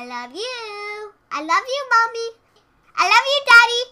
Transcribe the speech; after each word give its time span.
I 0.00 0.06
love 0.06 0.32
you. 0.34 1.12
I 1.30 1.42
love 1.42 1.66
you, 1.74 1.82
mommy. 1.92 2.28
I 2.96 3.04
love 3.12 3.26
you, 3.32 3.40
daddy. 3.50 3.82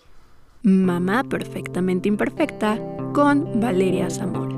Mamá 0.62 1.24
perfectamente 1.24 2.08
imperfecta 2.08 2.78
con 3.12 3.60
Valeria 3.60 4.08
Zamora. 4.08 4.56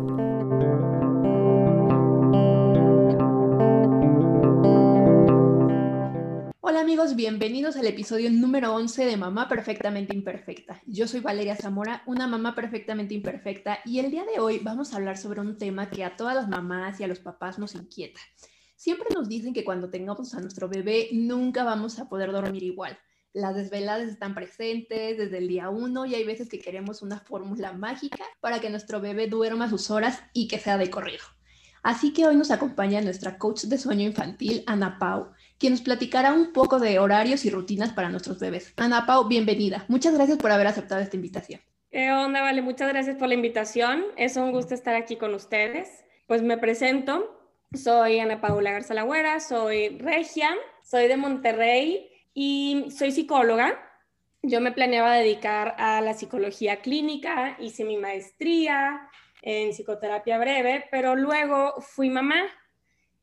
Hola 6.61 6.83
amigos, 6.83 7.17
bienvenidos 7.17 7.75
al 7.75 7.89
episodio 7.89 8.31
número 8.31 8.73
11 8.73 9.07
de 9.07 9.17
Mamá 9.17 9.49
Perfectamente 9.49 10.15
Imperfecta. 10.15 10.81
Yo 10.87 11.09
soy 11.09 11.19
Valeria 11.19 11.57
Zamora, 11.57 12.05
una 12.07 12.29
mamá 12.29 12.55
perfectamente 12.55 13.15
imperfecta, 13.15 13.81
y 13.85 13.99
el 13.99 14.13
día 14.13 14.25
de 14.25 14.39
hoy 14.39 14.61
vamos 14.63 14.93
a 14.93 14.99
hablar 14.99 15.19
sobre 15.19 15.41
un 15.41 15.59
tema 15.59 15.91
que 15.91 16.05
a 16.05 16.15
todas 16.15 16.37
las 16.37 16.47
mamás 16.49 17.01
y 17.01 17.05
a 17.05 17.09
los 17.09 17.19
papás 17.19 17.59
nos 17.59 17.75
inquieta. 17.75 18.21
Siempre 18.81 19.09
nos 19.15 19.29
dicen 19.29 19.53
que 19.53 19.63
cuando 19.63 19.91
tengamos 19.91 20.33
a 20.33 20.41
nuestro 20.41 20.67
bebé 20.67 21.11
nunca 21.13 21.65
vamos 21.65 21.99
a 21.99 22.09
poder 22.09 22.33
dormir 22.33 22.63
igual. 22.63 22.99
Las 23.35 23.55
desveladas 23.55 24.09
están 24.09 24.35
presentes 24.35 25.19
desde 25.19 25.37
el 25.37 25.49
día 25.49 25.69
uno 25.69 26.07
y 26.07 26.15
hay 26.15 26.25
veces 26.25 26.49
que 26.49 26.59
queremos 26.59 27.03
una 27.03 27.21
fórmula 27.21 27.75
mágica 27.75 28.25
para 28.41 28.59
que 28.59 28.71
nuestro 28.71 28.99
bebé 28.99 29.27
duerma 29.27 29.69
sus 29.69 29.91
horas 29.91 30.23
y 30.33 30.49
que 30.49 30.59
sea 30.59 30.79
de 30.79 30.89
corrido. 30.89 31.23
Así 31.83 32.15
que 32.15 32.27
hoy 32.27 32.37
nos 32.37 32.51
acompaña 32.51 33.03
nuestra 33.03 33.37
coach 33.37 33.65
de 33.65 33.77
sueño 33.77 34.07
infantil, 34.07 34.65
Ana 34.67 34.99
Pau, 34.99 35.31
quien 35.59 35.75
nos 35.75 35.83
platicará 35.83 36.33
un 36.33 36.55
poco 36.55 36.79
de 36.79 36.99
horarios 36.99 37.45
y 37.45 37.51
rutinas 37.51 37.93
para 37.93 38.09
nuestros 38.09 38.41
bebés. 38.41 38.73
Ana 38.79 39.05
Pau, 39.05 39.29
bienvenida. 39.29 39.85
Muchas 39.89 40.15
gracias 40.15 40.39
por 40.39 40.53
haber 40.53 40.69
aceptado 40.69 41.03
esta 41.03 41.17
invitación. 41.17 41.61
¿Qué 41.91 42.11
onda, 42.13 42.41
Vale? 42.41 42.63
Muchas 42.63 42.89
gracias 42.89 43.19
por 43.19 43.29
la 43.29 43.35
invitación. 43.35 44.05
Es 44.17 44.39
un 44.39 44.53
gusto 44.53 44.73
estar 44.73 44.95
aquí 44.95 45.17
con 45.17 45.35
ustedes. 45.35 46.03
Pues 46.27 46.41
me 46.41 46.57
presento. 46.57 47.40
Soy 47.73 48.19
Ana 48.19 48.41
Paula 48.41 48.73
Garza 48.73 48.95
Lagüera, 48.95 49.39
soy 49.39 49.91
regia, 49.91 50.57
soy 50.83 51.07
de 51.07 51.17
Monterrey 51.17 52.11
y 52.35 52.91
soy 52.91 53.13
psicóloga. 53.13 53.81
Yo 54.43 54.61
me 54.61 54.73
planeaba 54.73 55.15
dedicar 55.15 55.77
a 55.79 56.01
la 56.01 56.15
psicología 56.15 56.81
clínica, 56.81 57.57
hice 57.61 57.85
mi 57.85 57.97
maestría 57.97 59.09
en 59.43 59.71
psicoterapia 59.71 60.39
breve, 60.39 60.87
pero 60.91 61.15
luego 61.15 61.81
fui 61.81 62.11
mamá 62.11 62.43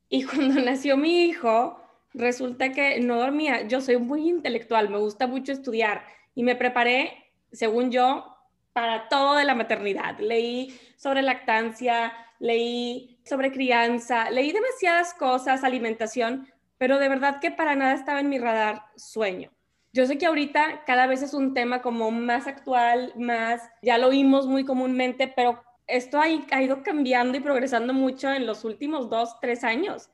y 0.07 0.23
cuando 0.23 0.61
nació 0.61 0.95
mi 0.95 1.25
hijo, 1.25 1.81
resulta 2.13 2.71
que 2.71 3.01
no 3.01 3.17
dormía. 3.17 3.67
Yo 3.67 3.81
soy 3.81 3.97
muy 3.97 4.29
intelectual, 4.29 4.87
me 4.87 4.97
gusta 4.97 5.27
mucho 5.27 5.51
estudiar 5.51 6.05
y 6.35 6.43
me 6.43 6.55
preparé, 6.55 7.33
según 7.51 7.91
yo, 7.91 8.37
para 8.71 9.09
todo 9.09 9.35
de 9.35 9.43
la 9.43 9.55
maternidad. 9.55 10.17
Leí 10.19 10.79
sobre 10.95 11.21
lactancia, 11.21 12.13
leí 12.39 13.16
sobre 13.27 13.51
crianza, 13.51 14.29
leí 14.31 14.51
demasiadas 14.51 15.13
cosas, 15.13 15.63
alimentación, 15.63 16.47
pero 16.77 16.99
de 16.99 17.09
verdad 17.09 17.39
que 17.39 17.51
para 17.51 17.75
nada 17.75 17.93
estaba 17.93 18.19
en 18.19 18.29
mi 18.29 18.39
radar 18.39 18.83
sueño. 18.95 19.51
Yo 19.93 20.05
sé 20.05 20.17
que 20.17 20.27
ahorita 20.27 20.83
cada 20.85 21.07
vez 21.07 21.21
es 21.23 21.33
un 21.33 21.53
tema 21.53 21.81
como 21.81 22.11
más 22.11 22.47
actual, 22.47 23.13
más, 23.17 23.61
ya 23.81 23.97
lo 23.97 24.07
oímos 24.07 24.45
muy 24.45 24.63
comúnmente, 24.63 25.27
pero 25.27 25.63
esto 25.87 26.19
ha, 26.19 26.25
ha 26.25 26.61
ido 26.61 26.83
cambiando 26.83 27.37
y 27.37 27.41
progresando 27.41 27.93
mucho 27.93 28.31
en 28.31 28.45
los 28.45 28.63
últimos 28.63 29.09
dos, 29.09 29.39
tres 29.39 29.63
años. 29.63 30.09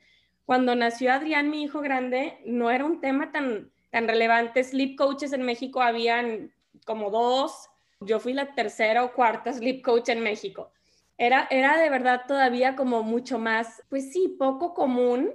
Cuando 0.45 0.75
nació 0.75 1.13
Adrián, 1.13 1.49
mi 1.49 1.63
hijo 1.63 1.81
grande, 1.81 2.37
no 2.45 2.69
era 2.69 2.85
un 2.85 3.01
tema 3.01 3.31
tan, 3.31 3.71
tan 3.91 4.07
relevante. 4.07 4.63
Sleep 4.63 4.97
coaches 4.97 5.33
en 5.33 5.43
México 5.43 5.81
habían 5.81 6.51
como 6.85 7.09
dos. 7.09 7.69
Yo 8.01 8.19
fui 8.19 8.33
la 8.33 8.53
tercera 8.53 9.03
o 9.03 9.13
cuarta 9.13 9.53
sleep 9.53 9.81
coach 9.81 10.09
en 10.09 10.21
México. 10.21 10.71
Era, 11.17 11.47
era 11.51 11.77
de 11.77 11.89
verdad 11.89 12.23
todavía 12.27 12.75
como 12.75 13.03
mucho 13.03 13.39
más, 13.39 13.83
pues 13.89 14.11
sí, 14.11 14.35
poco 14.39 14.73
común. 14.73 15.31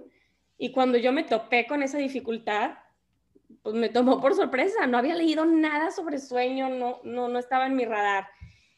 Y 0.57 0.73
cuando 0.73 0.99
yo 0.99 1.13
me 1.13 1.25
topé 1.25 1.67
con 1.67 1.83
esa 1.83 1.99
dificultad, 1.99 2.73
pues 3.63 3.75
me 3.75 3.89
tomó 3.89 4.21
por 4.21 4.35
sorpresa. 4.35 4.87
No 4.87 4.99
había 4.99 5.15
leído 5.15 5.45
nada 5.45 5.91
sobre 5.91 6.19
sueño, 6.19 6.69
no, 6.69 7.01
no, 7.05 7.29
no 7.29 7.39
estaba 7.39 7.67
en 7.67 7.77
mi 7.77 7.85
radar. 7.85 8.29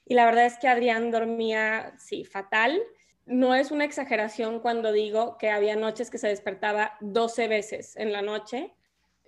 Y 0.04 0.14
la 0.14 0.24
verdad 0.24 0.46
es 0.46 0.58
que 0.58 0.68
Adrián 0.68 1.10
dormía, 1.10 1.94
sí, 1.98 2.24
fatal. 2.24 2.80
No 3.26 3.54
es 3.54 3.70
una 3.70 3.84
exageración 3.84 4.60
cuando 4.60 4.92
digo 4.92 5.38
que 5.38 5.50
había 5.50 5.76
noches 5.76 6.10
que 6.10 6.18
se 6.18 6.28
despertaba 6.28 6.96
12 7.00 7.46
veces 7.48 7.96
en 7.96 8.12
la 8.12 8.20
noche. 8.20 8.74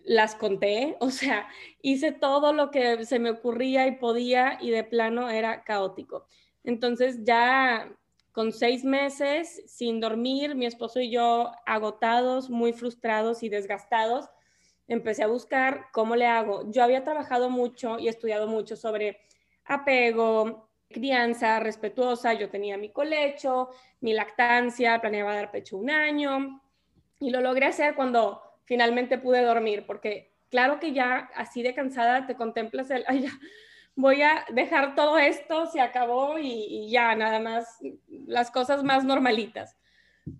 Las 0.04 0.34
conté, 0.34 0.96
o 1.00 1.10
sea, 1.10 1.48
hice 1.82 2.10
todo 2.10 2.52
lo 2.52 2.70
que 2.70 3.04
se 3.04 3.19
me 3.20 3.30
ocurría 3.30 3.86
y 3.86 3.92
podía 3.92 4.58
y 4.60 4.70
de 4.70 4.84
plano 4.84 5.30
era 5.30 5.62
caótico. 5.62 6.26
Entonces 6.64 7.24
ya 7.24 7.90
con 8.32 8.52
seis 8.52 8.84
meses 8.84 9.62
sin 9.66 10.00
dormir, 10.00 10.54
mi 10.54 10.66
esposo 10.66 11.00
y 11.00 11.10
yo 11.10 11.52
agotados, 11.66 12.48
muy 12.48 12.72
frustrados 12.72 13.42
y 13.42 13.48
desgastados, 13.48 14.30
empecé 14.88 15.22
a 15.22 15.26
buscar 15.26 15.86
cómo 15.92 16.16
le 16.16 16.26
hago. 16.26 16.70
Yo 16.70 16.82
había 16.82 17.04
trabajado 17.04 17.50
mucho 17.50 17.98
y 17.98 18.08
estudiado 18.08 18.46
mucho 18.46 18.76
sobre 18.76 19.20
apego, 19.64 20.68
crianza 20.88 21.60
respetuosa, 21.60 22.34
yo 22.34 22.50
tenía 22.50 22.76
mi 22.76 22.90
colecho, 22.90 23.70
mi 24.00 24.12
lactancia, 24.12 25.00
planeaba 25.00 25.34
dar 25.34 25.50
pecho 25.50 25.76
un 25.76 25.90
año 25.90 26.60
y 27.20 27.30
lo 27.30 27.40
logré 27.40 27.66
hacer 27.66 27.94
cuando 27.94 28.42
finalmente 28.64 29.18
pude 29.18 29.42
dormir, 29.42 29.84
porque 29.86 30.32
claro 30.50 30.78
que 30.78 30.92
ya 30.92 31.30
así 31.34 31.62
de 31.62 31.74
cansada 31.74 32.26
te 32.26 32.36
contemplas 32.36 32.90
el, 32.90 33.04
ay, 33.08 33.22
ya, 33.22 33.30
voy 33.94 34.22
a 34.22 34.44
dejar 34.50 34.94
todo 34.94 35.19
esto, 35.19 35.66
se 35.66 35.80
acabó 35.80 36.38
y, 36.38 36.88
ya, 36.91 37.14
nada 37.14 37.41
más, 37.41 37.78
las 38.08 38.50
cosas 38.50 38.82
más 38.84 39.04
normalitas. 39.04 39.76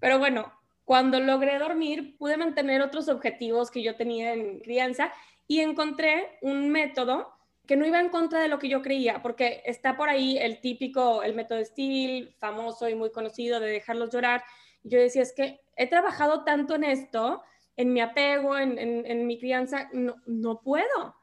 Pero 0.01 0.19
bueno, 0.19 0.53
cuando 0.85 1.21
logré 1.21 1.59
dormir, 1.59 2.17
pude 2.19 2.37
mantener 2.37 2.83
otros 2.83 3.09
objetivos 3.09 3.71
que 3.71 3.83
yo 3.83 3.97
tenía 3.97 4.33
en 4.33 4.61
crianza 4.61 5.13
y 5.47 5.61
encontré 5.61 6.39
un 6.43 6.71
método 6.71 7.33
que 7.67 7.77
no 7.77 7.87
iba 7.87 8.01
en 8.01 8.09
contra 8.09 8.41
de 8.41 8.49
lo 8.49 8.59
que 8.59 8.69
yo 8.69 8.83
creía, 8.83 9.23
porque 9.23 9.63
está 9.65 9.97
por 9.97 10.09
ahí 10.09 10.37
el 10.37 10.61
típico, 10.61 11.23
el 11.23 11.35
método 11.35 11.65
Steel, 11.65 12.35
famoso 12.39 12.89
y 12.89 12.95
muy 12.95 13.13
conocido 13.13 13.61
de 13.61 13.71
dejarlos 13.71 14.11
llorar. 14.11 14.43
yo 14.83 14.99
decía, 14.99 15.23
es 15.23 15.33
que 15.33 15.61
he 15.77 15.87
trabajado 15.87 16.45
tanto 16.45 16.75
en 16.75 16.85
esto, 16.85 17.43
en 17.77 17.93
mi 17.93 18.01
apego, 18.01 18.59
en, 18.59 18.79
en 18.79 19.27
mi 19.27 19.39
crianza, 19.39 19.89
no, 19.93 20.17
no 20.27 20.61
puedo. 20.61 21.22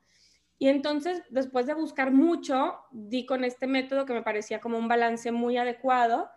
Y 0.61 0.67
entonces, 0.67 1.23
después 1.29 1.65
de 1.67 1.73
buscar 1.73 2.11
mucho, 2.11 2.75
di 2.91 3.25
con 3.25 3.45
este 3.45 3.65
método 3.65 4.05
que 4.05 4.13
me 4.13 4.21
parecía 4.21 4.59
como 4.59 4.77
un 4.77 4.89
balance 4.89 5.31
muy 5.31 5.57
adecuado 5.57 6.29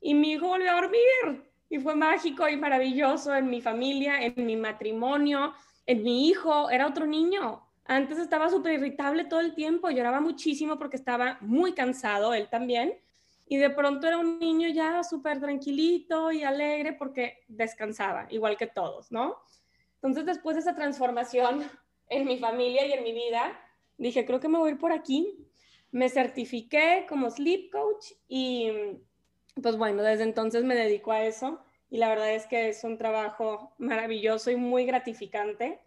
y 0.00 0.12
mi 0.12 0.32
hijo 0.32 0.48
volvió 0.48 0.70
a 0.70 0.74
dormir. 0.74 1.50
Y 1.70 1.78
fue 1.78 1.96
mágico 1.96 2.46
y 2.46 2.56
maravilloso 2.56 3.34
en 3.34 3.48
mi 3.48 3.62
familia, 3.62 4.22
en 4.22 4.44
mi 4.44 4.56
matrimonio, 4.56 5.54
en 5.86 6.02
mi 6.02 6.28
hijo. 6.28 6.68
Era 6.68 6.86
otro 6.86 7.06
niño. 7.06 7.66
Antes 7.86 8.18
estaba 8.18 8.50
súper 8.50 8.74
irritable 8.74 9.24
todo 9.24 9.40
el 9.40 9.54
tiempo, 9.54 9.88
lloraba 9.88 10.20
muchísimo 10.20 10.78
porque 10.78 10.96
estaba 10.96 11.38
muy 11.40 11.72
cansado, 11.72 12.34
él 12.34 12.48
también. 12.50 12.98
Y 13.46 13.56
de 13.56 13.70
pronto 13.70 14.06
era 14.06 14.18
un 14.18 14.38
niño 14.38 14.68
ya 14.68 15.02
súper 15.02 15.40
tranquilito 15.40 16.30
y 16.30 16.44
alegre 16.44 16.92
porque 16.92 17.38
descansaba, 17.48 18.26
igual 18.30 18.56
que 18.58 18.66
todos, 18.66 19.10
¿no? 19.10 19.38
Entonces, 19.94 20.26
después 20.26 20.54
de 20.54 20.60
esa 20.60 20.74
transformación 20.74 21.64
en 22.08 22.26
mi 22.26 22.38
familia 22.38 22.86
y 22.86 22.92
en 22.92 23.02
mi 23.02 23.12
vida, 23.12 23.58
dije, 24.00 24.24
creo 24.24 24.40
que 24.40 24.48
me 24.48 24.58
voy 24.58 24.70
a 24.70 24.72
ir 24.72 24.78
por 24.78 24.92
aquí. 24.92 25.46
Me 25.92 26.08
certifiqué 26.08 27.06
como 27.08 27.30
sleep 27.30 27.70
coach 27.70 28.12
y 28.28 28.70
pues 29.60 29.76
bueno, 29.76 30.02
desde 30.02 30.24
entonces 30.24 30.64
me 30.64 30.74
dedico 30.74 31.12
a 31.12 31.24
eso 31.24 31.60
y 31.90 31.98
la 31.98 32.08
verdad 32.08 32.32
es 32.34 32.46
que 32.46 32.68
es 32.68 32.84
un 32.84 32.96
trabajo 32.96 33.74
maravilloso 33.78 34.50
y 34.50 34.56
muy 34.56 34.84
gratificante 34.84 35.80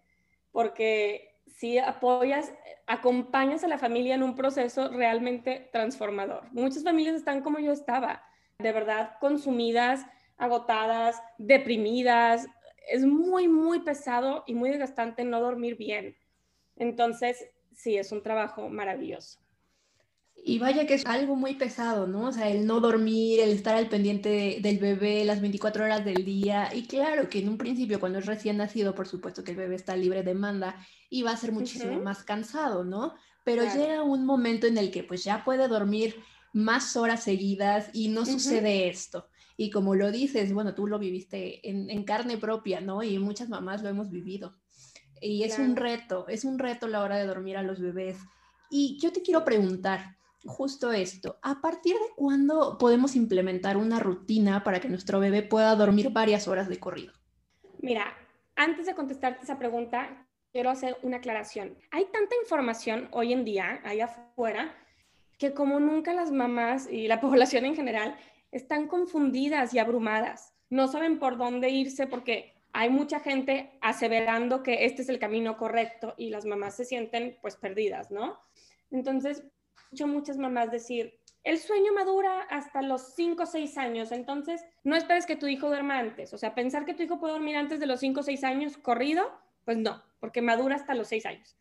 porque 0.52 1.34
si 1.48 1.78
apoyas, 1.78 2.54
acompañas 2.88 3.64
a 3.64 3.68
la 3.68 3.78
familia 3.78 4.16
en 4.16 4.24
un 4.24 4.36
proceso 4.36 4.90
realmente 4.90 5.70
transformador. 5.72 6.44
Muchas 6.52 6.84
familias 6.84 7.16
están 7.16 7.42
como 7.42 7.60
yo 7.60 7.72
estaba, 7.72 8.24
de 8.60 8.72
verdad 8.72 9.18
consumidas, 9.20 10.06
agotadas, 10.38 11.22
deprimidas. 11.38 12.48
Es 12.90 13.06
muy, 13.06 13.48
muy 13.48 13.80
pesado 13.80 14.44
y 14.46 14.54
muy 14.54 14.70
desgastante 14.70 15.24
no 15.24 15.40
dormir 15.40 15.78
bien. 15.78 16.18
Entonces, 16.76 17.50
sí, 17.76 17.98
es 17.98 18.12
un 18.12 18.22
trabajo 18.22 18.70
maravilloso. 18.70 19.40
Y 20.46 20.60
vaya 20.60 20.86
que 20.86 20.96
es 20.96 21.06
algo 21.06 21.38
muy 21.38 21.56
pesado, 21.56 22.06
¿no? 22.06 22.28
O 22.28 22.32
sea, 22.34 22.50
el 22.50 22.66
no 22.66 22.82
dormir, 22.82 23.40
el 23.40 23.52
estar 23.52 23.76
al 23.76 23.88
pendiente 23.88 24.58
del 24.62 24.78
bebé 24.78 25.24
las 25.24 25.40
24 25.40 25.86
horas 25.86 26.04
del 26.04 26.26
día. 26.26 26.70
Y 26.76 26.86
claro 26.86 27.30
que 27.30 27.40
en 27.40 27.48
un 27.48 27.58
principio, 27.58 28.00
cuando 28.00 28.20
es 28.20 28.26
recién 28.26 28.58
nacido, 28.58 28.94
por 28.94 29.08
supuesto 29.08 29.44
que 29.44 29.52
el 29.52 29.58
bebé 29.58 29.76
está 29.76 29.96
libre 29.96 30.22
de 30.22 30.34
demanda 30.34 30.76
y 31.10 31.24
va 31.24 31.32
a 31.32 31.38
ser 31.38 31.54
muchísimo 31.54 32.02
más 32.02 32.24
cansado, 32.24 32.84
¿no? 32.84 33.14
Pero 33.46 33.64
llega 33.64 34.04
un 34.04 34.26
momento 34.26 34.68
en 34.68 34.78
el 34.78 34.92
que 34.92 35.04
pues 35.04 35.24
ya 35.24 35.46
puede 35.46 35.68
dormir 35.70 36.16
más 36.52 36.98
horas 36.98 37.24
seguidas 37.24 37.90
y 37.94 38.10
no 38.10 38.26
sucede 38.26 38.90
esto. 38.90 39.30
Y 39.56 39.70
como 39.70 39.96
lo 39.96 40.12
dices, 40.12 40.52
bueno, 40.52 40.76
tú 40.76 40.88
lo 40.88 41.00
viviste 41.00 41.70
en, 41.70 41.90
en 41.90 42.04
carne 42.04 42.38
propia, 42.38 42.82
¿no? 42.82 43.02
Y 43.02 43.18
muchas 43.18 43.48
mamás 43.48 43.82
lo 43.82 43.90
hemos 43.90 44.10
vivido. 44.10 44.58
Y 45.24 45.44
es 45.44 45.58
un 45.58 45.76
reto, 45.76 46.28
es 46.28 46.44
un 46.44 46.60
reto 46.60 46.88
la 46.88 47.02
hora 47.02 47.18
de 47.18 47.26
dormir 47.26 47.58
a 47.58 47.64
los 47.64 47.80
bebés. 47.80 48.18
Y 48.70 49.00
yo 49.00 49.12
te 49.12 49.22
quiero 49.22 49.46
preguntar 49.46 50.18
justo 50.46 50.92
esto, 50.92 51.40
¿a 51.42 51.62
partir 51.62 51.94
de 51.96 52.14
cuándo 52.16 52.78
podemos 52.78 53.16
implementar 53.16 53.78
una 53.78 54.00
rutina 54.00 54.64
para 54.64 54.80
que 54.80 54.90
nuestro 54.90 55.20
bebé 55.20 55.42
pueda 55.42 55.76
dormir 55.76 56.10
varias 56.10 56.48
horas 56.48 56.68
de 56.68 56.80
corrido? 56.80 57.14
Mira, 57.80 58.14
antes 58.56 58.86
de 58.86 58.96
contestarte 58.96 59.44
esa 59.44 59.58
pregunta, 59.58 60.28
quiero 60.52 60.70
hacer 60.70 60.98
una 61.02 61.18
aclaración. 61.18 61.78
Hay 61.92 62.06
tanta 62.06 62.36
información 62.42 63.08
hoy 63.12 63.34
en 63.34 63.46
día, 63.46 63.80
allá 63.84 64.06
afuera, 64.06 64.76
que 65.38 65.54
como 65.54 65.80
nunca 65.80 66.14
las 66.14 66.32
mamás 66.32 66.90
y 66.92 67.08
la 67.08 67.22
población 67.22 67.66
en 67.66 67.76
general 67.76 68.18
están 68.52 68.88
confundidas 68.88 69.74
y 69.74 69.80
abrumadas. 69.80 70.54
No 70.70 70.88
saben 70.88 71.20
por 71.20 71.38
dónde 71.38 71.70
irse 71.70 72.08
porque 72.08 72.53
hay 72.74 72.90
mucha 72.90 73.20
gente 73.20 73.78
aseverando 73.82 74.64
que 74.64 74.86
este 74.86 75.04
es 75.04 75.10
el 75.10 75.20
camino 75.20 75.58
correcto 75.58 76.16
y 76.18 76.30
las 76.30 76.46
mamás 76.46 76.76
se 76.76 76.86
sienten 76.86 77.38
pues 77.42 77.56
perdidas, 77.56 78.10
¿no? 78.10 78.40
Entonces, 78.92 79.44
escucho 79.76 80.08
muchas 80.08 80.38
mamás 80.38 80.72
decir, 80.72 81.20
el 81.44 81.60
sueño 81.60 81.94
madura 81.94 82.42
hasta 82.50 82.82
los 82.82 83.14
5 83.16 83.44
o 83.44 83.46
6 83.46 83.78
años, 83.78 84.12
entonces 84.12 84.66
no 84.84 84.96
esperes 84.96 85.26
que 85.26 85.36
tu 85.36 85.48
hijo 85.48 85.68
duerma 85.68 86.00
antes, 86.00 86.34
o 86.34 86.38
sea, 86.38 86.56
pensar 86.56 86.86
que 86.86 86.94
tu 86.94 87.04
hijo 87.04 87.20
puede 87.20 87.34
dormir 87.34 87.58
antes 87.58 87.80
de 87.80 87.86
los 87.86 88.00
5 88.00 88.22
o 88.22 88.24
6 88.24 88.44
años 88.44 88.78
corrido, 88.78 89.32
pues 89.66 89.78
no, 89.78 90.04
porque 90.20 90.42
madura 90.42 90.76
hasta 90.76 90.96
los 90.96 91.08
6 91.10 91.26
años. 91.28 91.56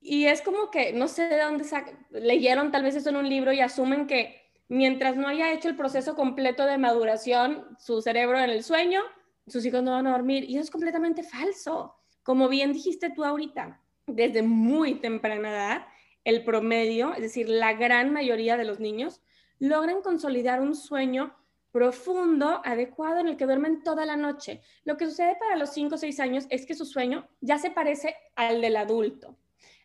Y 0.00 0.26
es 0.26 0.42
como 0.42 0.70
que 0.70 0.92
no 0.92 1.08
sé 1.08 1.28
de 1.28 1.40
dónde 1.40 1.64
leyeron 2.10 2.70
tal 2.70 2.82
vez 2.82 2.96
eso 2.96 3.08
en 3.08 3.16
un 3.16 3.28
libro 3.28 3.52
y 3.54 3.60
asumen 3.60 4.06
que 4.06 4.42
mientras 4.68 5.16
no 5.16 5.28
haya 5.28 5.52
hecho 5.52 5.70
el 5.70 5.76
proceso 5.76 6.14
completo 6.14 6.66
de 6.66 6.76
maduración, 6.76 7.64
su 7.78 8.02
cerebro 8.02 8.38
en 8.38 8.50
el 8.50 8.62
sueño, 8.62 9.00
sus 9.46 9.64
hijos 9.66 9.82
no 9.82 9.92
van 9.92 10.06
a 10.06 10.12
dormir. 10.12 10.44
Y 10.44 10.54
eso 10.54 10.64
es 10.64 10.70
completamente 10.70 11.22
falso. 11.22 11.96
Como 12.22 12.48
bien 12.48 12.72
dijiste 12.72 13.10
tú 13.10 13.24
ahorita, 13.24 13.80
desde 14.06 14.42
muy 14.42 14.94
temprana 14.94 15.50
edad, 15.50 15.86
el 16.24 16.44
promedio, 16.44 17.14
es 17.14 17.22
decir, 17.22 17.48
la 17.48 17.74
gran 17.74 18.12
mayoría 18.12 18.56
de 18.56 18.64
los 18.64 18.80
niños, 18.80 19.20
logran 19.58 20.02
consolidar 20.02 20.60
un 20.60 20.74
sueño 20.74 21.36
profundo, 21.70 22.62
adecuado, 22.64 23.18
en 23.18 23.28
el 23.28 23.36
que 23.36 23.46
duermen 23.46 23.82
toda 23.82 24.06
la 24.06 24.16
noche. 24.16 24.60
Lo 24.84 24.96
que 24.96 25.06
sucede 25.06 25.36
para 25.40 25.56
los 25.56 25.70
5 25.70 25.96
o 25.96 25.98
6 25.98 26.20
años 26.20 26.46
es 26.48 26.66
que 26.66 26.74
su 26.74 26.84
sueño 26.84 27.28
ya 27.40 27.58
se 27.58 27.70
parece 27.70 28.14
al 28.36 28.60
del 28.60 28.76
adulto. 28.76 29.36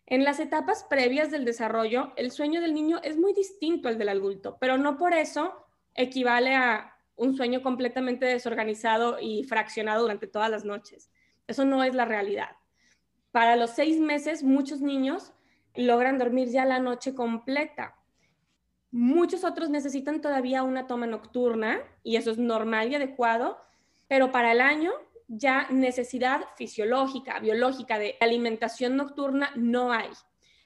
En 0.06 0.24
las 0.24 0.40
etapas 0.40 0.86
previas 0.90 1.32
del 1.32 1.46
desarrollo, 1.46 2.14
el 2.16 2.32
sueño 2.32 2.62
del 2.62 2.74
niño 2.74 3.00
es 3.04 3.18
muy 3.18 3.34
distinto 3.34 3.90
al 3.90 3.98
del 3.98 4.10
adulto, 4.10 4.58
pero 4.60 4.78
no 4.78 4.98
por 4.98 5.14
eso 5.14 5.54
equivale 5.96 6.56
a 6.56 6.99
un 7.20 7.36
sueño 7.36 7.62
completamente 7.62 8.26
desorganizado 8.26 9.20
y 9.20 9.44
fraccionado 9.44 10.02
durante 10.02 10.26
todas 10.26 10.50
las 10.50 10.64
noches. 10.64 11.12
Eso 11.48 11.66
no 11.66 11.84
es 11.84 11.94
la 11.94 12.06
realidad. 12.06 12.52
Para 13.32 13.58
los 13.58 13.72
seis 13.72 14.00
meses, 14.00 14.42
muchos 14.42 14.82
niños 14.82 15.34
logran 15.76 16.18
dormir 16.18 16.48
ya 16.50 16.66
la 16.66 16.80
noche 16.80 17.14
completa. 17.14 17.96
Muchos 18.92 19.44
otros 19.44 19.70
necesitan 19.70 20.22
todavía 20.22 20.64
una 20.64 20.88
toma 20.88 21.08
nocturna 21.08 21.82
y 22.04 22.16
eso 22.16 22.32
es 22.32 22.38
normal 22.38 22.90
y 22.92 22.96
adecuado, 22.96 23.60
pero 24.08 24.32
para 24.32 24.54
el 24.54 24.62
año 24.62 24.92
ya 25.28 25.68
necesidad 25.70 26.46
fisiológica, 26.56 27.40
biológica 27.40 28.00
de 28.00 28.16
alimentación 28.20 28.96
nocturna 28.96 29.52
no 29.56 29.92
hay. 29.92 30.10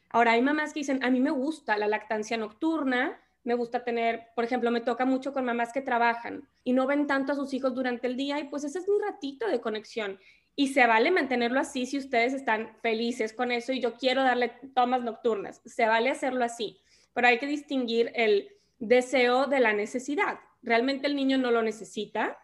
Ahora 0.10 0.34
hay 0.34 0.42
mamás 0.44 0.72
que 0.72 0.82
dicen, 0.82 1.04
a 1.04 1.10
mí 1.10 1.20
me 1.20 1.32
gusta 1.32 1.78
la 1.78 1.88
lactancia 1.88 2.38
nocturna, 2.38 3.20
me 3.44 3.56
gusta 3.56 3.84
tener, 3.84 4.28
por 4.36 4.46
ejemplo, 4.46 4.72
me 4.72 4.82
toca 4.82 5.06
mucho 5.06 5.34
con 5.34 5.46
mamás 5.46 5.74
que 5.74 5.82
trabajan 5.82 6.48
y 6.64 6.74
no 6.74 6.88
ven 6.88 7.08
tanto 7.08 7.34
a 7.34 7.36
sus 7.36 7.54
hijos 7.54 7.76
durante 7.76 8.08
el 8.08 8.16
día 8.16 8.40
y 8.40 8.46
pues 8.46 8.64
ese 8.64 8.80
es 8.80 8.88
mi 8.88 8.98
ratito 9.00 9.48
de 9.48 9.60
conexión. 9.60 10.20
Y 10.56 10.70
se 10.70 10.86
vale 10.86 11.12
mantenerlo 11.12 11.60
así 11.60 11.86
si 11.86 11.98
ustedes 11.98 12.34
están 12.34 12.78
felices 12.82 13.34
con 13.34 13.52
eso 13.52 13.74
y 13.74 13.82
yo 13.82 13.96
quiero 13.96 14.24
darle 14.24 14.50
tomas 14.74 15.02
nocturnas. 15.02 15.62
Se 15.66 15.86
vale 15.88 16.10
hacerlo 16.10 16.46
así, 16.46 16.80
pero 17.14 17.28
hay 17.28 17.40
que 17.40 17.48
distinguir 17.48 18.12
el 18.16 18.50
deseo 18.80 19.48
de 19.48 19.60
la 19.60 19.74
necesidad. 19.74 20.40
Realmente 20.62 21.08
el 21.08 21.16
niño 21.16 21.38
no 21.38 21.52
lo 21.52 21.64
necesita, 21.64 22.38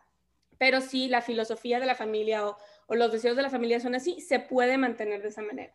pero 0.57 0.81
si 0.81 1.07
la 1.07 1.21
filosofía 1.21 1.79
de 1.79 1.85
la 1.85 1.95
familia 1.95 2.45
o, 2.47 2.57
o 2.87 2.95
los 2.95 3.11
deseos 3.11 3.37
de 3.37 3.43
la 3.43 3.49
familia 3.49 3.79
son 3.79 3.95
así, 3.95 4.19
se 4.19 4.39
puede 4.39 4.77
mantener 4.77 5.21
de 5.21 5.29
esa 5.29 5.41
manera. 5.41 5.73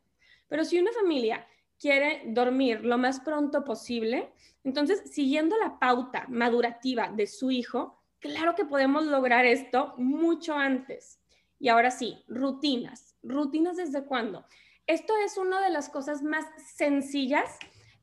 Pero 0.49 0.65
si 0.65 0.79
una 0.79 0.93
familia 0.93 1.47
quiere 1.85 2.23
dormir 2.25 2.83
lo 2.83 2.97
más 2.97 3.21
pronto 3.21 3.63
posible, 3.63 4.33
entonces, 4.65 5.03
siguiendo 5.13 5.55
la 5.59 5.79
pauta 5.79 6.25
madurativa 6.31 7.11
de 7.15 7.27
su 7.27 7.51
hijo, 7.51 8.03
claro 8.21 8.55
que 8.55 8.65
podemos 8.65 9.05
lograr 9.05 9.45
esto 9.45 9.93
mucho 9.99 10.55
antes. 10.55 11.21
Y 11.59 11.69
ahora 11.69 11.91
sí, 11.91 12.25
rutinas. 12.27 13.17
¿Rutinas 13.23 13.77
desde 13.77 14.07
cuándo? 14.07 14.47
Esto 14.87 15.13
es 15.27 15.37
una 15.37 15.61
de 15.61 15.69
las 15.69 15.91
cosas 15.91 16.23
más 16.23 16.47
sencillas. 16.75 17.59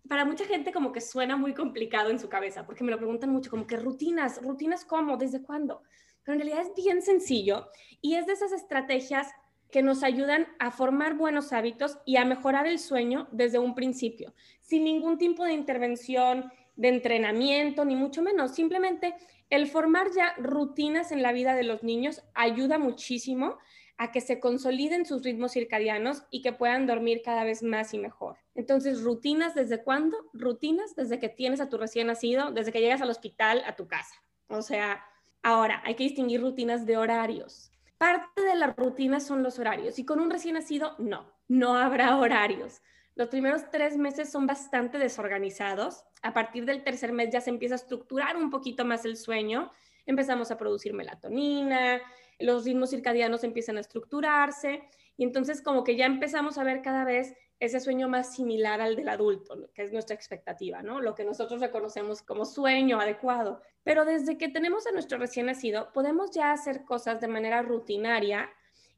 Para 0.08 0.26
mucha 0.26 0.46
gente 0.46 0.72
como 0.72 0.92
que 0.92 1.02
suena 1.02 1.36
muy 1.36 1.56
complicado 1.56 2.12
en 2.12 2.20
su 2.20 2.30
cabeza, 2.30 2.68
porque 2.68 2.84
me 2.84 2.92
lo 2.92 3.00
preguntan 3.00 3.32
mucho, 3.32 3.50
como 3.50 3.66
que 3.66 3.78
rutinas, 3.78 4.44
rutinas 4.44 4.86
cómo, 4.86 5.18
desde 5.18 5.42
cuándo. 5.42 5.82
Pero 6.24 6.36
en 6.36 6.42
realidad 6.42 6.68
es 6.68 6.76
bien 6.76 7.02
sencillo 7.02 7.68
y 8.00 8.14
es 8.14 8.28
de 8.28 8.34
esas 8.34 8.52
estrategias 8.52 9.30
que 9.72 9.82
nos 9.82 10.04
ayudan 10.04 10.48
a 10.60 10.72
formar 10.72 11.16
buenos 11.16 11.54
hábitos 11.54 11.98
y 12.06 12.18
a 12.18 12.26
mejorar 12.26 12.68
el 12.68 12.80
sueño 12.80 13.28
desde 13.32 13.60
un 13.60 13.74
principio, 13.74 14.34
sin 14.60 14.84
ningún 14.84 15.18
tipo 15.18 15.44
de 15.44 15.54
intervención, 15.54 16.52
de 16.76 16.90
entrenamiento, 16.90 17.86
ni 17.86 17.96
mucho 17.96 18.22
menos. 18.22 18.54
Simplemente 18.54 19.16
el 19.50 19.68
formar 19.68 20.08
ya 20.16 20.34
rutinas 20.38 21.12
en 21.12 21.22
la 21.22 21.32
vida 21.32 21.56
de 21.56 21.64
los 21.64 21.84
niños 21.84 22.24
ayuda 22.34 22.78
muchísimo 22.78 23.58
a 23.98 24.12
que 24.12 24.22
se 24.22 24.40
consoliden 24.40 25.06
sus 25.06 25.22
ritmos 25.24 25.52
circadianos 25.52 26.24
y 26.32 26.42
que 26.42 26.54
puedan 26.54 26.88
dormir 26.88 27.22
cada 27.24 27.44
vez 27.44 27.62
más 27.62 27.94
y 27.94 28.00
mejor. 28.00 28.38
Entonces, 28.56 29.04
rutinas 29.04 29.54
desde 29.54 29.84
cuándo? 29.84 30.18
Rutinas 30.34 30.96
desde 30.96 31.20
que 31.20 31.30
tienes 31.30 31.62
a 31.62 31.70
tu 31.70 31.78
recién 31.78 32.08
nacido, 32.08 32.52
desde 32.52 32.72
que 32.72 32.82
llegas 32.82 33.02
al 33.02 33.12
hospital, 33.12 33.62
a 33.66 33.76
tu 33.76 33.88
casa. 33.88 34.16
O 34.48 34.64
sea, 34.64 35.06
ahora 35.44 35.82
hay 35.86 35.94
que 35.96 36.04
distinguir 36.04 36.42
rutinas 36.42 36.86
de 36.88 36.98
horarios. 36.98 37.71
Parte 38.02 38.42
de 38.42 38.56
la 38.56 38.74
rutina 38.76 39.20
son 39.20 39.44
los 39.44 39.60
horarios 39.60 40.00
y 40.00 40.06
con 40.06 40.20
un 40.20 40.32
recién 40.32 40.56
nacido 40.56 40.96
no, 40.98 41.32
no 41.48 41.76
habrá 41.76 42.18
horarios. 42.18 42.82
Los 43.14 43.28
primeros 43.28 43.70
tres 43.70 43.96
meses 43.96 44.32
son 44.32 44.48
bastante 44.48 44.98
desorganizados. 44.98 46.04
A 46.24 46.34
partir 46.34 46.66
del 46.66 46.84
tercer 46.84 47.12
mes 47.12 47.30
ya 47.32 47.42
se 47.42 47.52
empieza 47.52 47.76
a 47.76 47.78
estructurar 47.78 48.38
un 48.38 48.50
poquito 48.50 48.86
más 48.86 49.06
el 49.06 49.18
sueño. 49.18 49.70
Empezamos 50.08 50.50
a 50.50 50.58
producir 50.58 50.96
melatonina, 50.96 52.02
los 52.40 52.66
ritmos 52.66 52.90
circadianos 52.90 53.44
empiezan 53.44 53.78
a 53.78 53.82
estructurarse 53.82 54.82
y 55.22 55.24
entonces 55.24 55.62
como 55.62 55.84
que 55.84 55.96
ya 55.96 56.08
empezamos 56.08 56.58
a 56.58 56.64
ver 56.64 56.82
cada 56.82 57.06
vez 57.06 57.36
ese 57.60 57.80
sueño 57.80 58.10
más 58.10 58.34
similar 58.34 58.82
al 58.82 58.96
del 58.96 59.08
adulto, 59.08 59.70
que 59.76 59.84
es 59.84 59.94
nuestra 59.94 60.16
expectativa, 60.16 60.82
¿no? 60.82 61.00
Lo 61.00 61.14
que 61.14 61.24
nosotros 61.24 61.62
reconocemos 61.62 62.24
como 62.24 62.44
sueño 62.44 63.00
adecuado. 63.00 63.62
Pero 63.84 64.04
desde 64.04 64.40
que 64.40 64.50
tenemos 64.50 64.88
a 64.88 64.92
nuestro 64.92 65.20
recién 65.20 65.46
nacido, 65.46 65.94
podemos 65.94 66.32
ya 66.32 66.52
hacer 66.52 66.86
cosas 66.86 67.22
de 67.22 67.28
manera 67.28 67.62
rutinaria 67.62 68.50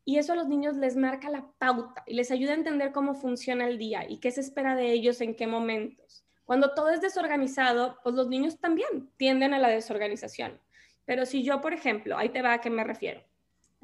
y 0.05 0.17
eso 0.17 0.31
a 0.31 0.37
los 0.37 0.47
niños 0.47 0.77
les 0.77 0.95
marca 0.95 1.29
la 1.29 1.45
pauta 1.57 2.05
y 2.07 2.13
les 2.13 2.31
ayuda 2.31 2.51
a 2.53 2.55
entender 2.55 2.93
cómo 2.93 3.15
funciona 3.15 3.67
el 3.67 3.77
día 3.77 4.09
y 4.09 4.21
qué 4.21 4.31
se 4.31 4.39
espera 4.39 4.77
de 4.77 4.93
ellos 4.93 5.19
en 5.19 5.35
qué 5.35 5.45
momentos. 5.45 6.23
Cuando 6.45 6.73
todo 6.73 6.91
es 6.91 7.01
desorganizado, 7.01 7.99
pues 8.01 8.15
los 8.15 8.29
niños 8.29 8.61
también 8.61 9.09
tienden 9.17 9.53
a 9.53 9.59
la 9.59 9.67
desorganización. 9.67 10.57
Pero 11.03 11.25
si 11.25 11.43
yo, 11.43 11.59
por 11.59 11.73
ejemplo, 11.73 12.17
ahí 12.17 12.29
te 12.29 12.41
va 12.41 12.53
a 12.53 12.61
qué 12.61 12.69
me 12.69 12.85
refiero. 12.85 13.21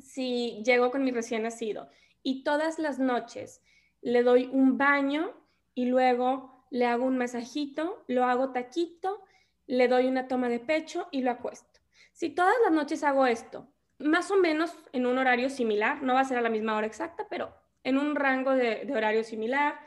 Si 0.02 0.64
llego 0.64 0.90
con 0.90 1.04
mi 1.04 1.12
recién 1.12 1.44
nacido 1.44 1.90
y 2.24 2.44
todas 2.44 2.80
las 2.80 3.00
noches 3.00 3.62
le 4.02 4.24
doy 4.24 4.50
un 4.52 4.78
baño 4.78 5.34
y 5.74 5.86
luego 5.86 6.66
le 6.70 6.86
hago 6.86 7.06
un 7.06 7.18
masajito, 7.18 8.04
lo 8.08 8.26
hago 8.26 8.52
taquito, 8.52 9.24
le 9.68 9.88
doy 9.88 10.08
una 10.08 10.28
toma 10.28 10.50
de 10.50 10.60
pecho 10.60 11.08
y 11.12 11.22
lo 11.22 11.32
acuesto. 11.32 11.80
Si 12.14 12.30
todas 12.30 12.56
las 12.64 12.74
noches 12.74 13.04
hago 13.04 13.26
esto, 13.26 13.68
más 14.00 14.32
o 14.32 14.38
menos 14.38 14.74
en 14.94 15.06
un 15.06 15.18
horario 15.18 15.50
similar, 15.50 16.02
no 16.02 16.14
va 16.14 16.22
a 16.22 16.26
ser 16.26 16.38
a 16.38 16.42
la 16.42 16.50
misma 16.50 16.76
hora 16.76 16.88
exacta, 16.88 17.28
pero 17.30 17.54
en 17.84 17.98
un 17.98 18.16
rango 18.16 18.52
de, 18.52 18.90
horario 18.94 19.24
similar, 19.24 19.80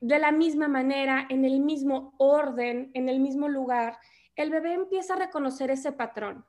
de 0.00 0.18
la 0.18 0.32
misma 0.32 0.68
manera, 0.68 1.26
en 1.28 1.44
el 1.44 1.60
mismo 1.60 2.14
orden, 2.18 2.90
en 2.94 3.08
el 3.08 3.20
mismo 3.20 3.48
lugar, 3.48 3.98
el 4.36 4.50
bebé 4.50 4.74
empieza 4.74 5.14
a 5.14 5.18
reconocer 5.18 5.70
ese 5.70 5.92
patrón. 5.92 6.44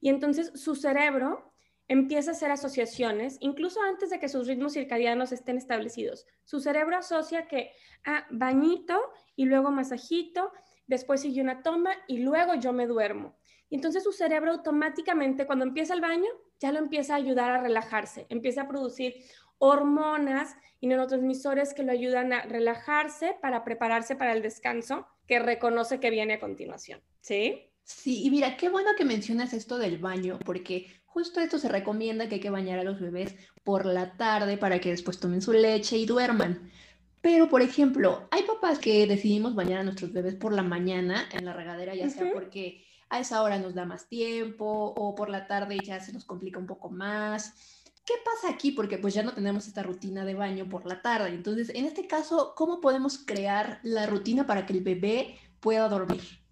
Y 0.00 0.08
entonces 0.08 0.52
su 0.60 0.76
cerebro 0.76 1.53
empieza 1.88 2.30
a 2.30 2.34
hacer 2.34 2.50
asociaciones, 2.50 3.36
incluso 3.40 3.80
antes 3.82 4.10
de 4.10 4.18
que 4.18 4.28
sus 4.28 4.46
ritmos 4.46 4.72
circadianos 4.72 5.32
estén 5.32 5.58
establecidos. 5.58 6.26
Su 6.44 6.60
cerebro 6.60 6.96
asocia 6.96 7.46
que, 7.46 7.72
ah, 8.04 8.26
bañito 8.30 8.98
y 9.36 9.44
luego 9.44 9.70
masajito, 9.70 10.52
después 10.86 11.20
sigue 11.20 11.42
una 11.42 11.62
toma 11.62 11.92
y 12.06 12.18
luego 12.18 12.54
yo 12.54 12.72
me 12.72 12.86
duermo. 12.86 13.36
Y 13.68 13.76
entonces 13.76 14.04
su 14.04 14.12
cerebro 14.12 14.52
automáticamente, 14.52 15.46
cuando 15.46 15.64
empieza 15.64 15.94
el 15.94 16.00
baño, 16.00 16.28
ya 16.60 16.72
lo 16.72 16.78
empieza 16.78 17.14
a 17.14 17.16
ayudar 17.16 17.50
a 17.50 17.60
relajarse, 17.60 18.26
empieza 18.28 18.62
a 18.62 18.68
producir 18.68 19.16
hormonas 19.58 20.56
y 20.80 20.86
neurotransmisores 20.86 21.74
que 21.74 21.82
lo 21.82 21.92
ayudan 21.92 22.32
a 22.32 22.42
relajarse 22.42 23.36
para 23.40 23.64
prepararse 23.64 24.16
para 24.16 24.32
el 24.32 24.42
descanso 24.42 25.06
que 25.26 25.38
reconoce 25.38 26.00
que 26.00 26.10
viene 26.10 26.34
a 26.34 26.40
continuación. 26.40 27.00
¿Sí? 27.20 27.70
Sí, 27.82 28.24
y 28.24 28.30
mira, 28.30 28.56
qué 28.56 28.68
bueno 28.68 28.90
que 28.96 29.04
mencionas 29.04 29.52
esto 29.52 29.78
del 29.78 29.98
baño, 29.98 30.38
porque 30.44 30.86
justo 31.14 31.40
esto 31.40 31.60
se 31.60 31.68
recomienda 31.68 32.28
que 32.28 32.34
hay 32.34 32.40
que 32.40 32.50
bañar 32.50 32.80
a 32.80 32.84
los 32.84 33.00
bebés 33.00 33.36
por 33.62 33.86
la 33.86 34.16
tarde 34.16 34.58
para 34.58 34.80
que 34.80 34.90
después 34.90 35.20
tomen 35.20 35.40
su 35.40 35.52
leche 35.52 35.96
y 35.96 36.06
duerman. 36.06 36.70
Pero, 37.20 37.48
por 37.48 37.62
ejemplo, 37.62 38.26
hay 38.32 38.42
papás 38.42 38.80
que 38.80 39.06
decidimos 39.06 39.54
bañar 39.54 39.78
a 39.78 39.84
nuestros 39.84 40.12
bebés 40.12 40.34
por 40.34 40.52
la 40.52 40.64
mañana 40.64 41.28
en 41.32 41.44
la 41.44 41.52
regadera, 41.52 41.94
ya 41.94 42.10
sea 42.10 42.32
porque 42.32 42.84
a 43.08 43.20
esa 43.20 43.42
hora 43.42 43.58
nos 43.58 43.74
da 43.74 43.86
más 43.86 44.08
tiempo 44.08 44.66
o 44.66 45.14
por 45.14 45.30
la 45.30 45.46
tarde 45.46 45.78
ya 45.82 46.00
se 46.00 46.12
nos 46.12 46.24
complica 46.24 46.58
un 46.58 46.66
poco 46.66 46.90
más. 46.90 47.54
¿qué 48.04 48.14
pasa 48.22 48.52
aquí? 48.52 48.72
Porque 48.72 48.98
pues 48.98 49.14
ya 49.14 49.22
no 49.22 49.32
tenemos 49.32 49.66
esta 49.66 49.82
rutina 49.82 50.24
de 50.24 50.34
baño 50.34 50.68
por 50.68 50.84
la 50.84 51.00
tarde. 51.00 51.28
Entonces, 51.28 51.70
en 51.74 51.86
este 51.86 52.06
caso, 52.06 52.54
¿cómo 52.56 52.80
podemos 52.80 53.18
crear 53.18 53.80
la 53.82 54.06
rutina 54.06 54.46
para 54.46 54.66
que 54.66 54.74
el 54.74 54.82
bebé 54.82 55.38
pueda 55.60 55.88
dormir? 55.88 56.43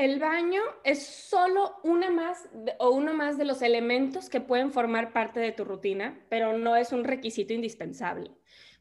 El 0.00 0.18
baño 0.18 0.62
es 0.82 1.04
solo 1.04 1.76
una 1.84 2.08
más 2.08 2.48
o 2.78 2.88
uno 2.88 3.12
más 3.12 3.36
de 3.36 3.44
los 3.44 3.60
elementos 3.60 4.30
que 4.30 4.40
pueden 4.40 4.72
formar 4.72 5.12
parte 5.12 5.40
de 5.40 5.52
tu 5.52 5.66
rutina, 5.66 6.18
pero 6.30 6.56
no 6.56 6.74
es 6.74 6.92
un 6.92 7.04
requisito 7.04 7.52
indispensable. 7.52 8.30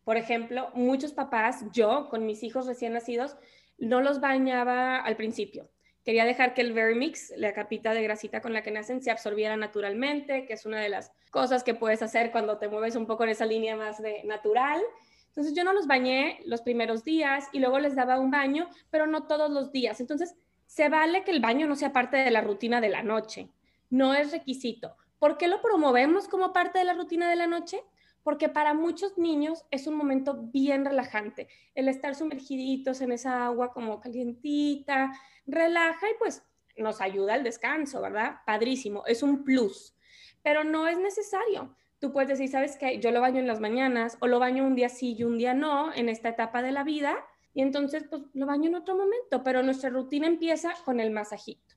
Por 0.05 0.15
ejemplo, 0.15 0.69
muchos 0.75 1.11
papás, 1.11 1.65
yo 1.73 2.07
con 2.07 2.25
mis 2.25 2.41
hijos 2.41 2.67
recién 2.67 2.93
nacidos, 2.93 3.35
no 3.77 3.99
los 3.99 4.21
bañaba 4.21 4.99
al 4.99 5.17
principio. 5.17 5.69
Quería 6.05 6.23
dejar 6.23 6.53
que 6.53 6.61
el 6.61 6.71
Verimix, 6.71 7.33
la 7.35 7.53
capita 7.53 7.93
de 7.93 8.01
grasita 8.01 8.39
con 8.39 8.53
la 8.53 8.63
que 8.63 8.71
nacen, 8.71 9.03
se 9.03 9.11
absorbiera 9.11 9.57
naturalmente, 9.57 10.45
que 10.45 10.53
es 10.53 10.65
una 10.65 10.79
de 10.79 10.87
las 10.87 11.11
cosas 11.31 11.65
que 11.65 11.73
puedes 11.73 12.01
hacer 12.01 12.31
cuando 12.31 12.59
te 12.59 12.69
mueves 12.69 12.95
un 12.95 13.07
poco 13.07 13.25
en 13.25 13.31
esa 13.31 13.45
línea 13.45 13.75
más 13.75 14.01
de 14.01 14.23
natural. 14.23 14.81
Entonces 15.27 15.53
yo 15.53 15.65
no 15.65 15.73
los 15.73 15.85
bañé 15.85 16.39
los 16.45 16.61
primeros 16.61 17.03
días 17.03 17.49
y 17.51 17.59
luego 17.59 17.77
les 17.79 17.93
daba 17.93 18.21
un 18.21 18.31
baño, 18.31 18.69
pero 18.89 19.05
no 19.05 19.27
todos 19.27 19.51
los 19.51 19.73
días. 19.73 19.99
Entonces 19.99 20.37
se 20.69 20.87
vale 20.87 21.23
que 21.23 21.31
el 21.31 21.39
baño 21.39 21.65
no 21.65 21.75
sea 21.75 21.91
parte 21.91 22.17
de 22.17 22.29
la 22.29 22.41
rutina 22.41 22.79
de 22.79 22.89
la 22.89 23.01
noche. 23.01 23.49
No 23.89 24.13
es 24.13 24.31
requisito. 24.31 24.95
¿Por 25.17 25.39
qué 25.39 25.47
lo 25.47 25.63
promovemos 25.63 26.27
como 26.27 26.53
parte 26.53 26.77
de 26.77 26.85
la 26.85 26.93
rutina 26.93 27.27
de 27.27 27.35
la 27.35 27.47
noche? 27.47 27.81
porque 28.21 28.49
para 28.49 28.75
muchos 28.75 29.17
niños 29.17 29.65
es 29.71 29.87
un 29.87 29.95
momento 29.95 30.35
bien 30.35 30.85
relajante. 30.85 31.47
El 31.73 31.87
estar 31.87 32.13
sumergiditos 32.13 33.01
en 33.01 33.11
esa 33.11 33.45
agua 33.45 33.71
como 33.73 33.99
calientita, 33.99 35.11
relaja 35.47 36.07
y 36.09 36.13
pues 36.19 36.43
nos 36.77 37.01
ayuda 37.01 37.33
al 37.33 37.43
descanso, 37.43 38.01
¿verdad? 38.01 38.37
Padrísimo, 38.45 39.03
es 39.07 39.23
un 39.23 39.43
plus, 39.43 39.95
pero 40.43 40.63
no 40.63 40.87
es 40.87 40.99
necesario. 40.99 41.75
Tú 41.99 42.11
puedes 42.11 42.29
decir, 42.29 42.49
¿sabes 42.49 42.77
qué? 42.77 42.99
Yo 42.99 43.09
lo 43.09 43.19
baño 43.19 43.39
en 43.39 43.47
las 43.47 43.61
mañanas 43.61 44.17
o 44.21 44.27
lo 44.27 44.37
baño 44.37 44.63
un 44.63 44.75
día 44.75 44.89
sí 44.89 45.15
y 45.17 45.23
un 45.23 45.37
día 45.37 45.53
no 45.53 45.91
en 45.93 46.07
esta 46.07 46.29
etapa 46.29 46.61
de 46.61 46.71
la 46.71 46.83
vida 46.83 47.17
y 47.53 47.61
entonces 47.61 48.05
pues 48.09 48.23
lo 48.33 48.45
baño 48.45 48.67
en 48.67 48.75
otro 48.75 48.95
momento, 48.95 49.43
pero 49.43 49.63
nuestra 49.63 49.89
rutina 49.89 50.27
empieza 50.27 50.73
con 50.85 50.99
el 50.99 51.11
masajito. 51.11 51.75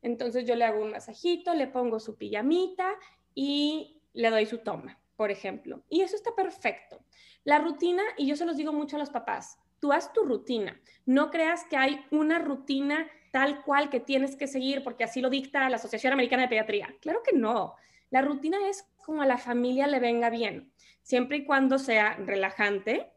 Entonces 0.00 0.46
yo 0.46 0.56
le 0.56 0.64
hago 0.64 0.82
un 0.82 0.90
masajito, 0.90 1.54
le 1.54 1.68
pongo 1.68 2.00
su 2.00 2.16
pijamita 2.16 2.94
y 3.34 4.02
le 4.14 4.30
doy 4.30 4.46
su 4.46 4.58
toma 4.58 4.98
por 5.22 5.30
ejemplo. 5.30 5.84
Y 5.88 6.00
eso 6.00 6.16
está 6.16 6.34
perfecto. 6.34 6.98
La 7.44 7.58
rutina, 7.58 8.02
y 8.16 8.26
yo 8.26 8.34
se 8.34 8.44
los 8.44 8.56
digo 8.56 8.72
mucho 8.72 8.96
a 8.96 8.98
los 8.98 9.10
papás, 9.10 9.56
tú 9.78 9.92
haz 9.92 10.12
tu 10.12 10.24
rutina. 10.24 10.80
No 11.06 11.30
creas 11.30 11.64
que 11.70 11.76
hay 11.76 12.04
una 12.10 12.40
rutina 12.40 13.08
tal 13.30 13.62
cual 13.62 13.88
que 13.88 14.00
tienes 14.00 14.34
que 14.34 14.48
seguir 14.48 14.82
porque 14.82 15.04
así 15.04 15.20
lo 15.20 15.30
dicta 15.30 15.68
la 15.68 15.76
Asociación 15.76 16.12
Americana 16.12 16.42
de 16.42 16.48
Pediatría. 16.48 16.96
Claro 17.00 17.22
que 17.22 17.36
no. 17.36 17.76
La 18.10 18.22
rutina 18.22 18.58
es 18.68 18.82
como 19.04 19.22
a 19.22 19.26
la 19.26 19.38
familia 19.38 19.86
le 19.86 20.00
venga 20.00 20.28
bien, 20.28 20.72
siempre 21.02 21.36
y 21.36 21.44
cuando 21.44 21.78
sea 21.78 22.14
relajante 22.16 23.12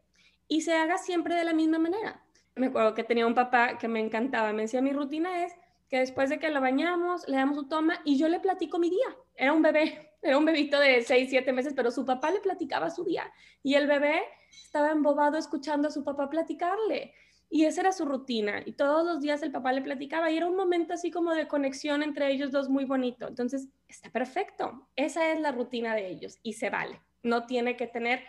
y 0.48 0.62
se 0.62 0.74
haga 0.74 0.98
siempre 0.98 1.34
de 1.34 1.44
la 1.44 1.52
misma 1.52 1.78
manera. 1.78 2.22
Me 2.54 2.68
acuerdo 2.68 2.94
que 2.94 3.04
tenía 3.04 3.26
un 3.26 3.34
papá 3.34 3.78
que 3.78 3.88
me 3.88 4.00
encantaba, 4.00 4.52
me 4.52 4.62
decía, 4.62 4.80
mi 4.80 4.92
rutina 4.92 5.44
es 5.44 5.54
que 5.88 5.98
después 5.98 6.30
de 6.30 6.38
que 6.38 6.50
lo 6.50 6.60
bañamos, 6.60 7.28
le 7.28 7.36
damos 7.36 7.56
su 7.56 7.68
toma 7.68 8.00
y 8.04 8.18
yo 8.18 8.28
le 8.28 8.40
platico 8.40 8.78
mi 8.78 8.90
día. 8.90 9.16
Era 9.34 9.52
un 9.52 9.62
bebé, 9.62 10.12
era 10.22 10.38
un 10.38 10.44
bebito 10.44 10.78
de 10.80 11.02
6, 11.02 11.28
7 11.30 11.52
meses, 11.52 11.74
pero 11.74 11.90
su 11.90 12.04
papá 12.04 12.30
le 12.30 12.40
platicaba 12.40 12.90
su 12.90 13.04
día 13.04 13.30
y 13.62 13.74
el 13.74 13.86
bebé 13.86 14.22
estaba 14.50 14.90
embobado 14.90 15.36
escuchando 15.36 15.88
a 15.88 15.90
su 15.90 16.02
papá 16.02 16.28
platicarle. 16.28 17.14
Y 17.48 17.64
esa 17.64 17.82
era 17.82 17.92
su 17.92 18.04
rutina. 18.04 18.60
Y 18.64 18.72
todos 18.72 19.06
los 19.06 19.20
días 19.20 19.40
el 19.42 19.52
papá 19.52 19.72
le 19.72 19.80
platicaba 19.80 20.30
y 20.30 20.36
era 20.36 20.48
un 20.48 20.56
momento 20.56 20.94
así 20.94 21.12
como 21.12 21.32
de 21.32 21.46
conexión 21.46 22.02
entre 22.02 22.32
ellos 22.32 22.50
dos 22.50 22.68
muy 22.68 22.84
bonito. 22.84 23.28
Entonces, 23.28 23.68
está 23.86 24.10
perfecto. 24.10 24.88
Esa 24.96 25.30
es 25.32 25.40
la 25.40 25.52
rutina 25.52 25.94
de 25.94 26.08
ellos 26.08 26.38
y 26.42 26.54
se 26.54 26.70
vale. 26.70 27.00
No 27.22 27.46
tiene 27.46 27.76
que 27.76 27.86
tener 27.86 28.24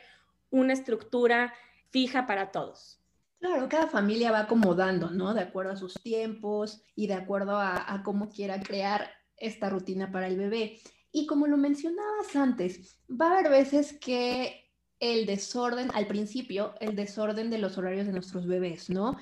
una 0.51 0.74
estructura 0.74 1.51
fija 1.91 2.27
para 2.27 2.51
todos. 2.51 3.01
Claro, 3.39 3.70
cada 3.70 3.88
familia 3.88 4.32
va 4.32 4.41
acomodando, 4.41 5.12
¿no? 5.12 5.34
De 5.34 5.41
acuerdo 5.41 5.72
a 5.72 5.77
sus 5.77 5.94
tiempos 5.96 6.82
y 6.96 7.08
de 7.08 7.13
acuerdo 7.13 7.58
a, 7.60 8.01
cómo 8.03 8.29
quiera 8.29 8.60
crear 8.60 9.12
esta 9.38 9.70
rutina 9.70 10.12
para 10.12 10.27
el 10.27 10.38
bebé. 10.38 10.79
Y 11.12 11.27
como 11.27 11.46
lo 11.46 11.58
mencionabas 11.58 12.36
antes, 12.36 13.00
va 13.10 13.27
a 13.27 13.32
haber 13.39 13.51
veces 13.51 13.98
que 14.00 14.72
el 15.00 15.27
desorden, 15.27 15.91
al 15.94 16.08
principio, 16.08 16.74
el 16.79 16.96
desorden 16.96 17.51
de 17.51 17.60
los 17.60 17.77
horarios 17.77 18.08
de 18.08 18.13
nuestros 18.13 18.48
bebés, 18.48 18.89
¿no? 18.89 19.17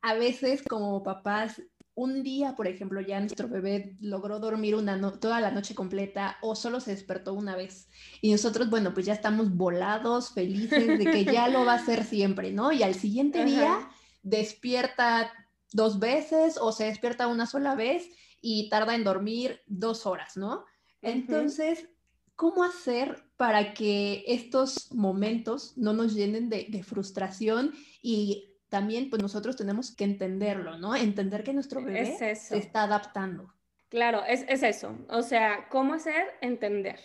A 0.00 0.14
veces 0.14 0.62
como 0.62 1.02
papás, 1.02 1.60
un 2.00 2.22
día, 2.22 2.56
por 2.56 2.66
ejemplo, 2.66 3.02
ya 3.02 3.20
nuestro 3.20 3.46
bebé 3.46 3.96
logró 4.00 4.38
dormir 4.38 4.74
una 4.74 4.98
toda 5.20 5.38
la 5.38 5.50
noche 5.50 5.74
completa 5.74 6.38
o 6.40 6.56
solo 6.56 6.80
se 6.80 6.92
despertó 6.92 7.34
una 7.34 7.56
vez. 7.56 7.88
Y 8.22 8.32
nosotros, 8.32 8.70
bueno, 8.70 8.94
pues 8.94 9.04
ya 9.04 9.12
estamos 9.12 9.54
volados, 9.54 10.32
felices 10.32 10.98
de 10.98 11.04
que 11.04 11.24
ya 11.26 11.48
lo 11.48 11.66
va 11.66 11.72
a 11.72 11.76
hacer 11.76 12.04
siempre, 12.04 12.52
¿no? 12.52 12.72
Y 12.72 12.82
al 12.82 12.94
siguiente 12.94 13.44
día 13.44 13.90
despierta 14.22 15.30
dos 15.72 15.98
veces 15.98 16.56
o 16.58 16.72
se 16.72 16.84
despierta 16.84 17.26
una 17.26 17.44
sola 17.44 17.74
vez 17.74 18.08
y 18.40 18.70
tarda 18.70 18.94
en 18.94 19.04
dormir 19.04 19.60
dos 19.66 20.06
horas, 20.06 20.38
¿no? 20.38 20.64
Entonces, 21.02 21.86
¿cómo 22.34 22.64
hacer 22.64 23.22
para 23.36 23.74
que 23.74 24.24
estos 24.26 24.90
momentos 24.94 25.76
no 25.76 25.92
nos 25.92 26.14
llenen 26.14 26.48
de, 26.48 26.82
frustración 26.82 27.74
y 28.02 28.49
también 28.70 29.10
pues 29.10 29.20
nosotros 29.20 29.56
tenemos 29.56 29.94
que 29.94 30.04
entenderlo, 30.04 30.78
¿no? 30.78 30.96
Entender 30.96 31.44
que 31.44 31.52
nuestro 31.52 31.82
bebé 31.82 32.16
se 32.16 32.56
está 32.56 32.84
adaptando. 32.84 33.52
Claro, 33.90 34.24
es, 34.24 34.44
es, 34.48 34.62
eso. 34.62 34.96
O 35.08 35.22
sea, 35.22 35.66
¿cómo 35.68 35.94
hacer? 35.94 36.24
Entender. 36.40 37.00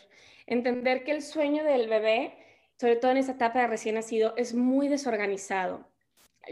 Entender 0.46 1.04
que 1.04 1.12
el 1.12 1.24
sueño 1.24 1.64
del 1.64 1.90
bebé, 1.90 2.38
sobre 2.80 2.96
todo 2.96 3.12
en 3.12 3.18
esa 3.18 3.34
etapa 3.34 3.62
de 3.62 3.68
recién 3.68 3.96
nacido, 3.96 4.36
es 4.38 4.54
muy 4.54 4.88
desorganizado. 4.88 5.90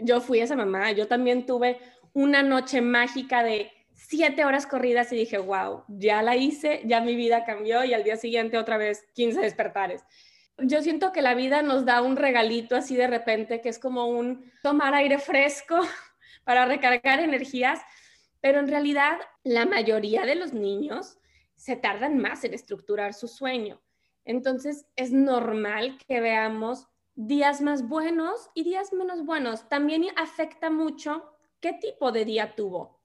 Yo 0.02 0.20
fui 0.20 0.40
esa 0.40 0.56
mamá, 0.56 0.92
yo 0.92 1.08
también 1.08 1.46
tuve 1.46 1.78
una 2.14 2.42
noche 2.42 2.82
mágica 2.82 3.44
de 3.44 3.72
siete 3.94 4.44
horas 4.44 4.66
corridas 4.66 5.12
y 5.14 5.16
dije, 5.16 5.38
wow, 5.38 5.84
ya 5.88 6.24
la 6.24 6.36
hice, 6.36 6.82
ya 6.86 7.00
mi 7.02 7.16
vida 7.16 7.46
cambió 7.46 7.84
y 7.84 7.94
al 7.94 8.04
día 8.04 8.18
siguiente 8.18 8.58
otra 8.58 8.78
vez 8.78 9.06
15 9.14 9.40
despertares. 9.42 10.04
Yo 10.58 10.82
siento 10.82 11.12
que 11.12 11.22
la 11.22 11.34
vida 11.34 11.62
nos 11.62 11.86
da 11.86 12.02
un 12.02 12.16
regalito 12.16 12.76
así 12.76 12.96
de 12.96 13.08
repente, 13.08 13.62
que 13.62 13.70
es 13.70 13.80
como 13.80 14.08
un 14.08 14.52
tomar 14.62 14.94
aire 14.94 15.18
fresco 15.18 15.80
para 16.44 16.66
recargar 16.66 17.20
energías, 17.20 17.82
pero 18.40 18.60
en 18.60 18.68
realidad 18.68 19.18
la 19.44 19.66
mayoría 19.66 20.26
de 20.26 20.36
los 20.36 20.54
niños 20.54 21.18
se 21.56 21.76
tardan 21.76 22.18
más 22.18 22.44
en 22.44 22.54
estructurar 22.54 23.14
su 23.14 23.28
sueño. 23.28 23.82
Entonces 24.26 24.86
es 24.96 25.12
normal 25.12 25.98
que 26.08 26.20
veamos 26.22 26.88
días 27.16 27.62
más 27.62 27.88
buenos 27.88 28.50
y 28.54 28.64
días 28.64 28.94
menos 28.94 29.26
buenos. 29.26 29.68
También 29.70 30.06
afecta 30.16 30.70
mucho 30.70 31.38
qué 31.60 31.74
tipo 31.74 32.12
de 32.12 32.26
día 32.26 32.56
tuvo. 32.56 33.00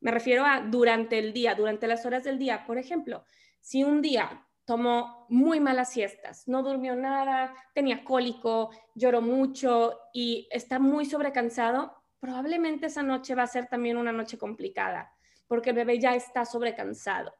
Me 0.00 0.10
refiero 0.10 0.44
a 0.44 0.60
durante 0.60 1.18
el 1.18 1.32
día, 1.32 1.54
durante 1.54 1.86
las 1.86 2.04
horas 2.06 2.24
del 2.24 2.38
día. 2.38 2.64
Por 2.66 2.78
ejemplo, 2.78 3.24
si 3.60 3.84
un 3.84 4.02
día 4.02 4.46
tomó 4.64 5.26
muy 5.28 5.60
malas 5.60 5.90
siestas, 5.90 6.46
no 6.46 6.62
durmió 6.62 6.94
nada, 6.94 7.54
tenía 7.74 8.04
cólico, 8.04 8.70
lloró 8.94 9.20
mucho 9.20 9.98
y 10.12 10.48
está 10.50 10.78
muy 10.78 11.04
sobrecansado, 11.04 11.94
probablemente 12.20 12.86
esa 12.86 13.02
noche 13.02 13.34
va 13.34 13.42
a 13.42 13.48
ser 13.48 13.66
también 13.66 13.96
una 13.96 14.12
noche 14.12 14.38
complicada, 14.38 15.12
porque 15.48 15.70
el 15.70 15.76
bebé 15.76 15.98
ya 15.98 16.14
está 16.14 16.44
sobrecansado 16.44 17.34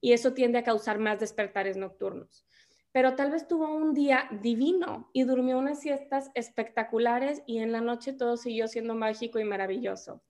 y 0.00 0.12
eso 0.12 0.34
tiende 0.34 0.58
a 0.58 0.64
causar 0.64 0.98
más 0.98 1.18
despertares 1.20 1.76
nocturnos. 1.76 2.46
Pero 2.92 3.14
tal 3.14 3.30
vez 3.30 3.46
tuvo 3.46 3.74
un 3.74 3.94
día 3.94 4.28
divino 4.42 5.10
y 5.12 5.24
durmió 5.24 5.58
unas 5.58 5.80
siestas 5.80 6.30
espectaculares 6.34 7.42
y 7.46 7.58
en 7.58 7.72
la 7.72 7.80
noche 7.80 8.12
todo 8.12 8.36
siguió 8.36 8.66
siendo 8.68 8.94
mágico 8.94 9.38
y 9.38 9.44
maravilloso. 9.44 10.22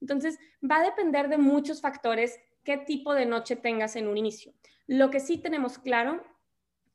Entonces, 0.00 0.38
va 0.68 0.78
a 0.78 0.84
depender 0.84 1.28
de 1.28 1.38
muchos 1.38 1.80
factores 1.80 2.38
qué 2.66 2.76
tipo 2.76 3.14
de 3.14 3.26
noche 3.26 3.54
tengas 3.54 3.94
en 3.94 4.08
un 4.08 4.18
inicio. 4.18 4.52
Lo 4.88 5.08
que 5.08 5.20
sí 5.20 5.38
tenemos 5.38 5.78
claro 5.78 6.22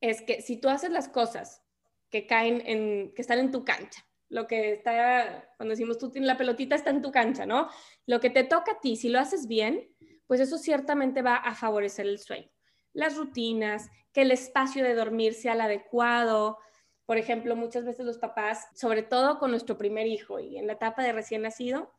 es 0.02 0.22
que 0.22 0.42
si 0.42 0.58
tú 0.58 0.68
haces 0.68 0.92
las 0.92 1.08
cosas 1.08 1.64
que 2.10 2.28
caen 2.28 2.62
en, 2.66 3.14
que 3.16 3.22
están 3.22 3.40
en 3.40 3.52
tu 3.52 3.64
cancha, 3.64 4.06
lo 4.28 4.48
que 4.48 4.74
está, 4.74 5.50
cuando 5.56 5.72
decimos 5.72 5.98
tú 5.98 6.12
tienes 6.12 6.28
la 6.28 6.38
pelotita 6.38 6.76
está 6.76 6.90
en 6.90 7.02
tu 7.02 7.12
cancha, 7.12 7.46
¿no? 7.46 7.70
Lo 8.06 8.20
que 8.20 8.30
te 8.30 8.44
toca 8.44 8.74
a 8.74 8.80
ti, 8.82 8.98
si 8.98 9.08
lo 9.08 9.20
haces 9.20 9.48
bien, 9.48 9.90
pues 10.28 10.42
eso 10.42 10.58
ciertamente 10.58 11.22
va 11.22 11.38
a 11.38 11.56
favorecer 11.56 12.06
el 12.06 12.20
sueño. 12.20 12.50
Las 12.92 13.16
rutinas, 13.16 13.90
que 14.12 14.24
el 14.24 14.32
espacio 14.32 14.84
de 14.84 14.94
dormir 14.94 15.34
sea 15.34 15.54
el 15.54 15.62
adecuado. 15.62 16.58
Por 17.06 17.18
ejemplo, 17.18 17.56
muchas 17.56 17.86
veces 17.86 18.06
los 18.06 18.18
papás, 18.18 18.68
sobre 18.76 19.04
todo 19.04 19.40
con 19.40 19.52
nuestro 19.52 19.78
primer 19.78 20.06
hijo 20.06 20.38
y 20.40 20.58
en 20.58 20.68
la 20.68 20.74
etapa 20.74 21.02
de 21.02 21.14
recién 21.14 21.44
nacido, 21.44 21.94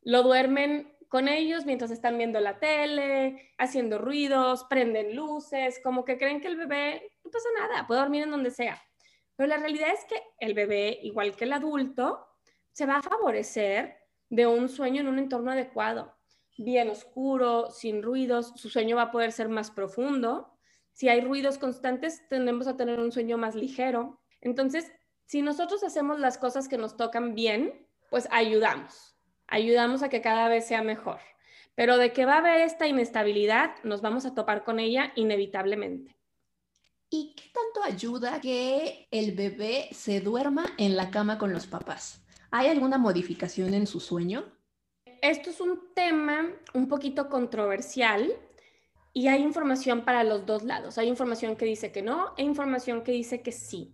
lo 0.00 0.22
duermen 0.22 0.94
con 1.10 1.26
ellos 1.26 1.66
mientras 1.66 1.90
están 1.90 2.16
viendo 2.16 2.38
la 2.38 2.60
tele, 2.60 3.50
haciendo 3.58 3.98
ruidos, 3.98 4.64
prenden 4.70 5.16
luces, 5.16 5.80
como 5.82 6.04
que 6.04 6.16
creen 6.16 6.40
que 6.40 6.46
el 6.46 6.56
bebé 6.56 7.02
no 7.24 7.32
pasa 7.32 7.48
nada, 7.58 7.86
puede 7.88 8.00
dormir 8.00 8.22
en 8.22 8.30
donde 8.30 8.52
sea. 8.52 8.80
Pero 9.34 9.48
la 9.48 9.56
realidad 9.56 9.88
es 9.92 10.04
que 10.04 10.22
el 10.38 10.54
bebé, 10.54 11.00
igual 11.02 11.34
que 11.34 11.44
el 11.44 11.52
adulto, 11.52 12.28
se 12.70 12.86
va 12.86 12.98
a 12.98 13.02
favorecer 13.02 13.96
de 14.28 14.46
un 14.46 14.68
sueño 14.68 15.00
en 15.00 15.08
un 15.08 15.18
entorno 15.18 15.50
adecuado, 15.50 16.16
bien 16.56 16.88
oscuro, 16.88 17.70
sin 17.70 18.04
ruidos, 18.04 18.52
su 18.54 18.70
sueño 18.70 18.94
va 18.94 19.02
a 19.02 19.10
poder 19.10 19.32
ser 19.32 19.48
más 19.48 19.72
profundo. 19.72 20.56
Si 20.92 21.08
hay 21.08 21.22
ruidos 21.22 21.58
constantes, 21.58 22.28
tendemos 22.28 22.68
a 22.68 22.76
tener 22.76 23.00
un 23.00 23.10
sueño 23.10 23.36
más 23.36 23.56
ligero. 23.56 24.20
Entonces, 24.40 24.92
si 25.24 25.42
nosotros 25.42 25.82
hacemos 25.82 26.20
las 26.20 26.38
cosas 26.38 26.68
que 26.68 26.78
nos 26.78 26.96
tocan 26.96 27.34
bien, 27.34 27.88
pues 28.10 28.28
ayudamos. 28.30 29.16
Ayudamos 29.50 30.02
a 30.02 30.08
que 30.08 30.22
cada 30.22 30.48
vez 30.48 30.66
sea 30.66 30.82
mejor. 30.82 31.18
Pero 31.74 31.98
de 31.98 32.12
que 32.12 32.24
va 32.24 32.34
a 32.34 32.38
haber 32.38 32.60
esta 32.60 32.86
inestabilidad, 32.86 33.74
nos 33.84 34.00
vamos 34.00 34.24
a 34.24 34.34
topar 34.34 34.64
con 34.64 34.78
ella 34.78 35.12
inevitablemente. 35.16 36.16
¿Y 37.10 37.34
qué 37.34 37.50
tanto 37.52 37.82
ayuda 37.82 38.40
que 38.40 39.08
el 39.10 39.32
bebé 39.32 39.88
se 39.92 40.20
duerma 40.20 40.64
en 40.78 40.96
la 40.96 41.10
cama 41.10 41.38
con 41.38 41.52
los 41.52 41.66
papás? 41.66 42.24
¿Hay 42.52 42.68
alguna 42.68 42.98
modificación 42.98 43.74
en 43.74 43.86
su 43.86 43.98
sueño? 43.98 44.44
Esto 45.20 45.50
es 45.50 45.60
un 45.60 45.92
tema 45.94 46.48
un 46.72 46.88
poquito 46.88 47.28
controversial 47.28 48.32
y 49.12 49.26
hay 49.26 49.42
información 49.42 50.04
para 50.04 50.22
los 50.22 50.46
dos 50.46 50.62
lados. 50.62 50.98
Hay 50.98 51.08
información 51.08 51.56
que 51.56 51.64
dice 51.64 51.90
que 51.90 52.02
no 52.02 52.32
e 52.36 52.44
información 52.44 53.02
que 53.02 53.12
dice 53.12 53.42
que 53.42 53.52
sí. 53.52 53.92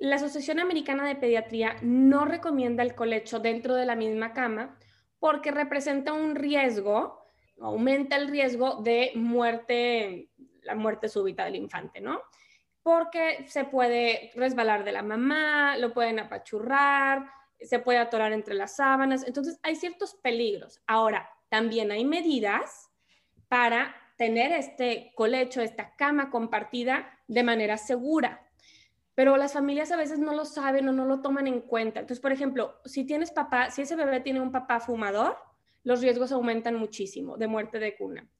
La 0.00 0.16
Asociación 0.16 0.60
Americana 0.60 1.06
de 1.08 1.16
Pediatría 1.16 1.76
no 1.82 2.24
recomienda 2.24 2.84
el 2.84 2.94
colecho 2.94 3.40
dentro 3.40 3.74
de 3.74 3.84
la 3.84 3.96
misma 3.96 4.32
cama 4.32 4.78
porque 5.18 5.50
representa 5.50 6.12
un 6.12 6.36
riesgo, 6.36 7.24
aumenta 7.60 8.14
el 8.14 8.28
riesgo 8.28 8.80
de 8.80 9.10
muerte, 9.16 10.30
la 10.62 10.76
muerte 10.76 11.08
súbita 11.08 11.44
del 11.44 11.56
infante, 11.56 12.00
¿no? 12.00 12.20
Porque 12.84 13.44
se 13.48 13.64
puede 13.64 14.30
resbalar 14.36 14.84
de 14.84 14.92
la 14.92 15.02
mamá, 15.02 15.76
lo 15.76 15.92
pueden 15.92 16.20
apachurrar, 16.20 17.28
se 17.60 17.80
puede 17.80 17.98
atorar 17.98 18.32
entre 18.32 18.54
las 18.54 18.76
sábanas, 18.76 19.26
entonces 19.26 19.58
hay 19.64 19.74
ciertos 19.74 20.14
peligros. 20.14 20.80
Ahora, 20.86 21.28
también 21.48 21.90
hay 21.90 22.04
medidas 22.04 22.88
para 23.48 23.96
tener 24.16 24.52
este 24.52 25.10
colecho, 25.16 25.60
esta 25.60 25.96
cama 25.96 26.30
compartida 26.30 27.18
de 27.26 27.42
manera 27.42 27.76
segura 27.76 28.47
pero 29.18 29.36
las 29.36 29.52
familias 29.52 29.90
a 29.90 29.96
veces 29.96 30.20
no 30.20 30.32
lo 30.32 30.44
saben 30.44 30.88
o 30.88 30.92
no 30.92 31.04
lo 31.04 31.20
toman 31.20 31.48
en 31.48 31.60
cuenta. 31.60 31.98
Entonces, 31.98 32.22
por 32.22 32.30
ejemplo, 32.30 32.76
si 32.84 33.02
tienes 33.02 33.32
papá, 33.32 33.68
si 33.68 33.82
ese 33.82 33.96
bebé 33.96 34.20
tiene 34.20 34.40
un 34.40 34.52
papá 34.52 34.78
fumador, 34.78 35.36
los 35.82 36.00
riesgos 36.00 36.30
aumentan 36.30 36.76
muchísimo 36.76 37.36
de 37.36 37.48
muerte 37.48 37.80
de 37.80 37.96
cuna. 37.96 38.30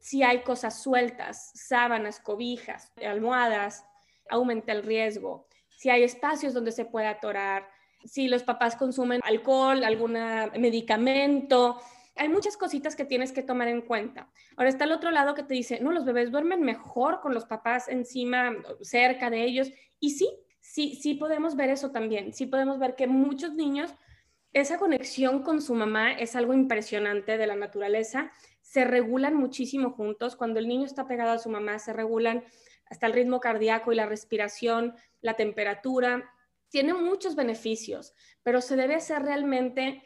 Si 0.00 0.24
hay 0.24 0.42
cosas 0.42 0.82
sueltas, 0.82 1.52
sábanas, 1.54 2.18
cobijas, 2.18 2.92
almohadas, 2.96 3.86
aumenta 4.28 4.72
el 4.72 4.82
riesgo. 4.82 5.46
Si 5.68 5.88
hay 5.88 6.02
espacios 6.02 6.52
donde 6.52 6.72
se 6.72 6.84
puede 6.84 7.06
atorar, 7.06 7.68
si 8.04 8.26
los 8.26 8.42
papás 8.42 8.74
consumen 8.74 9.20
alcohol, 9.22 9.84
algún 9.84 10.14
medicamento, 10.58 11.80
hay 12.16 12.28
muchas 12.28 12.56
cositas 12.56 12.94
que 12.94 13.04
tienes 13.04 13.32
que 13.32 13.42
tomar 13.42 13.68
en 13.68 13.82
cuenta. 13.82 14.30
Ahora 14.56 14.68
está 14.68 14.84
el 14.84 14.92
otro 14.92 15.10
lado 15.10 15.34
que 15.34 15.42
te 15.42 15.54
dice, 15.54 15.80
no, 15.80 15.90
los 15.90 16.04
bebés 16.04 16.30
duermen 16.30 16.62
mejor 16.62 17.20
con 17.20 17.34
los 17.34 17.44
papás 17.44 17.88
encima, 17.88 18.54
cerca 18.82 19.30
de 19.30 19.44
ellos, 19.44 19.70
y 19.98 20.10
sí, 20.10 20.28
sí, 20.60 20.96
sí 21.00 21.14
podemos 21.14 21.56
ver 21.56 21.70
eso 21.70 21.90
también. 21.90 22.32
Sí 22.32 22.46
podemos 22.46 22.78
ver 22.78 22.94
que 22.94 23.06
muchos 23.06 23.54
niños, 23.54 23.94
esa 24.52 24.78
conexión 24.78 25.42
con 25.42 25.60
su 25.60 25.74
mamá 25.74 26.12
es 26.12 26.36
algo 26.36 26.54
impresionante 26.54 27.36
de 27.36 27.46
la 27.46 27.56
naturaleza. 27.56 28.30
Se 28.62 28.84
regulan 28.84 29.34
muchísimo 29.34 29.90
juntos. 29.90 30.36
Cuando 30.36 30.60
el 30.60 30.68
niño 30.68 30.86
está 30.86 31.08
pegado 31.08 31.32
a 31.32 31.38
su 31.38 31.48
mamá, 31.48 31.78
se 31.78 31.92
regulan 31.92 32.44
hasta 32.86 33.06
el 33.06 33.12
ritmo 33.12 33.40
cardíaco 33.40 33.92
y 33.92 33.96
la 33.96 34.06
respiración, 34.06 34.94
la 35.20 35.34
temperatura. 35.34 36.30
Tiene 36.68 36.94
muchos 36.94 37.34
beneficios, 37.34 38.14
pero 38.42 38.60
se 38.60 38.76
debe 38.76 38.94
hacer 38.94 39.22
realmente 39.22 40.02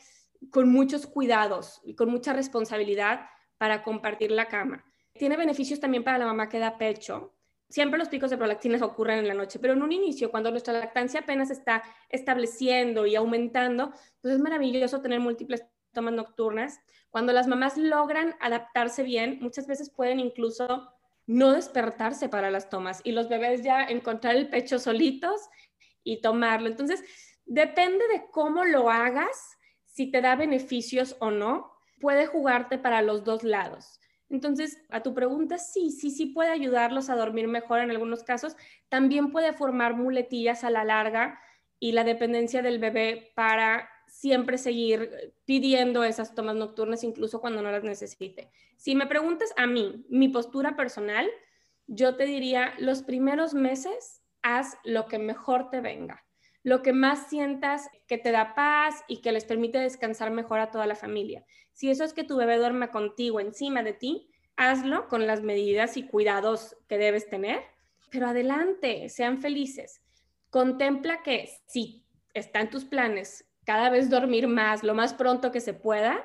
con 0.50 0.68
muchos 0.70 1.06
cuidados 1.06 1.80
y 1.84 1.94
con 1.94 2.10
mucha 2.10 2.32
responsabilidad 2.32 3.26
para 3.58 3.82
compartir 3.82 4.30
la 4.30 4.46
cama. 4.46 4.84
Tiene 5.12 5.36
beneficios 5.36 5.80
también 5.80 6.04
para 6.04 6.18
la 6.18 6.26
mamá 6.26 6.48
que 6.48 6.58
da 6.58 6.78
pecho, 6.78 7.34
siempre 7.68 7.98
los 7.98 8.08
picos 8.08 8.30
de 8.30 8.38
prolactina 8.38 8.84
ocurren 8.84 9.18
en 9.18 9.28
la 9.28 9.34
noche, 9.34 9.58
pero 9.58 9.74
en 9.74 9.82
un 9.82 9.92
inicio, 9.92 10.30
cuando 10.30 10.50
nuestra 10.50 10.72
lactancia 10.74 11.20
apenas 11.20 11.50
está 11.50 11.82
estableciendo 12.08 13.06
y 13.06 13.14
aumentando, 13.16 13.92
pues 14.20 14.34
es 14.34 14.40
maravilloso 14.40 15.00
tener 15.00 15.20
múltiples 15.20 15.64
tomas 15.92 16.14
nocturnas. 16.14 16.80
Cuando 17.10 17.32
las 17.32 17.46
mamás 17.46 17.76
logran 17.76 18.34
adaptarse 18.40 19.02
bien, 19.02 19.38
muchas 19.40 19.66
veces 19.66 19.90
pueden 19.90 20.20
incluso 20.20 20.92
no 21.26 21.52
despertarse 21.52 22.28
para 22.28 22.50
las 22.50 22.70
tomas 22.70 23.00
y 23.04 23.12
los 23.12 23.28
bebés 23.28 23.62
ya 23.62 23.84
encontrar 23.84 24.36
el 24.36 24.48
pecho 24.48 24.78
solitos 24.78 25.48
y 26.02 26.22
tomarlo. 26.22 26.68
Entonces, 26.68 27.04
depende 27.44 28.06
de 28.08 28.30
cómo 28.30 28.64
lo 28.64 28.90
hagas, 28.90 29.57
si 29.98 30.06
te 30.06 30.20
da 30.20 30.36
beneficios 30.36 31.16
o 31.18 31.32
no, 31.32 31.72
puede 31.98 32.26
jugarte 32.26 32.78
para 32.78 33.02
los 33.02 33.24
dos 33.24 33.42
lados. 33.42 33.98
Entonces, 34.30 34.80
a 34.90 35.02
tu 35.02 35.12
pregunta, 35.12 35.58
sí, 35.58 35.90
sí, 35.90 36.12
sí 36.12 36.26
puede 36.26 36.50
ayudarlos 36.50 37.10
a 37.10 37.16
dormir 37.16 37.48
mejor 37.48 37.80
en 37.80 37.90
algunos 37.90 38.22
casos. 38.22 38.56
También 38.88 39.32
puede 39.32 39.52
formar 39.52 39.96
muletillas 39.96 40.62
a 40.62 40.70
la 40.70 40.84
larga 40.84 41.40
y 41.80 41.90
la 41.90 42.04
dependencia 42.04 42.62
del 42.62 42.78
bebé 42.78 43.32
para 43.34 43.90
siempre 44.06 44.56
seguir 44.56 45.34
pidiendo 45.44 46.04
esas 46.04 46.32
tomas 46.32 46.54
nocturnas, 46.54 47.02
incluso 47.02 47.40
cuando 47.40 47.60
no 47.60 47.72
las 47.72 47.82
necesite. 47.82 48.52
Si 48.76 48.94
me 48.94 49.08
preguntas 49.08 49.52
a 49.56 49.66
mí, 49.66 50.06
mi 50.08 50.28
postura 50.28 50.76
personal, 50.76 51.28
yo 51.88 52.14
te 52.14 52.24
diría, 52.24 52.72
los 52.78 53.02
primeros 53.02 53.52
meses, 53.52 54.22
haz 54.42 54.78
lo 54.84 55.06
que 55.06 55.18
mejor 55.18 55.70
te 55.70 55.80
venga, 55.80 56.24
lo 56.62 56.82
que 56.82 56.92
más 56.92 57.28
sientas 57.28 57.88
que 58.06 58.18
te 58.18 58.32
da 58.32 58.54
paz 58.54 59.04
y 59.08 59.20
que 59.20 59.32
les 59.32 59.44
permite 59.44 59.78
descansar 59.78 60.30
mejor 60.30 60.60
a 60.60 60.70
toda 60.70 60.86
la 60.86 60.94
familia. 60.94 61.44
Si 61.72 61.90
eso 61.90 62.04
es 62.04 62.12
que 62.12 62.24
tu 62.24 62.36
bebé 62.36 62.56
duerma 62.56 62.90
contigo 62.90 63.40
encima 63.40 63.82
de 63.82 63.92
ti, 63.92 64.30
hazlo 64.56 65.08
con 65.08 65.26
las 65.26 65.42
medidas 65.42 65.96
y 65.96 66.06
cuidados 66.06 66.76
que 66.88 66.98
debes 66.98 67.28
tener, 67.28 67.62
pero 68.10 68.26
adelante, 68.26 69.08
sean 69.08 69.38
felices. 69.38 70.02
Contempla 70.50 71.22
que 71.22 71.48
si 71.66 72.04
está 72.34 72.60
en 72.60 72.70
tus 72.70 72.84
planes 72.84 73.44
cada 73.64 73.90
vez 73.90 74.10
dormir 74.10 74.48
más, 74.48 74.82
lo 74.82 74.94
más 74.94 75.14
pronto 75.14 75.52
que 75.52 75.60
se 75.60 75.74
pueda, 75.74 76.24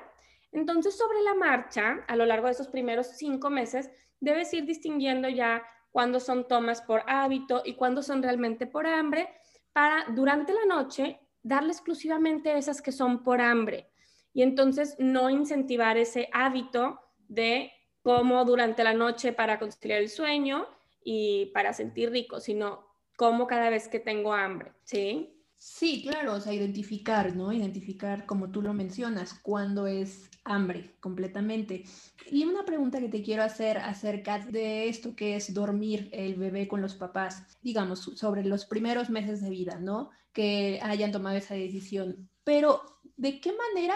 entonces 0.50 0.96
sobre 0.96 1.20
la 1.22 1.34
marcha, 1.34 2.04
a 2.08 2.16
lo 2.16 2.24
largo 2.24 2.46
de 2.46 2.52
esos 2.52 2.68
primeros 2.68 3.08
cinco 3.16 3.50
meses, 3.50 3.90
debes 4.20 4.52
ir 4.54 4.64
distinguiendo 4.64 5.28
ya 5.28 5.62
cuándo 5.90 6.20
son 6.20 6.48
tomas 6.48 6.80
por 6.80 7.02
hábito 7.06 7.62
y 7.64 7.74
cuándo 7.74 8.02
son 8.02 8.22
realmente 8.22 8.66
por 8.66 8.86
hambre, 8.86 9.28
para 9.74 10.06
durante 10.14 10.54
la 10.54 10.64
noche 10.64 11.20
darle 11.42 11.72
exclusivamente 11.72 12.56
esas 12.56 12.80
que 12.80 12.92
son 12.92 13.22
por 13.22 13.42
hambre 13.42 13.90
y 14.32 14.42
entonces 14.42 14.96
no 14.98 15.28
incentivar 15.28 15.98
ese 15.98 16.30
hábito 16.32 17.00
de 17.28 17.70
cómo 18.02 18.44
durante 18.44 18.84
la 18.84 18.94
noche 18.94 19.32
para 19.32 19.58
conciliar 19.58 20.00
el 20.00 20.08
sueño 20.08 20.66
y 21.04 21.46
para 21.52 21.74
sentir 21.74 22.10
rico, 22.10 22.40
sino 22.40 22.86
cómo 23.16 23.46
cada 23.46 23.68
vez 23.68 23.88
que 23.88 24.00
tengo 24.00 24.32
hambre, 24.32 24.72
¿sí? 24.84 25.33
Sí, 25.66 26.02
claro, 26.02 26.34
o 26.34 26.40
sea, 26.42 26.52
identificar, 26.52 27.34
¿no? 27.34 27.50
Identificar, 27.50 28.26
como 28.26 28.50
tú 28.50 28.60
lo 28.60 28.74
mencionas, 28.74 29.32
cuándo 29.32 29.86
es 29.86 30.28
hambre 30.44 30.94
completamente. 31.00 31.84
Y 32.30 32.44
una 32.44 32.66
pregunta 32.66 33.00
que 33.00 33.08
te 33.08 33.22
quiero 33.22 33.42
hacer 33.42 33.78
acerca 33.78 34.40
de 34.40 34.90
esto 34.90 35.16
que 35.16 35.36
es 35.36 35.54
dormir 35.54 36.10
el 36.12 36.34
bebé 36.34 36.68
con 36.68 36.82
los 36.82 36.94
papás, 36.96 37.58
digamos, 37.62 38.00
sobre 38.00 38.44
los 38.44 38.66
primeros 38.66 39.08
meses 39.08 39.40
de 39.40 39.48
vida, 39.48 39.80
¿no? 39.80 40.10
Que 40.34 40.80
hayan 40.82 41.12
tomado 41.12 41.38
esa 41.38 41.54
decisión. 41.54 42.28
Pero, 42.44 42.82
¿de 43.16 43.40
qué 43.40 43.54
manera 43.54 43.94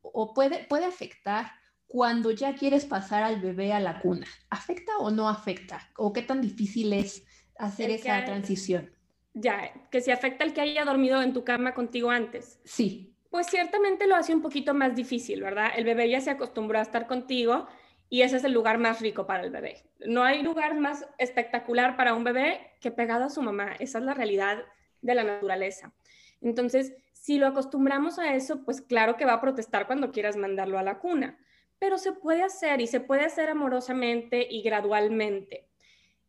o 0.00 0.32
puede, 0.32 0.64
puede 0.64 0.86
afectar 0.86 1.52
cuando 1.86 2.30
ya 2.30 2.54
quieres 2.54 2.86
pasar 2.86 3.24
al 3.24 3.42
bebé 3.42 3.74
a 3.74 3.80
la 3.80 4.00
cuna? 4.00 4.26
¿Afecta 4.48 4.96
o 5.00 5.10
no 5.10 5.28
afecta? 5.28 5.86
¿O 5.98 6.14
qué 6.14 6.22
tan 6.22 6.40
difícil 6.40 6.94
es 6.94 7.26
hacer 7.58 7.90
esa 7.90 8.24
transición? 8.24 8.90
Ya, 9.34 9.72
que 9.90 10.00
si 10.00 10.12
afecta 10.12 10.44
el 10.44 10.54
que 10.54 10.60
haya 10.60 10.84
dormido 10.84 11.20
en 11.20 11.32
tu 11.32 11.44
cama 11.44 11.74
contigo 11.74 12.10
antes. 12.10 12.60
Sí. 12.64 13.14
Pues 13.30 13.48
ciertamente 13.48 14.06
lo 14.06 14.14
hace 14.14 14.32
un 14.32 14.42
poquito 14.42 14.74
más 14.74 14.94
difícil, 14.94 15.42
¿verdad? 15.42 15.72
El 15.76 15.84
bebé 15.84 16.08
ya 16.08 16.20
se 16.20 16.30
acostumbró 16.30 16.78
a 16.78 16.82
estar 16.82 17.08
contigo 17.08 17.66
y 18.08 18.22
ese 18.22 18.36
es 18.36 18.44
el 18.44 18.52
lugar 18.52 18.78
más 18.78 19.00
rico 19.00 19.26
para 19.26 19.42
el 19.42 19.50
bebé. 19.50 19.82
No 20.06 20.22
hay 20.22 20.42
lugar 20.42 20.78
más 20.78 21.04
espectacular 21.18 21.96
para 21.96 22.14
un 22.14 22.22
bebé 22.22 22.60
que 22.80 22.92
pegado 22.92 23.24
a 23.24 23.30
su 23.30 23.42
mamá. 23.42 23.72
Esa 23.80 23.98
es 23.98 24.04
la 24.04 24.14
realidad 24.14 24.62
de 25.02 25.14
la 25.16 25.24
naturaleza. 25.24 25.92
Entonces, 26.40 26.94
si 27.12 27.38
lo 27.38 27.48
acostumbramos 27.48 28.20
a 28.20 28.34
eso, 28.34 28.64
pues 28.64 28.82
claro 28.82 29.16
que 29.16 29.24
va 29.24 29.32
a 29.32 29.40
protestar 29.40 29.88
cuando 29.88 30.12
quieras 30.12 30.36
mandarlo 30.36 30.78
a 30.78 30.84
la 30.84 31.00
cuna, 31.00 31.38
pero 31.80 31.98
se 31.98 32.12
puede 32.12 32.44
hacer 32.44 32.80
y 32.80 32.86
se 32.86 33.00
puede 33.00 33.24
hacer 33.24 33.48
amorosamente 33.48 34.46
y 34.48 34.62
gradualmente. 34.62 35.66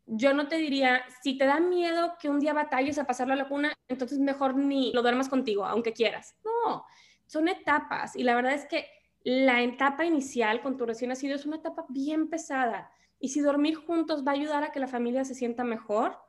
Yo 0.07 0.33
no 0.33 0.47
te 0.47 0.57
diría, 0.57 1.03
si 1.21 1.37
te 1.37 1.45
da 1.45 1.59
miedo 1.59 2.15
que 2.19 2.29
un 2.29 2.39
día 2.39 2.53
batalles 2.53 2.99
a 2.99 3.05
pasarlo 3.05 3.33
a 3.33 3.37
la 3.37 3.47
cuna, 3.47 3.73
entonces 3.87 4.19
mejor 4.19 4.55
ni 4.55 4.93
lo 4.93 5.01
duermas 5.01 5.29
contigo, 5.29 5.65
aunque 5.65 5.93
quieras. 5.93 6.35
No, 6.43 6.85
son 7.25 7.47
etapas 7.47 8.15
y 8.15 8.23
la 8.23 8.35
verdad 8.35 8.53
es 8.53 8.65
que 8.65 8.87
la 9.23 9.63
etapa 9.63 10.05
inicial 10.05 10.61
con 10.61 10.77
tu 10.77 10.85
recién 10.85 11.09
nacido 11.09 11.35
es 11.35 11.45
una 11.45 11.55
etapa 11.57 11.85
bien 11.89 12.29
pesada 12.29 12.91
y 13.19 13.29
si 13.29 13.39
dormir 13.39 13.75
juntos 13.75 14.23
va 14.25 14.31
a 14.31 14.35
ayudar 14.35 14.63
a 14.63 14.71
que 14.71 14.79
la 14.79 14.87
familia 14.87 15.25
se 15.25 15.33
sienta 15.33 15.63
mejor, 15.63 16.19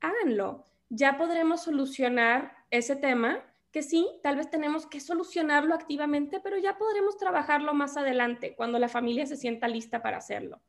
háganlo. 0.00 0.64
Ya 0.88 1.18
podremos 1.18 1.62
solucionar 1.64 2.56
ese 2.70 2.96
tema 2.96 3.42
que 3.72 3.82
sí, 3.82 4.08
tal 4.22 4.36
vez 4.36 4.48
tenemos 4.48 4.86
que 4.86 5.00
solucionarlo 5.00 5.74
activamente, 5.74 6.40
pero 6.40 6.56
ya 6.56 6.78
podremos 6.78 7.18
trabajarlo 7.18 7.74
más 7.74 7.98
adelante, 7.98 8.54
cuando 8.56 8.78
la 8.78 8.88
familia 8.88 9.26
se 9.26 9.36
sienta 9.36 9.68
lista 9.68 10.00
para 10.00 10.16
hacerlo. 10.16 10.62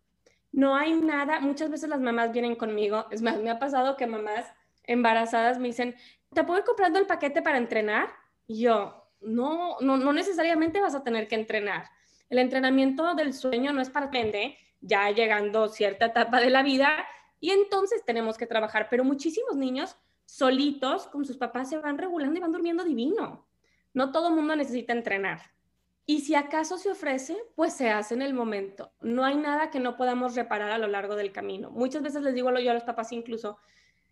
No 0.52 0.76
hay 0.76 0.94
nada, 0.94 1.40
muchas 1.40 1.70
veces 1.70 1.90
las 1.90 2.00
mamás 2.00 2.32
vienen 2.32 2.56
conmigo, 2.56 3.06
es 3.12 3.22
más, 3.22 3.38
me 3.40 3.50
ha 3.50 3.60
pasado 3.60 3.98
que 3.98 4.08
mamás 4.08 4.46
embarazadas 4.84 5.60
me 5.60 5.68
dicen, 5.68 5.96
¿te 6.34 6.44
puedo 6.44 6.60
ir 6.60 6.66
comprando 6.66 7.00
el 7.00 7.06
paquete 7.06 7.42
para 7.42 7.58
entrenar? 7.58 8.10
Y 8.48 8.62
yo, 8.62 9.10
no, 9.22 9.78
no, 9.82 9.98
no 9.98 10.14
necesariamente 10.14 10.82
vas 10.82 10.96
a 10.96 11.04
tener 11.04 11.28
que 11.28 11.36
entrenar. 11.36 11.90
El 12.30 12.40
entrenamiento 12.40 13.14
del 13.16 13.34
sueño 13.34 13.74
no 13.74 13.82
es 13.82 13.90
para 13.90 14.08
vender, 14.08 14.56
ya 14.82 15.10
llegando 15.12 15.68
cierta 15.68 16.08
etapa 16.08 16.40
de 16.40 16.50
la 16.50 16.64
vida, 16.64 17.06
y 17.40 17.52
entonces 17.52 18.04
tenemos 18.06 18.38
que 18.38 18.48
trabajar, 18.48 18.88
pero 18.90 19.04
muchísimos 19.04 19.56
niños 19.56 19.96
solitos 20.26 21.08
con 21.08 21.26
sus 21.26 21.38
papás 21.38 21.70
se 21.70 21.78
van 21.78 21.98
regulando 21.98 22.38
y 22.38 22.42
van 22.42 22.52
durmiendo 22.52 22.84
divino. 22.84 23.48
No 23.94 24.12
todo 24.12 24.32
mundo 24.32 24.56
necesita 24.56 24.94
entrenar. 24.94 25.42
Y 26.08 26.22
si 26.22 26.34
acaso 26.34 26.78
se 26.78 26.89
ofrece, 26.89 27.38
pues 27.56 27.74
se 27.74 27.91
hace 27.91 28.15
en 28.15 28.24
el 28.24 28.34
momento. 28.34 28.93
No 29.02 29.24
hay 29.26 29.36
nada 29.36 29.70
que 29.70 29.80
no 29.80 29.98
podamos 29.98 30.36
reparar 30.36 30.72
a 30.72 30.80
lo 30.80 30.88
largo 30.88 31.15
del 31.15 31.32
camino. 31.32 31.70
Muchas 31.70 32.02
veces 32.02 32.24
les 32.24 32.34
digo 32.34 32.50
yo 32.58 32.72
a 32.72 32.74
los 32.74 32.86
papás 32.86 33.12
incluso, 33.12 33.60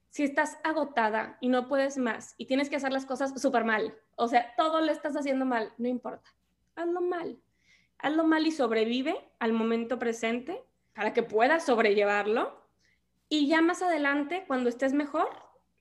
si 0.09 0.23
estás 0.23 0.57
agotada 0.63 1.37
y 1.39 1.47
no 1.47 1.67
puedes 1.67 1.97
más 1.97 2.35
y 2.37 2.45
tienes 2.45 2.69
que 2.69 2.75
hacer 2.75 2.91
las 2.91 3.05
cosas 3.05 3.41
súper 3.41 3.63
mal, 3.63 3.95
o 4.17 4.27
sea, 4.27 4.53
todo 4.57 4.81
le 4.81 4.91
estás 4.91 5.15
haciendo 5.15 5.45
mal, 5.45 5.73
no 5.77 5.87
importa, 5.87 6.29
hazlo 6.75 7.01
mal. 7.01 7.39
Hazlo 7.97 8.25
mal 8.25 8.45
y 8.45 8.51
sobrevive 8.51 9.15
al 9.39 9.53
momento 9.53 9.97
presente 9.97 10.61
para 10.93 11.13
que 11.13 11.23
puedas 11.23 11.65
sobrellevarlo 11.65 12.61
y 13.29 13.47
ya 13.47 13.61
más 13.61 13.81
adelante, 13.81 14.43
cuando 14.47 14.69
estés 14.69 14.93
mejor, 14.93 15.29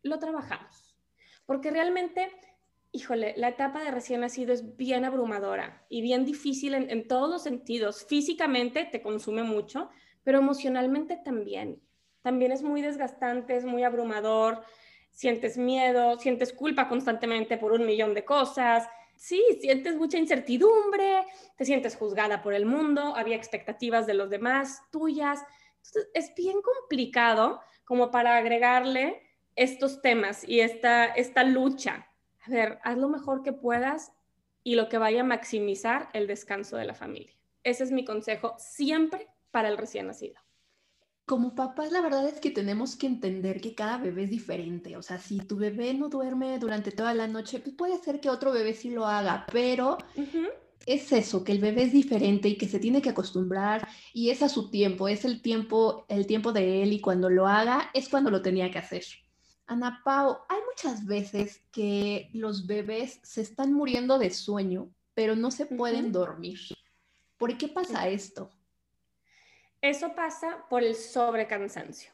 lo 0.02 0.18
trabajamos. 0.18 0.96
Porque 1.44 1.70
realmente, 1.70 2.30
híjole, 2.94 3.34
la 3.36 3.48
etapa 3.48 3.82
de 3.82 3.90
recién 3.90 4.20
nacido 4.20 4.54
es 4.54 4.76
bien 4.76 5.04
abrumadora 5.04 5.84
y 5.88 6.00
bien 6.00 6.24
difícil 6.24 6.74
en, 6.74 7.08
todos 7.08 7.28
los 7.28 7.42
sentidos. 7.42 8.06
Físicamente 8.06 8.84
te 8.84 9.02
consume 9.02 9.42
mucho, 9.42 9.90
pero 10.22 10.38
emocionalmente 10.38 11.16
también. 11.16 11.82
También 12.22 12.52
es 12.52 12.62
muy 12.62 12.82
desgastante, 12.82 13.56
es 13.56 13.64
muy 13.64 13.82
abrumador, 13.82 14.62
sientes 15.10 15.58
miedo, 15.58 16.18
sientes 16.20 16.52
culpa 16.52 16.88
constantemente 16.88 17.58
por 17.58 17.72
un 17.72 17.84
millón 17.84 18.14
de 18.14 18.24
cosas. 18.24 18.88
Sí, 19.16 19.42
sientes 19.60 19.96
mucha 19.96 20.16
incertidumbre, 20.16 21.26
te 21.56 21.64
sientes 21.64 21.96
juzgada 21.96 22.42
por 22.42 22.54
el 22.54 22.64
mundo, 22.64 23.16
había 23.16 23.36
expectativas 23.36 24.06
de 24.06 24.14
los 24.14 24.30
demás, 24.30 24.82
tuyas. 24.92 25.40
Entonces, 25.78 26.10
es 26.14 26.34
bien 26.36 26.62
complicado 26.62 27.60
como 27.84 28.12
para 28.12 28.36
agregarle 28.36 29.20
estos 29.56 30.00
temas 30.00 30.48
y 30.48 30.60
esta, 30.60 31.06
esta 31.06 31.42
lucha. 31.42 32.06
A 32.46 32.50
ver, 32.50 32.78
haz 32.82 32.98
lo 32.98 33.08
mejor 33.08 33.42
que 33.42 33.52
puedas 33.52 34.12
y 34.62 34.74
lo 34.74 34.88
que 34.88 34.98
vaya 34.98 35.22
a 35.22 35.24
maximizar 35.24 36.08
el 36.12 36.26
descanso 36.26 36.76
de 36.76 36.84
la 36.84 36.94
familia. 36.94 37.32
Ese 37.62 37.84
es 37.84 37.90
mi 37.90 38.04
consejo 38.04 38.54
siempre 38.58 39.28
para 39.50 39.68
el 39.68 39.78
recién 39.78 40.06
nacido. 40.06 40.40
Como 41.24 41.54
papás, 41.54 41.90
la 41.90 42.02
verdad 42.02 42.28
es 42.28 42.38
que 42.38 42.50
tenemos 42.50 42.96
que 42.96 43.06
entender 43.06 43.62
que 43.62 43.74
cada 43.74 43.96
bebé 43.96 44.24
es 44.24 44.30
diferente. 44.30 44.94
O 44.98 45.02
sea, 45.02 45.18
si 45.18 45.38
tu 45.38 45.56
bebé 45.56 45.94
no 45.94 46.10
duerme 46.10 46.58
durante 46.58 46.92
toda 46.92 47.14
la 47.14 47.26
noche, 47.26 47.60
pues 47.60 47.74
puede 47.74 47.96
ser 47.96 48.20
que 48.20 48.28
otro 48.28 48.52
bebé 48.52 48.74
sí 48.74 48.90
lo 48.90 49.06
haga, 49.06 49.46
pero 49.50 49.96
es 50.84 51.12
eso, 51.12 51.42
que 51.42 51.52
el 51.52 51.60
bebé 51.60 51.84
es 51.84 51.92
diferente 51.92 52.48
y 52.48 52.58
que 52.58 52.68
se 52.68 52.78
tiene 52.78 53.00
que 53.00 53.08
acostumbrar 53.08 53.88
y 54.12 54.28
es 54.28 54.42
a 54.42 54.50
su 54.50 54.70
tiempo, 54.70 55.08
es 55.08 55.24
el 55.24 55.40
tiempo, 55.40 56.04
el 56.08 56.26
tiempo 56.26 56.52
de 56.52 56.82
él 56.82 56.92
y 56.92 57.00
cuando 57.00 57.30
lo 57.30 57.48
haga 57.48 57.90
es 57.94 58.10
cuando 58.10 58.30
lo 58.30 58.42
tenía 58.42 58.70
que 58.70 58.78
hacer. 58.78 59.04
Ana 59.66 60.02
Pau, 60.04 60.38
hay 60.48 60.58
muchas 60.68 61.06
veces 61.06 61.62
que 61.72 62.28
los 62.34 62.66
bebés 62.66 63.20
se 63.22 63.40
están 63.40 63.72
muriendo 63.72 64.18
de 64.18 64.30
sueño, 64.30 64.90
pero 65.14 65.36
no 65.36 65.50
se 65.50 65.66
pueden 65.66 66.12
dormir. 66.12 66.58
¿Por 67.38 67.56
qué 67.56 67.68
pasa 67.68 68.08
esto? 68.08 68.50
Eso 69.80 70.14
pasa 70.14 70.66
por 70.68 70.82
el 70.82 70.94
sobrecansancio. 70.94 72.12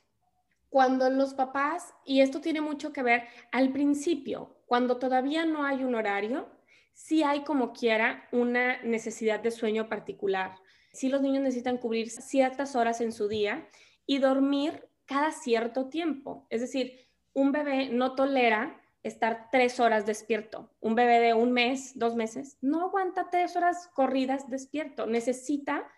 Cuando 0.68 1.10
los 1.10 1.34
papás, 1.34 1.92
y 2.04 2.20
esto 2.20 2.40
tiene 2.40 2.60
mucho 2.60 2.92
que 2.92 3.02
ver 3.02 3.24
al 3.50 3.72
principio, 3.72 4.56
cuando 4.66 4.98
todavía 4.98 5.44
no 5.44 5.64
hay 5.64 5.82
un 5.82 5.96
horario, 5.96 6.48
sí 6.94 7.24
hay 7.24 7.42
como 7.42 7.72
quiera 7.72 8.28
una 8.30 8.80
necesidad 8.82 9.40
de 9.40 9.50
sueño 9.50 9.88
particular. 9.88 10.54
Sí 10.92 11.08
los 11.08 11.22
niños 11.22 11.42
necesitan 11.42 11.78
cubrir 11.78 12.10
ciertas 12.10 12.76
horas 12.76 13.00
en 13.00 13.12
su 13.12 13.26
día 13.26 13.68
y 14.06 14.18
dormir 14.18 14.88
cada 15.06 15.32
cierto 15.32 15.88
tiempo. 15.88 16.46
Es 16.50 16.60
decir, 16.60 17.10
un 17.32 17.52
bebé 17.52 17.88
no 17.90 18.14
tolera 18.14 18.80
estar 19.02 19.48
tres 19.50 19.80
horas 19.80 20.06
despierto. 20.06 20.70
Un 20.80 20.94
bebé 20.94 21.20
de 21.20 21.34
un 21.34 21.52
mes, 21.52 21.98
dos 21.98 22.14
meses, 22.14 22.58
no 22.60 22.82
aguanta 22.86 23.30
tres 23.30 23.56
horas 23.56 23.88
corridas 23.94 24.48
despierto. 24.50 25.06
Necesita 25.06 25.88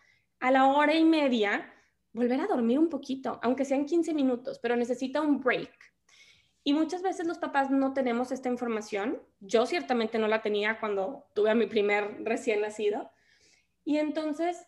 a 0.40 0.50
la 0.50 0.66
hora 0.66 0.94
y 0.94 1.04
media 1.04 1.72
volver 2.12 2.40
a 2.40 2.46
dormir 2.46 2.78
un 2.78 2.88
poquito, 2.88 3.40
aunque 3.42 3.64
sean 3.64 3.86
15 3.86 4.14
minutos, 4.14 4.58
pero 4.60 4.76
necesita 4.76 5.20
un 5.20 5.40
break. 5.40 5.72
Y 6.64 6.74
muchas 6.74 7.02
veces 7.02 7.26
los 7.26 7.38
papás 7.38 7.70
no 7.70 7.92
tenemos 7.92 8.30
esta 8.30 8.48
información. 8.48 9.20
Yo 9.40 9.66
ciertamente 9.66 10.18
no 10.18 10.28
la 10.28 10.42
tenía 10.42 10.78
cuando 10.78 11.26
tuve 11.34 11.50
a 11.50 11.56
mi 11.56 11.66
primer 11.66 12.22
recién 12.24 12.60
nacido. 12.60 13.10
Y 13.84 13.98
entonces 13.98 14.64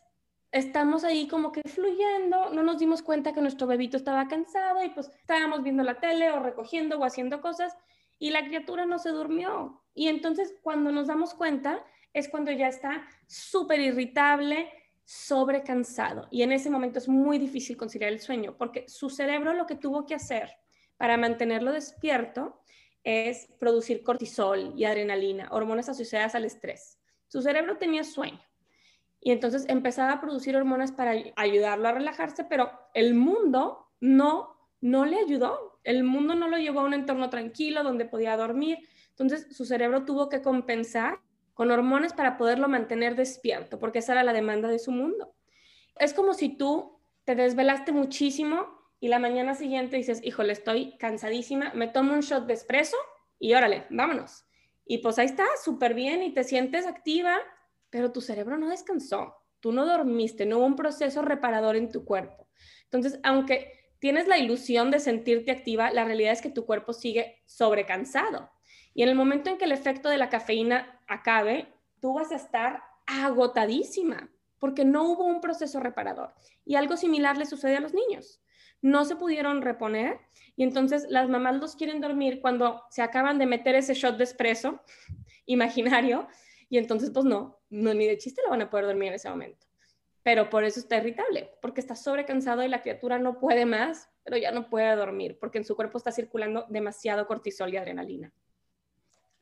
estamos 0.55 1.03
ahí 1.03 1.27
como 1.27 1.51
que 1.51 1.62
fluyendo, 1.62 2.51
no 2.51 2.62
nos 2.62 2.79
dimos 2.79 3.03
cuenta 3.03 3.33
que 3.33 3.40
nuestro 3.40 3.67
bebito 3.67 3.97
estaba 3.97 4.29
cansado 4.29 4.85
y 4.85 4.88
pues 4.90 5.11
estábamos 5.19 5.64
viendo 5.64 5.83
la 5.83 5.99
tele 5.99 6.31
o 6.31 6.38
recogiendo 6.38 6.97
o 6.97 7.05
haciendo 7.05 7.40
cosas 7.40 7.77
y 8.21 8.31
la 8.31 8.45
criatura 8.45 8.87
no 8.87 9.01
se 9.01 9.11
durmió. 9.11 9.83
Y 9.95 10.07
entonces 10.07 10.55
cuando 10.62 10.93
nos 10.93 11.09
damos 11.09 11.35
cuenta 11.35 11.85
es 12.12 12.29
cuando 12.29 12.53
ya 12.53 12.69
está 12.69 13.05
súper 13.27 13.81
irritable, 13.81 14.71
sobrecansado. 15.03 16.29
Y 16.31 16.43
en 16.43 16.53
ese 16.53 16.71
momento 16.71 17.01
es 17.01 17.09
muy 17.09 17.38
difícil 17.38 17.77
conciliar 17.77 18.12
el 18.12 18.21
sueño 18.21 18.57
porque 18.57 18.88
su 18.88 19.11
cerebro 19.11 19.55
lo 19.55 19.67
que 19.67 19.75
tuvo 19.75 20.07
que 20.07 20.14
hacer 20.14 20.53
para 20.97 21.17
mantenerlo 21.17 21.73
despierto 21.73 22.61
es 23.03 23.49
producir 23.59 24.05
cortisol 24.05 24.73
y 24.77 24.85
adrenalina, 24.85 25.49
hormonas 25.51 25.88
asociadas 25.88 26.37
al 26.37 26.45
estrés. 26.45 27.01
Su 27.27 27.43
cerebro 27.43 27.77
tenía 27.77 28.05
sueño 28.05 28.40
y 29.25 29.33
entonces 29.33 29.65
empezaba 29.71 30.13
a 30.13 30.21
producir 30.21 30.55
hormonas 30.55 30.93
para 30.93 31.15
ayudarlo 31.37 31.89
a 31.89 31.93
relajarse, 31.93 32.45
pero 32.45 32.71
el 32.93 33.15
mundo 33.15 33.89
no, 33.99 34.55
no 34.83 35.07
le 35.07 35.17
ayudó. 35.17 35.81
El 35.83 36.05
mundo 36.05 36.35
no 36.35 36.47
lo 36.47 36.59
llevó 36.59 36.81
a 36.81 36.85
un 36.85 36.93
entorno 36.93 37.31
tranquilo 37.31 37.83
donde 37.83 38.05
podía 38.05 38.37
dormir. 38.37 38.87
Entonces 39.09 39.47
su 39.57 39.65
cerebro 39.65 40.05
tuvo 40.05 40.29
que 40.29 40.43
compensar 40.43 41.21
con 41.55 41.71
hormonas 41.71 42.13
para 42.13 42.37
poderlo 42.37 42.69
mantener 42.69 43.17
despierto, 43.17 43.79
porque 43.79 44.01
esa 44.01 44.13
era 44.13 44.25
la 44.25 44.35
demanda 44.35 44.69
de 44.69 44.79
su 44.79 44.93
mundo. 44.93 45.35
Es 45.99 46.13
como 46.13 46.35
si 46.35 46.51
tú 46.59 47.01
te 47.25 47.35
desvelaste 47.35 47.93
muchísimo 47.93 48.67
y 49.01 49.09
la 49.09 49.19
mañana 49.19 49.55
siguiente 49.55 49.97
dices, 49.97 50.21
híjole, 50.23 50.53
estoy 50.53 50.99
cansadísima, 50.99 51.73
me 51.75 51.89
tomo 51.89 52.13
un 52.13 52.21
shot 52.21 52.45
de 52.45 52.53
espresso 52.53 52.99
y 53.39 53.55
órale, 53.55 53.87
vámonos. 53.89 54.45
Y 54.85 54.99
pues 54.99 55.19
ahí 55.19 55.27
está, 55.27 55.47
súper 55.65 55.95
bien 55.95 56.23
y 56.23 56.35
te 56.35 56.45
sientes 56.45 56.87
activa, 56.87 57.39
pero 57.95 58.11
tu 58.11 58.21
cerebro 58.21 58.59
no 58.59 58.71
descansó, 58.71 59.37
tú 59.61 59.71
no 59.71 59.87
dormiste, 59.87 60.47
no 60.47 60.59
hubo 60.59 60.67
un 60.67 60.75
proceso 60.75 61.23
reparador 61.23 61.77
en 61.77 61.93
tu 61.93 62.05
cuerpo. 62.05 62.49
Entonces, 62.87 63.21
aunque 63.23 63.71
tienes 64.01 64.27
la 64.27 64.37
ilusión 64.37 64.91
de 64.91 64.99
sentirte 64.99 65.53
activa, 65.53 65.93
la 65.93 66.03
realidad 66.03 66.33
es 66.33 66.43
que 66.43 66.51
tu 66.51 66.67
cuerpo 66.67 66.93
sigue 66.93 67.41
sobrecansado. 67.47 68.51
Y 68.95 69.05
en 69.05 69.11
el 69.11 69.15
momento 69.15 69.49
en 69.49 69.59
que 69.59 69.67
el 69.67 69.71
efecto 69.71 70.09
de 70.09 70.19
la 70.19 70.29
cafeína 70.29 71.01
acabe, 71.07 71.73
tú 72.01 72.15
vas 72.15 72.33
a 72.33 72.35
estar 72.35 72.83
agotadísima 73.07 74.29
porque 74.59 74.85
no 74.85 75.05
hubo 75.05 75.27
un 75.27 75.41
proceso 75.41 75.79
reparador. 75.79 76.35
Y 76.65 76.75
algo 76.75 76.97
similar 76.97 77.39
le 77.39 77.47
sucede 77.47 77.77
a 77.77 77.81
los 77.81 77.95
niños. 77.95 78.43
No 78.83 79.05
se 79.05 79.15
pudieron 79.15 79.63
reponer 79.63 80.19
y 80.57 80.65
entonces 80.65 81.07
las 81.11 81.29
mamás 81.29 81.61
los 81.61 81.77
quieren 81.77 82.01
dormir 82.01 82.41
cuando 82.41 82.83
se 82.91 83.03
acaban 83.03 83.39
de 83.39 83.47
meter 83.47 83.77
ese 83.77 83.95
shot 83.95 84.17
de 84.17 84.25
espresso 84.25 84.81
imaginario 85.47 86.27
y 86.75 86.79
entonces, 86.79 87.11
pues 87.11 87.25
no, 87.25 87.61
no, 87.71 87.95
ni 87.95 88.05
de 88.05 88.19
chiste 88.19 88.43
lo 88.43 88.51
van 88.51 88.63
a 88.63 88.69
poder 88.69 88.87
dormir 88.87 89.07
en 89.07 89.15
ese 89.15 89.31
momento. 89.31 89.65
Pero 90.25 90.51
por 90.51 90.65
eso 90.65 90.81
está 90.81 90.97
irritable, 90.97 91.53
porque 91.63 91.81
está 91.81 91.95
sobrecansado 91.95 92.65
y 92.65 92.69
la 92.69 92.83
criatura 92.83 93.17
no 93.17 93.39
puede 93.39 93.65
más, 93.65 94.09
pero 94.25 94.39
ya 94.39 94.51
no 94.51 94.69
puede 94.69 94.97
dormir, 94.97 95.39
porque 95.39 95.59
en 95.59 95.65
su 95.65 95.77
cuerpo 95.77 95.99
está 95.99 96.11
circulando 96.11 96.67
demasiado 96.69 97.29
cortisol 97.29 97.73
y 97.73 97.77
adrenalina. 97.77 98.33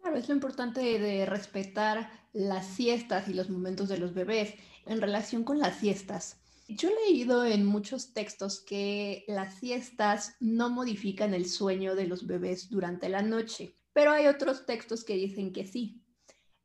Claro, 0.03 0.19
es 0.19 0.29
lo 0.29 0.35
importante 0.35 0.99
de 0.99 1.25
respetar 1.25 2.11
las 2.35 2.67
siestas 2.67 3.27
y 3.29 3.33
los 3.33 3.49
momentos 3.49 3.89
de 3.89 3.97
los 3.97 4.13
bebés 4.13 4.53
en 4.85 5.01
relación 5.01 5.43
con 5.43 5.59
las 5.59 5.79
siestas. 5.79 6.39
Yo 6.69 6.91
he 6.91 7.09
leído 7.09 7.47
en 7.47 7.65
muchos 7.65 8.13
textos 8.13 8.61
que 8.61 9.25
las 9.27 9.55
siestas 9.55 10.37
no 10.39 10.69
modifican 10.69 11.33
el 11.33 11.47
sueño 11.47 11.95
de 11.95 12.09
los 12.09 12.27
bebés 12.27 12.69
durante 12.69 13.09
la 13.09 13.23
noche, 13.23 13.79
pero 13.95 14.11
hay 14.11 14.27
otros 14.27 14.67
textos 14.67 15.03
que 15.03 15.15
dicen 15.15 15.51
que 15.55 15.67
sí. 15.67 16.02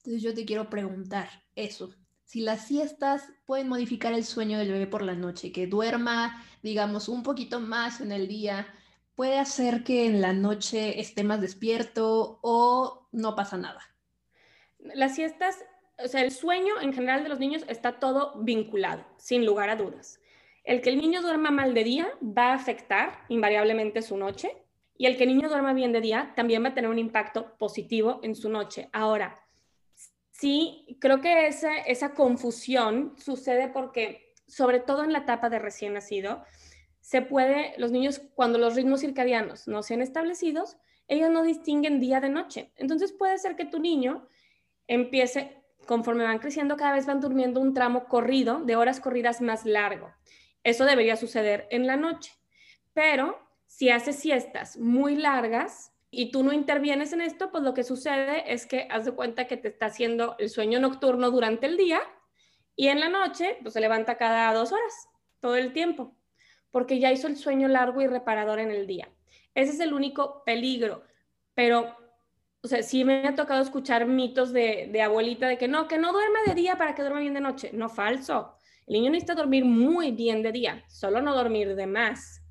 Entonces 0.07 0.23
yo 0.23 0.33
te 0.33 0.45
quiero 0.45 0.69
preguntar 0.69 1.27
eso. 1.53 1.93
Si 2.23 2.39
las 2.39 2.65
siestas 2.65 3.29
pueden 3.45 3.67
modificar 3.67 4.13
el 4.13 4.23
sueño 4.23 4.57
del 4.57 4.71
bebé 4.71 4.87
por 4.87 5.01
la 5.01 5.15
noche, 5.15 5.51
que 5.51 5.67
duerma, 5.67 6.45
digamos, 6.63 7.09
un 7.09 7.23
poquito 7.23 7.59
más 7.59 7.99
en 7.99 8.13
el 8.13 8.29
día, 8.29 8.67
puede 9.15 9.37
hacer 9.37 9.83
que 9.83 10.05
en 10.05 10.21
la 10.21 10.31
noche 10.31 11.01
esté 11.01 11.25
más 11.25 11.41
despierto 11.41 12.39
o 12.41 13.09
no 13.11 13.35
pasa 13.35 13.57
nada. 13.57 13.81
Las 14.79 15.15
siestas, 15.15 15.57
o 16.01 16.07
sea, 16.07 16.21
el 16.21 16.31
sueño 16.31 16.79
en 16.81 16.93
general 16.93 17.23
de 17.23 17.29
los 17.29 17.39
niños 17.39 17.65
está 17.67 17.99
todo 17.99 18.41
vinculado, 18.41 19.05
sin 19.17 19.45
lugar 19.45 19.69
a 19.69 19.75
dudas. 19.75 20.21
el 20.63 20.79
que 20.79 20.89
el 20.89 21.01
niño 21.01 21.21
duerma 21.21 21.51
mal 21.51 21.73
de 21.73 21.83
día 21.83 22.07
va 22.21 22.51
a 22.51 22.55
afectar 22.55 23.25
invariablemente 23.27 24.01
su 24.01 24.15
noche 24.15 24.55
y 24.97 25.05
el 25.05 25.17
que 25.17 25.25
el 25.25 25.35
niño 25.35 25.49
duerma 25.49 25.73
bien 25.73 25.91
de 25.91 25.99
día 25.99 26.31
también 26.33 26.63
va 26.63 26.69
a 26.69 26.73
tener 26.73 26.89
un 26.89 26.97
impacto 26.97 27.57
positivo 27.57 28.21
en 28.23 28.35
su 28.35 28.47
noche. 28.49 28.89
Ahora, 28.93 29.46
sí, 30.39 30.97
creo 30.99 31.21
que 31.21 31.47
esa, 31.47 32.13
confusión 32.13 33.15
sucede 33.17 33.67
porque, 33.67 34.33
sobre 34.47 34.79
todo 34.79 35.03
en 35.03 35.13
la 35.13 35.19
etapa 35.19 35.49
de 35.49 35.59
recién 35.59 35.93
nacido, 35.93 36.43
se 37.01 37.21
puede, 37.21 37.73
los 37.77 37.91
niños, 37.91 38.21
cuando 38.35 38.57
los 38.57 38.75
ritmos 38.75 39.01
circadianos 39.01 39.67
no 39.67 39.81
sean 39.83 40.01
establecidos, 40.01 40.77
ellos 41.07 41.29
no 41.29 41.43
distinguen 41.43 41.99
día 41.99 42.19
de 42.19 42.29
noche. 42.29 42.71
Entonces 42.75 43.13
puede 43.13 43.37
ser 43.37 43.55
que 43.55 43.65
tu 43.65 43.79
niño 43.79 44.27
empiece, 44.87 45.63
conforme 45.85 46.25
van 46.25 46.39
creciendo, 46.39 46.75
cada 46.75 46.93
vez 46.93 47.05
van 47.05 47.21
durmiendo 47.21 47.61
un 47.61 47.73
tramo 47.73 48.05
corrido, 48.07 48.59
de 48.59 48.75
horas 48.75 48.99
corridas 48.99 49.41
más 49.41 49.65
largo. 49.65 50.11
Eso 50.63 50.83
debería 50.83 51.15
suceder 51.15 51.67
en 51.71 51.87
la 51.87 51.95
noche. 51.95 52.33
Pero 52.93 53.39
si 53.65 53.89
haces 53.89 54.17
siestas 54.17 54.77
muy 54.77 55.15
largas 55.15 55.93
y 56.17 56.31
tú 56.31 56.41
no 56.41 56.51
intervienes 56.51 57.13
en 57.13 57.21
esto, 57.21 57.51
pues 57.51 57.63
lo 57.63 57.75
que 57.75 57.83
sucede 57.83 58.51
es 58.51 58.65
que 58.65 58.87
haz 58.89 59.05
de 59.05 59.11
cuenta 59.11 59.45
que 59.45 59.55
te 59.55 59.67
está 59.67 59.85
haciendo 59.85 60.35
el 60.39 60.49
sueño 60.49 60.79
nocturno 60.79 61.29
durante 61.29 61.67
el 61.67 61.77
día 61.77 62.01
y 62.75 62.87
en 62.87 62.99
la 62.99 63.07
noche 63.07 63.59
pues 63.61 63.75
se 63.75 63.81
levanta 63.81 64.17
cada 64.17 64.51
dos 64.51 64.71
horas, 64.71 65.09
todo 65.39 65.55
el 65.55 65.73
tiempo, 65.73 66.17
porque 66.71 66.97
ya 66.97 67.11
hizo 67.11 67.27
el 67.27 67.37
sueño 67.37 67.67
largo 67.67 68.01
y 68.01 68.07
reparador 68.07 68.57
en 68.57 68.71
el 68.71 68.87
día. 68.87 69.07
Ese 69.53 69.73
es 69.73 69.79
el 69.79 69.93
único 69.93 70.41
peligro, 70.43 71.03
pero 71.53 71.95
o 72.63 72.67
sea, 72.67 72.81
sí 72.81 73.03
me 73.05 73.27
ha 73.27 73.35
tocado 73.35 73.61
escuchar 73.61 74.07
mitos 74.07 74.51
de, 74.51 74.99
abuelita 74.99 75.47
de 75.47 75.59
que 75.59 75.67
no, 75.67 75.87
que 75.87 75.99
no 75.99 76.13
duerme 76.13 76.39
de 76.47 76.55
día 76.55 76.79
para 76.79 76.95
que 76.95 77.03
duerma 77.03 77.19
bien 77.19 77.35
de 77.35 77.41
noche. 77.41 77.69
No, 77.73 77.89
falso. 77.89 78.57
El 78.87 78.93
niño 78.93 79.11
necesita 79.11 79.35
dormir 79.35 79.65
muy 79.65 80.09
bien 80.09 80.41
de 80.41 80.51
día, 80.51 80.83
solo 80.87 81.21
no 81.21 81.35
dormir 81.35 81.75
de 81.75 81.85
más. 81.85 82.41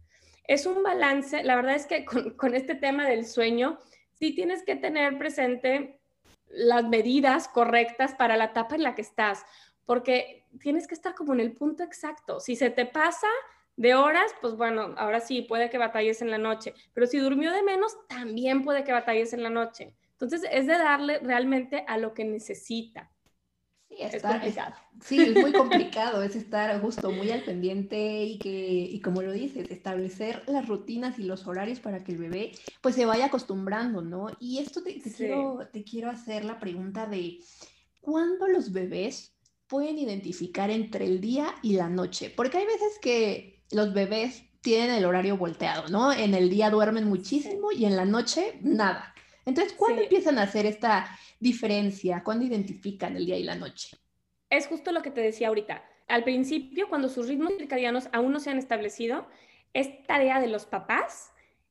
Es 0.46 0.66
un 0.66 0.82
balance, 0.82 1.42
la 1.42 1.56
verdad 1.56 1.74
es 1.74 1.86
que 1.86 2.04
con, 2.04 2.54
este 2.54 2.74
tema 2.74 3.06
del 3.06 3.26
sueño, 3.26 3.78
sí 4.12 4.34
tienes 4.34 4.62
que 4.62 4.76
tener 4.76 5.18
presente 5.18 6.00
las 6.48 6.84
medidas 6.84 7.48
correctas 7.48 8.14
para 8.14 8.36
la 8.36 8.46
etapa 8.46 8.76
en 8.76 8.82
la 8.82 8.94
que 8.94 9.02
estás, 9.02 9.44
porque 9.84 10.44
tienes 10.60 10.86
que 10.86 10.94
estar 10.94 11.14
como 11.14 11.34
en 11.34 11.40
el 11.40 11.52
punto 11.52 11.82
exacto. 11.82 12.40
Si 12.40 12.56
se 12.56 12.70
te 12.70 12.86
pasa 12.86 13.28
de 13.76 13.94
horas, 13.94 14.32
pues 14.40 14.54
bueno, 14.54 14.94
ahora 14.96 15.20
sí, 15.20 15.42
puede 15.42 15.68
que 15.68 15.78
batalles 15.78 16.22
en 16.22 16.30
la 16.30 16.38
noche, 16.38 16.74
pero 16.94 17.06
si 17.06 17.18
durmió 17.18 17.52
de 17.52 17.62
menos, 17.62 17.96
también 18.08 18.62
puede 18.62 18.84
que 18.84 18.92
batalles 18.92 19.32
en 19.32 19.42
la 19.42 19.50
noche. 19.50 19.94
Entonces, 20.12 20.48
es 20.50 20.66
de 20.66 20.78
darle 20.78 21.18
realmente 21.18 21.84
a 21.86 21.98
lo 21.98 22.14
que 22.14 22.24
necesita. 22.24 23.10
Sí, 23.88 23.96
es 24.00 24.22
complicado. 24.22 24.74
sí, 25.00 25.24
es 25.24 25.34
muy 25.36 25.52
complicado, 25.52 26.22
es 26.22 26.36
estar 26.36 26.80
justo 26.80 27.12
muy 27.12 27.30
al 27.30 27.44
pendiente 27.44 28.24
y 28.24 28.38
que, 28.38 28.50
y 28.90 29.00
como 29.00 29.22
lo 29.22 29.32
dices, 29.32 29.70
establecer 29.70 30.42
las 30.46 30.66
rutinas 30.66 31.18
y 31.18 31.22
los 31.24 31.46
horarios 31.46 31.80
para 31.80 32.02
que 32.02 32.12
el 32.12 32.18
bebé 32.18 32.52
pues 32.80 32.94
se 32.94 33.06
vaya 33.06 33.26
acostumbrando, 33.26 34.02
¿no? 34.02 34.28
Y 34.40 34.58
esto 34.58 34.82
te, 34.82 35.00
quiero, 35.00 35.68
te 35.72 35.84
quiero 35.84 36.10
hacer 36.10 36.44
la 36.44 36.58
pregunta 36.58 37.06
de, 37.06 37.38
¿cuándo 38.00 38.48
los 38.48 38.72
bebés 38.72 39.36
pueden 39.66 39.98
identificar 39.98 40.70
entre 40.70 41.06
el 41.06 41.20
día 41.20 41.54
y 41.62 41.74
la 41.74 41.88
noche? 41.88 42.30
Porque 42.30 42.58
hay 42.58 42.66
veces 42.66 42.98
que 43.00 43.64
los 43.70 43.92
bebés 43.94 44.44
tienen 44.60 44.90
el 44.90 45.04
horario 45.04 45.36
volteado, 45.36 45.88
¿no? 45.88 46.12
En 46.12 46.34
el 46.34 46.50
día 46.50 46.70
duermen 46.70 47.08
muchísimo 47.08 47.70
y 47.72 47.84
en 47.84 47.96
la 47.96 48.04
noche 48.04 48.58
nada. 48.62 49.15
Entonces, 49.46 49.72
¿cuándo 49.74 50.02
empiezan 50.02 50.38
a 50.38 50.42
hacer 50.42 50.66
esta 50.66 51.08
diferencia? 51.40 52.22
¿Cuándo 52.22 52.44
identifican 52.44 53.16
el 53.16 53.24
día 53.24 53.38
y 53.38 53.44
la 53.44 53.54
noche? 53.54 53.96
Es 54.50 54.66
justo 54.66 54.92
lo 54.92 55.02
que 55.02 55.12
te 55.12 55.20
decía 55.20 55.48
ahorita. 55.48 55.84
Al 56.08 56.24
principio, 56.24 56.88
cuando 56.88 57.08
sus 57.08 57.28
ritmos 57.28 57.54
circadianos 57.56 58.08
aún 58.12 58.32
no 58.32 58.40
se 58.40 58.50
han 58.50 58.58
establecido, 58.58 59.26
es 59.72 60.04
tarea 60.06 60.40
de 60.40 60.48
los 60.48 60.66
papás 60.66 61.30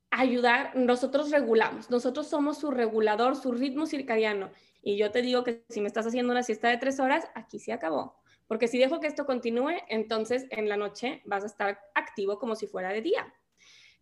ayudar, 0.09 0.75
nosotros 0.75 1.29
regulamos, 1.31 1.89
nosotros 1.89 2.27
somos 2.27 2.57
su 2.57 2.71
regulador, 2.71 3.35
su 3.35 3.51
ritmo 3.51 3.85
circadiano. 3.85 4.49
Y 4.81 4.97
yo 4.97 5.11
te 5.11 5.21
digo 5.21 5.43
que 5.43 5.65
si 5.69 5.81
me 5.81 5.88
estás 5.88 6.07
haciendo 6.07 6.31
una 6.31 6.43
siesta 6.43 6.69
de 6.69 6.77
tres 6.77 6.99
horas, 6.99 7.27
aquí 7.35 7.59
se 7.59 7.73
acabó. 7.73 8.15
Porque 8.47 8.67
si 8.67 8.77
dejo 8.77 8.99
que 9.01 9.07
esto 9.07 9.25
continúe, 9.25 9.73
entonces 9.89 10.45
en 10.51 10.69
la 10.69 10.77
noche 10.77 11.21
vas 11.25 11.43
a 11.43 11.47
estar 11.47 11.79
activo 11.95 12.39
como 12.39 12.55
si 12.55 12.67
fuera 12.67 12.89
de 12.89 13.01
día. 13.01 13.33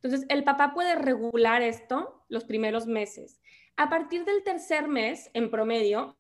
Entonces, 0.04 0.26
el 0.30 0.44
papá 0.44 0.74
puede 0.74 0.96
regular 0.96 1.62
esto 1.62 2.26
los 2.28 2.44
primeros 2.44 2.88
meses. 2.88 3.40
A 3.76 3.90
partir 3.90 4.24
del 4.26 4.44
tercer 4.44 4.88
mes, 4.88 5.30
en 5.34 5.50
promedio, 5.50 6.16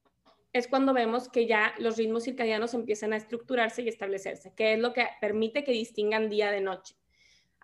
es 0.53 0.67
cuando 0.67 0.93
vemos 0.93 1.29
que 1.29 1.47
ya 1.47 1.73
los 1.77 1.97
ritmos 1.97 2.23
circadianos 2.23 2.73
empiezan 2.73 3.13
a 3.13 3.17
estructurarse 3.17 3.81
y 3.81 3.89
establecerse, 3.89 4.53
que 4.55 4.73
es 4.73 4.79
lo 4.79 4.93
que 4.93 5.07
permite 5.19 5.63
que 5.63 5.71
distingan 5.71 6.29
día 6.29 6.51
de 6.51 6.61
noche. 6.61 6.95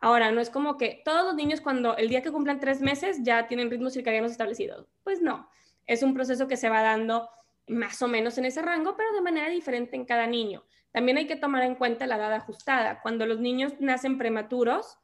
Ahora, 0.02 0.32
no 0.32 0.42
es 0.42 0.50
como 0.50 0.78
que 0.78 1.02
todos 1.04 1.26
los 1.26 1.36
niños 1.36 1.62
cuando 1.62 1.98
el 1.98 2.10
día 2.10 2.22
que 2.22 2.32
cumplan 2.32 2.60
tres 2.60 2.82
meses 2.82 3.20
ya 3.22 3.48
tienen 3.48 3.70
ritmos 3.70 3.94
circadianos 3.94 4.32
establecidos. 4.32 4.88
Pues 5.04 5.22
no, 5.22 5.50
es 5.86 6.04
un 6.04 6.14
proceso 6.14 6.48
que 6.48 6.58
se 6.58 6.70
va 6.70 6.82
dando 6.82 7.30
más 7.68 8.02
o 8.02 8.08
menos 8.08 8.38
en 8.38 8.46
ese 8.46 8.62
rango, 8.62 8.96
pero 8.96 9.12
de 9.14 9.22
manera 9.22 9.50
diferente 9.50 9.96
en 9.96 10.06
cada 10.06 10.26
niño. 10.26 10.64
También 10.92 11.18
hay 11.18 11.28
que 11.28 11.36
tomar 11.36 11.64
en 11.64 11.76
cuenta 11.76 12.08
la 12.08 12.16
edad 12.16 12.34
ajustada. 12.34 13.02
Cuando 13.02 13.26
los 13.26 13.40
niños 13.40 13.74
nacen 13.80 14.18
prematuros, 14.18 14.98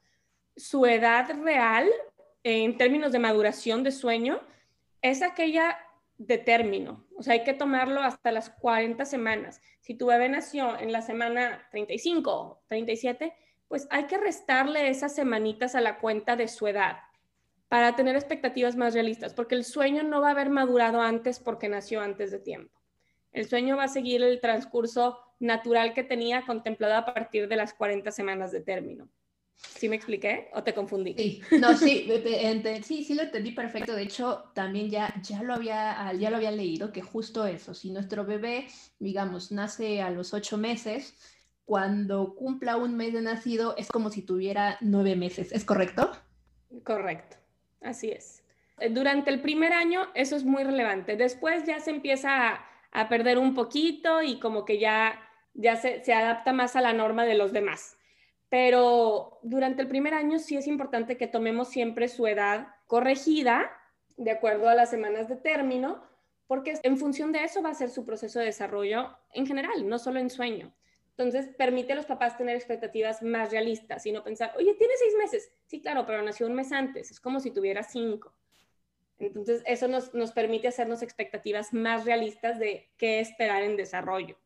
su 0.55 0.85
edad 0.85 1.29
real 1.43 1.89
en 2.43 2.77
términos 2.77 3.11
de 3.11 3.19
maduración 3.19 3.83
de 3.83 3.91
sueño 3.91 4.41
es 5.09 5.21
aquella 5.21 5.77
de 6.17 6.37
término, 6.37 7.05
o 7.15 7.21
sea, 7.21 7.33
hay 7.33 7.43
que 7.43 7.53
tomarlo 7.53 8.01
hasta 8.01 8.31
las 8.31 8.49
40 8.49 9.05
semanas. 9.05 9.61
Si 9.81 9.93
tu 9.93 10.07
bebé 10.07 10.29
nació 10.29 10.79
en 10.79 10.91
la 10.91 11.01
semana 11.01 11.67
35 11.71 12.31
o 12.31 12.63
37, 12.67 13.33
pues 13.67 13.87
hay 13.91 14.05
que 14.05 14.17
restarle 14.17 14.89
esas 14.89 15.13
semanitas 15.13 15.75
a 15.75 15.81
la 15.81 15.99
cuenta 15.99 16.35
de 16.35 16.47
su 16.47 16.67
edad 16.67 16.97
para 17.67 17.95
tener 17.95 18.15
expectativas 18.15 18.75
más 18.75 18.93
realistas, 18.93 19.33
porque 19.33 19.55
el 19.55 19.63
sueño 19.63 20.03
no 20.03 20.21
va 20.21 20.29
a 20.29 20.31
haber 20.31 20.49
madurado 20.49 21.01
antes 21.01 21.39
porque 21.39 21.69
nació 21.69 22.01
antes 22.01 22.31
de 22.31 22.39
tiempo. 22.39 22.79
El 23.31 23.47
sueño 23.47 23.77
va 23.77 23.83
a 23.83 23.89
seguir 23.89 24.23
el 24.23 24.39
transcurso 24.39 25.19
natural 25.39 25.93
que 25.93 26.03
tenía 26.03 26.45
contemplado 26.45 26.95
a 26.95 27.05
partir 27.05 27.47
de 27.47 27.57
las 27.57 27.73
40 27.73 28.09
semanas 28.11 28.51
de 28.51 28.61
término. 28.61 29.09
¿Sí 29.57 29.89
me 29.89 29.95
expliqué 29.95 30.49
o 30.53 30.63
te 30.63 30.73
confundí? 30.73 31.15
Sí, 31.17 31.41
no, 31.59 31.75
sí, 31.77 32.07
sí, 32.83 33.03
sí 33.03 33.13
lo 33.13 33.23
entendí 33.23 33.51
perfecto. 33.51 33.93
De 33.93 34.03
hecho, 34.03 34.51
también 34.53 34.89
ya, 34.89 35.13
ya, 35.21 35.43
lo 35.43 35.53
había, 35.53 36.11
ya 36.13 36.29
lo 36.29 36.37
había 36.37 36.51
leído, 36.51 36.91
que 36.91 37.01
justo 37.01 37.45
eso, 37.45 37.73
si 37.73 37.91
nuestro 37.91 38.25
bebé, 38.25 38.67
digamos, 38.99 39.51
nace 39.51 40.01
a 40.01 40.09
los 40.09 40.33
ocho 40.33 40.57
meses, 40.57 41.15
cuando 41.65 42.35
cumpla 42.35 42.77
un 42.77 42.95
mes 42.95 43.13
de 43.13 43.21
nacido 43.21 43.75
es 43.77 43.87
como 43.87 44.09
si 44.11 44.21
tuviera 44.21 44.77
nueve 44.81 45.15
meses, 45.15 45.51
¿es 45.51 45.65
correcto? 45.65 46.11
Correcto, 46.83 47.37
así 47.81 48.11
es. 48.11 48.43
Durante 48.91 49.29
el 49.29 49.41
primer 49.41 49.73
año 49.73 50.07
eso 50.15 50.35
es 50.35 50.43
muy 50.43 50.63
relevante. 50.63 51.15
Después 51.15 51.65
ya 51.65 51.79
se 51.79 51.91
empieza 51.91 52.49
a, 52.49 52.65
a 52.91 53.09
perder 53.09 53.37
un 53.37 53.53
poquito 53.55 54.21
y 54.21 54.39
como 54.39 54.65
que 54.65 54.79
ya, 54.79 55.19
ya 55.53 55.75
se, 55.77 56.03
se 56.03 56.13
adapta 56.13 56.53
más 56.53 56.75
a 56.75 56.81
la 56.81 56.93
norma 56.93 57.25
de 57.25 57.35
los 57.35 57.51
demás 57.53 57.94
pero 58.55 59.37
durante 59.43 59.81
el 59.81 59.89
primer 59.89 60.13
año 60.13 60.39
sí 60.39 60.55
es 60.55 60.65
importante 60.65 61.17
que 61.17 61.27
tomemos 61.27 61.67
siempre 61.67 62.07
su 62.07 62.25
edad 62.25 62.69
corregida 62.87 63.69
de 64.15 64.31
acuerdo 64.31 64.69
a 64.69 64.75
las 64.75 64.89
semanas 64.89 65.27
de 65.27 65.35
término, 65.35 66.01
porque 66.47 66.79
en 66.83 66.97
función 66.97 67.33
de 67.33 67.43
eso 67.43 67.61
va 67.61 67.71
a 67.71 67.73
ser 67.73 67.89
su 67.89 68.05
proceso 68.05 68.39
de 68.39 68.45
desarrollo 68.45 69.13
en 69.33 69.45
general, 69.45 69.89
no 69.89 69.99
solo 69.99 70.21
en 70.21 70.29
sueño. 70.29 70.73
Entonces, 71.09 71.49
permite 71.57 71.91
a 71.91 71.97
los 71.97 72.05
papás 72.05 72.37
tener 72.37 72.55
expectativas 72.55 73.21
más 73.21 73.51
realistas 73.51 74.05
y 74.05 74.13
no 74.13 74.23
pensar, 74.23 74.53
oye, 74.55 74.73
tiene 74.75 74.93
seis 74.97 75.15
meses. 75.17 75.51
Sí, 75.65 75.81
claro, 75.81 76.05
pero 76.05 76.21
nació 76.21 76.47
un 76.47 76.53
mes 76.53 76.71
antes. 76.71 77.11
Es 77.11 77.19
como 77.19 77.41
si 77.41 77.51
tuviera 77.51 77.83
cinco. 77.83 78.33
Entonces, 79.19 79.63
eso 79.65 79.89
nos, 79.89 80.13
nos 80.13 80.31
permite 80.31 80.69
hacernos 80.69 81.01
expectativas 81.01 81.73
más 81.73 82.05
realistas 82.05 82.57
de 82.57 82.89
qué 82.95 83.19
esperar 83.19 83.63
en 83.63 83.75
desarrollo. 83.75 84.37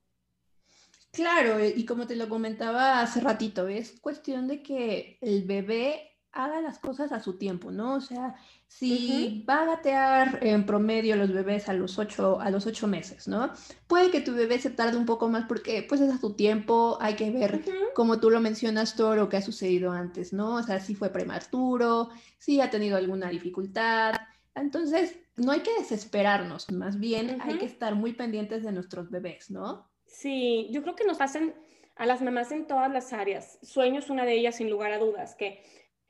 Claro, 1.11 1.57
eh, 1.59 1.73
y 1.75 1.85
como 1.85 2.05
te 2.07 2.15
lo 2.15 2.29
comentaba 2.29 3.01
hace 3.01 3.19
ratito, 3.21 3.67
es 3.67 3.99
cuestión 3.99 4.47
de 4.47 4.61
que 4.61 5.17
el 5.21 5.43
bebé 5.43 6.09
haga 6.31 6.61
las 6.61 6.77
cosas 6.77 7.11
a 7.11 7.19
su 7.19 7.37
tiempo, 7.37 7.71
¿no? 7.71 7.95
O 7.95 8.01
sea, 8.01 8.35
si 8.67 9.43
va 9.49 9.63
a 9.63 9.65
gatear 9.65 10.39
en 10.43 10.65
promedio 10.65 11.15
los 11.15 11.33
bebés 11.33 11.67
a 11.69 11.73
los 11.73 11.97
ocho, 11.97 12.39
a 12.39 12.51
los 12.51 12.67
ocho 12.67 12.87
meses, 12.87 13.27
¿no? 13.27 13.51
Puede 13.87 14.11
que 14.11 14.21
tu 14.21 14.33
bebé 14.33 14.59
se 14.59 14.69
tarde 14.69 14.97
un 14.97 15.05
poco 15.07 15.27
más 15.29 15.45
porque 15.47 15.83
pues 15.87 16.01
es 16.01 16.13
a 16.13 16.19
su 16.19 16.35
tiempo, 16.35 16.97
hay 17.01 17.15
que 17.15 17.31
ver, 17.31 17.63
como 17.95 18.19
tú 18.19 18.29
lo 18.29 18.39
mencionas, 18.39 18.95
todo 18.95 19.15
lo 19.15 19.27
que 19.29 19.37
ha 19.37 19.41
sucedido 19.41 19.91
antes, 19.91 20.33
¿no? 20.33 20.55
O 20.55 20.63
sea, 20.63 20.79
si 20.79 20.93
fue 20.95 21.09
prematuro, 21.09 22.09
si 22.37 22.61
ha 22.61 22.69
tenido 22.69 22.97
alguna 22.97 23.29
dificultad. 23.29 24.13
Entonces, 24.53 25.17
no 25.35 25.51
hay 25.51 25.61
que 25.61 25.73
desesperarnos, 25.79 26.71
más 26.71 26.99
bien 26.99 27.41
hay 27.41 27.57
que 27.57 27.65
estar 27.65 27.95
muy 27.95 28.13
pendientes 28.13 28.63
de 28.63 28.71
nuestros 28.71 29.09
bebés, 29.09 29.49
¿no? 29.49 29.88
Sí, 30.09 30.67
yo 30.71 30.81
creo 30.81 30.95
que 30.95 31.05
nos 31.05 31.21
hacen 31.21 31.53
a 31.95 32.05
las 32.05 32.21
mamás 32.21 32.51
en 32.51 32.65
todas 32.65 32.91
las 32.91 33.13
áreas. 33.13 33.59
Sueño 33.61 33.99
es 33.99 34.09
una 34.09 34.25
de 34.25 34.33
ellas, 34.33 34.55
sin 34.55 34.69
lugar 34.69 34.91
a 34.91 34.97
dudas, 34.97 35.35
que 35.35 35.63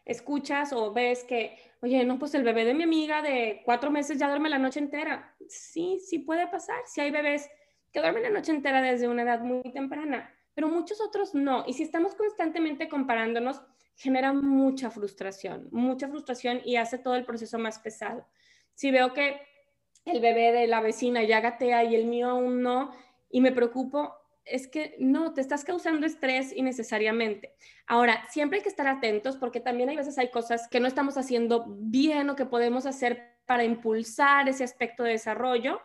escuchas 0.06 0.72
o 0.74 0.94
ves 0.94 1.24
que, 1.24 1.58
oye, 1.82 2.04
no, 2.06 2.18
pues 2.18 2.34
el 2.34 2.44
bebé 2.44 2.64
de 2.64 2.74
mi 2.74 2.84
amiga 2.84 3.22
de 3.22 3.62
cuatro 3.66 3.92
meses 3.92 4.18
ya 4.18 4.28
duerme 4.28 4.50
la 4.50 4.58
noche 4.58 4.80
entera. 4.80 5.36
Sí, 5.48 6.00
sí 6.00 6.20
puede 6.20 6.48
pasar. 6.48 6.80
Si 6.86 7.02
hay 7.02 7.12
bebés 7.12 7.50
que 7.92 8.00
duermen 8.00 8.24
la 8.24 8.30
noche 8.30 8.52
entera 8.52 8.82
desde 8.82 9.08
una 9.08 9.24
edad 9.24 9.42
muy 9.42 9.72
temprana, 9.72 10.34
pero 10.56 10.70
muchos 10.70 11.02
otros 11.02 11.36
no. 11.36 11.66
Y 11.68 11.74
si 11.74 11.84
estamos 11.84 12.16
constantemente 12.16 12.88
comparándonos, 12.88 13.62
genera 13.96 14.32
mucha 14.32 14.90
frustración, 14.90 15.68
mucha 15.72 16.08
frustración 16.08 16.62
y 16.64 16.78
hace 16.78 16.98
todo 16.98 17.16
el 17.16 17.26
proceso 17.26 17.60
más 17.60 17.80
pesado. 17.80 18.26
Si 18.74 18.92
veo 18.92 19.14
que 19.14 19.42
el 20.06 20.22
bebé 20.22 20.54
de 20.54 20.68
la 20.68 20.80
vecina 20.80 21.24
ya 21.24 21.42
gatea 21.42 21.84
y 21.84 21.96
el 21.96 22.06
mío 22.06 22.30
aún 22.30 22.62
no, 22.62 22.92
y 23.30 23.42
me 23.42 23.52
preocupo, 23.52 24.13
es 24.46 24.68
que 24.68 24.96
no, 25.00 25.34
te 25.34 25.42
estás 25.42 25.63
causando 25.63 26.06
estrés 26.06 26.56
innecesariamente. 26.56 27.56
Ahora, 27.88 28.26
siempre 28.30 28.58
hay 28.58 28.63
que 28.63 28.70
estar 28.70 28.88
atentos 28.88 29.38
porque 29.38 29.60
también 29.60 29.89
hay 29.89 29.96
veces 29.96 30.18
hay 30.18 30.32
cosas 30.32 30.68
que 30.70 30.80
no 30.80 30.88
estamos 30.88 31.18
haciendo 31.18 31.65
bien 31.68 32.30
o 32.30 32.36
que 32.36 32.46
podemos 32.46 32.86
hacer 32.86 33.38
para 33.46 33.63
impulsar 33.63 34.50
ese 34.50 34.63
aspecto 34.63 35.04
de 35.04 35.12
desarrollo. 35.12 35.82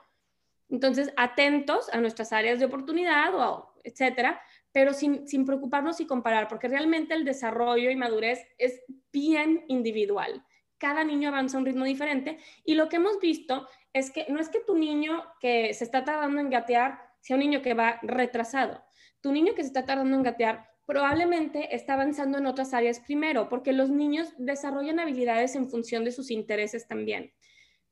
Entonces, 0.70 1.12
atentos 1.16 1.88
a 1.92 2.00
nuestras 2.00 2.32
áreas 2.32 2.58
de 2.58 2.64
oportunidad 2.64 3.34
o 3.34 3.74
etcétera, 3.84 4.40
pero 4.72 4.94
sin, 4.94 5.28
sin 5.28 5.44
preocuparnos 5.44 6.00
y 6.00 6.06
comparar, 6.06 6.48
porque 6.48 6.68
realmente 6.68 7.14
el 7.14 7.24
desarrollo 7.24 7.90
y 7.90 7.96
madurez 7.96 8.46
es 8.58 8.82
bien 9.12 9.64
individual. 9.68 10.44
Cada 10.78 11.04
niño 11.04 11.28
avanza 11.28 11.56
a 11.56 11.60
un 11.60 11.66
ritmo 11.66 11.84
diferente 11.84 12.38
y 12.64 12.74
lo 12.74 12.88
que 12.88 12.96
hemos 12.96 13.20
visto 13.20 13.68
es 13.92 14.10
que 14.10 14.26
no 14.28 14.40
es 14.40 14.48
que 14.48 14.60
tu 14.60 14.76
niño 14.76 15.22
que 15.38 15.72
se 15.74 15.84
está 15.84 16.04
tardando 16.04 16.40
en 16.40 16.50
gatear 16.50 17.13
sea 17.24 17.36
un 17.36 17.40
niño 17.40 17.62
que 17.62 17.72
va 17.72 17.98
retrasado. 18.02 18.84
Tu 19.22 19.32
niño 19.32 19.54
que 19.54 19.62
se 19.62 19.68
está 19.68 19.86
tardando 19.86 20.14
en 20.14 20.22
gatear 20.22 20.68
probablemente 20.84 21.74
está 21.74 21.94
avanzando 21.94 22.36
en 22.36 22.44
otras 22.44 22.74
áreas 22.74 23.00
primero, 23.00 23.48
porque 23.48 23.72
los 23.72 23.88
niños 23.88 24.34
desarrollan 24.36 25.00
habilidades 25.00 25.56
en 25.56 25.70
función 25.70 26.04
de 26.04 26.12
sus 26.12 26.30
intereses 26.30 26.86
también. 26.86 27.32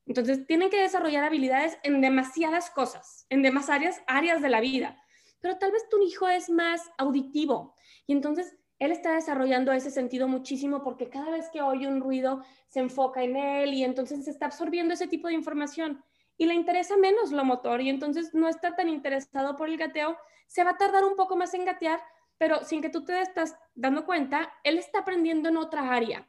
Entonces, 0.05 0.45
tienen 0.45 0.69
que 0.69 0.79
desarrollar 0.79 1.23
habilidades 1.23 1.79
en 1.81 1.99
demasiadas 1.99 2.69
cosas, 2.69 3.25
en 3.29 3.41
demasiadas 3.41 4.03
áreas 4.05 4.39
de 4.39 4.49
la 4.49 4.61
vida. 4.61 5.01
Pero 5.39 5.57
tal 5.57 5.71
vez 5.71 5.89
tu 5.89 5.99
hijo 6.03 6.29
es 6.29 6.51
más 6.51 6.81
auditivo 6.99 7.73
y 8.05 8.13
entonces 8.13 8.55
él 8.77 8.91
está 8.91 9.13
desarrollando 9.13 9.71
ese 9.71 9.89
sentido 9.89 10.27
muchísimo 10.27 10.83
porque 10.83 11.09
cada 11.09 11.31
vez 11.31 11.49
que 11.51 11.63
oye 11.63 11.87
un 11.87 12.01
ruido 12.01 12.43
se 12.67 12.81
enfoca 12.81 13.23
en 13.23 13.35
él 13.35 13.73
y 13.73 13.83
entonces 13.83 14.25
se 14.25 14.29
está 14.29 14.45
absorbiendo 14.45 14.93
ese 14.93 15.07
tipo 15.07 15.27
de 15.27 15.33
información 15.33 16.03
y 16.37 16.45
le 16.45 16.53
interesa 16.53 16.97
menos 16.97 17.31
lo 17.31 17.45
motor 17.45 17.81
y 17.81 17.89
entonces 17.89 18.33
no 18.33 18.47
está 18.47 18.75
tan 18.75 18.89
interesado 18.89 19.55
por 19.55 19.69
el 19.69 19.77
gateo, 19.77 20.17
se 20.47 20.63
va 20.63 20.71
a 20.71 20.77
tardar 20.77 21.03
un 21.03 21.15
poco 21.15 21.35
más 21.35 21.53
en 21.53 21.65
gatear, 21.65 21.99
pero 22.37 22.63
sin 22.63 22.81
que 22.81 22.89
tú 22.89 23.03
te 23.05 23.21
estás 23.21 23.55
dando 23.75 24.05
cuenta, 24.05 24.51
él 24.63 24.77
está 24.77 24.99
aprendiendo 24.99 25.49
en 25.49 25.57
otra 25.57 25.93
área. 25.93 26.27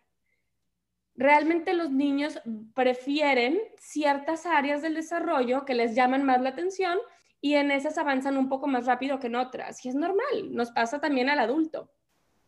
Realmente 1.16 1.74
los 1.74 1.90
niños 1.90 2.40
prefieren 2.74 3.60
ciertas 3.78 4.46
áreas 4.46 4.82
del 4.82 4.94
desarrollo 4.94 5.64
que 5.64 5.74
les 5.74 5.94
llaman 5.94 6.24
más 6.24 6.40
la 6.40 6.50
atención 6.50 6.98
y 7.40 7.54
en 7.54 7.70
esas 7.70 7.98
avanzan 7.98 8.36
un 8.36 8.48
poco 8.48 8.66
más 8.66 8.86
rápido 8.86 9.20
que 9.20 9.28
en 9.28 9.36
otras. 9.36 9.84
Y 9.84 9.90
es 9.90 9.94
normal, 9.94 10.50
nos 10.50 10.70
pasa 10.70 11.00
también 11.00 11.28
al 11.28 11.38
adulto. 11.38 11.90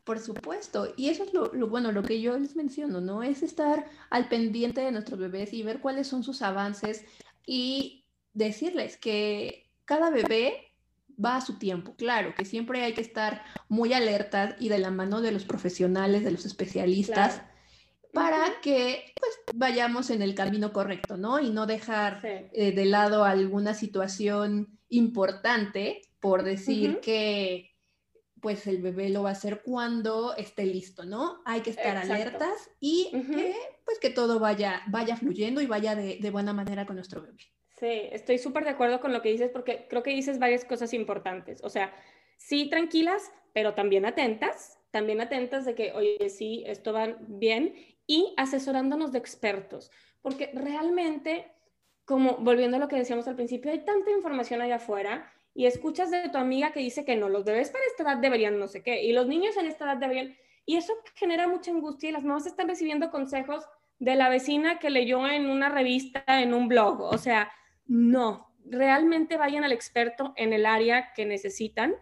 Por 0.04 0.18
supuesto, 0.20 0.94
y 0.96 1.10
eso 1.10 1.24
es 1.24 1.34
lo, 1.34 1.50
bueno, 1.68 1.92
lo 1.92 2.02
que 2.02 2.20
yo 2.20 2.38
les 2.38 2.56
menciono, 2.56 3.00
¿no? 3.00 3.22
Es 3.22 3.42
estar 3.42 3.86
al 4.08 4.28
pendiente 4.28 4.80
de 4.80 4.92
nuestros 4.92 5.18
bebés 5.18 5.52
y 5.52 5.62
ver 5.62 5.80
cuáles 5.80 6.06
son 6.06 6.22
sus 6.22 6.42
avances 6.42 7.04
y 7.46 8.04
decirles 8.34 8.96
que 8.96 9.70
cada 9.84 10.10
bebé 10.10 10.72
va 11.22 11.36
a 11.36 11.40
su 11.40 11.58
tiempo. 11.58 11.94
Claro, 11.96 12.34
que 12.34 12.44
siempre 12.44 12.82
hay 12.82 12.92
que 12.92 13.00
estar 13.00 13.42
muy 13.68 13.92
alertas 13.92 14.54
y 14.60 14.68
de 14.68 14.78
la 14.78 14.90
mano 14.90 15.22
de 15.22 15.32
los 15.32 15.44
profesionales, 15.44 16.24
de 16.24 16.32
los 16.32 16.44
especialistas, 16.44 17.42
para 18.12 18.60
que 18.62 19.12
pues 19.18 19.32
vayamos 19.54 20.10
en 20.10 20.22
el 20.22 20.34
camino 20.34 20.72
correcto, 20.72 21.16
¿no? 21.16 21.40
Y 21.40 21.50
no 21.50 21.66
dejar 21.66 22.20
eh, 22.24 22.72
de 22.72 22.84
lado 22.84 23.24
alguna 23.24 23.74
situación 23.74 24.78
importante 24.88 26.02
por 26.20 26.42
decir 26.42 27.00
que 27.00 27.75
pues 28.46 28.64
el 28.68 28.80
bebé 28.80 29.08
lo 29.08 29.24
va 29.24 29.30
a 29.30 29.32
hacer 29.32 29.60
cuando 29.64 30.36
esté 30.36 30.64
listo, 30.66 31.04
¿no? 31.04 31.42
Hay 31.44 31.62
que 31.62 31.70
estar 31.70 31.96
alertas 31.96 32.70
y 32.78 33.10
pues 33.84 33.98
que 33.98 34.08
todo 34.08 34.38
vaya, 34.38 34.82
vaya 34.86 35.16
fluyendo 35.16 35.60
y 35.60 35.66
vaya 35.66 35.96
de, 35.96 36.18
de 36.20 36.30
buena 36.30 36.52
manera 36.52 36.86
con 36.86 36.94
nuestro 36.94 37.22
bebé. 37.22 37.38
Sí, 37.76 38.08
estoy 38.12 38.38
súper 38.38 38.62
de 38.62 38.70
acuerdo 38.70 39.00
con 39.00 39.12
lo 39.12 39.20
que 39.20 39.30
dices 39.30 39.50
porque 39.52 39.88
creo 39.90 40.04
que 40.04 40.10
dices 40.10 40.38
varias 40.38 40.64
cosas 40.64 40.94
importantes. 40.94 41.60
O 41.64 41.68
sea, 41.68 41.92
sí 42.36 42.70
tranquilas, 42.70 43.32
pero 43.52 43.74
también 43.74 44.06
atentas, 44.06 44.78
también 44.92 45.20
atentas 45.20 45.64
de 45.64 45.74
que, 45.74 45.90
oye, 45.90 46.28
sí, 46.28 46.62
esto 46.68 46.92
va 46.92 47.16
bien 47.26 47.74
y 48.06 48.32
asesorándonos 48.36 49.10
de 49.10 49.18
expertos, 49.18 49.90
porque 50.22 50.52
realmente, 50.54 51.50
como 52.04 52.36
volviendo 52.36 52.76
a 52.76 52.80
lo 52.80 52.86
que 52.86 52.94
decíamos 52.94 53.26
al 53.26 53.34
principio, 53.34 53.72
hay 53.72 53.84
tanta 53.84 54.12
información 54.12 54.62
allá 54.62 54.76
afuera 54.76 55.32
y 55.56 55.64
escuchas 55.64 56.10
de 56.10 56.28
tu 56.28 56.36
amiga 56.36 56.70
que 56.70 56.80
dice 56.80 57.06
que 57.06 57.16
no, 57.16 57.30
los 57.30 57.44
bebés 57.44 57.70
para 57.70 57.84
esta 57.86 58.02
edad 58.02 58.18
deberían 58.18 58.58
no 58.58 58.68
sé 58.68 58.82
qué, 58.82 59.02
y 59.02 59.12
los 59.12 59.26
niños 59.26 59.56
en 59.56 59.66
esta 59.66 59.86
edad 59.86 59.96
deberían, 59.96 60.36
y 60.66 60.76
eso 60.76 60.92
genera 61.14 61.48
mucha 61.48 61.70
angustia 61.70 62.10
y 62.10 62.12
las 62.12 62.24
mamás 62.24 62.44
están 62.44 62.68
recibiendo 62.68 63.10
consejos 63.10 63.64
de 63.98 64.16
la 64.16 64.28
vecina 64.28 64.78
que 64.78 64.90
leyó 64.90 65.26
en 65.26 65.48
una 65.48 65.70
revista, 65.70 66.22
en 66.28 66.52
un 66.52 66.68
blog, 66.68 67.00
o 67.00 67.16
sea, 67.16 67.50
no, 67.86 68.54
realmente 68.66 69.38
vayan 69.38 69.64
al 69.64 69.72
experto 69.72 70.34
en 70.36 70.52
el 70.52 70.66
área 70.66 71.14
que 71.14 71.24
necesitan 71.24 71.94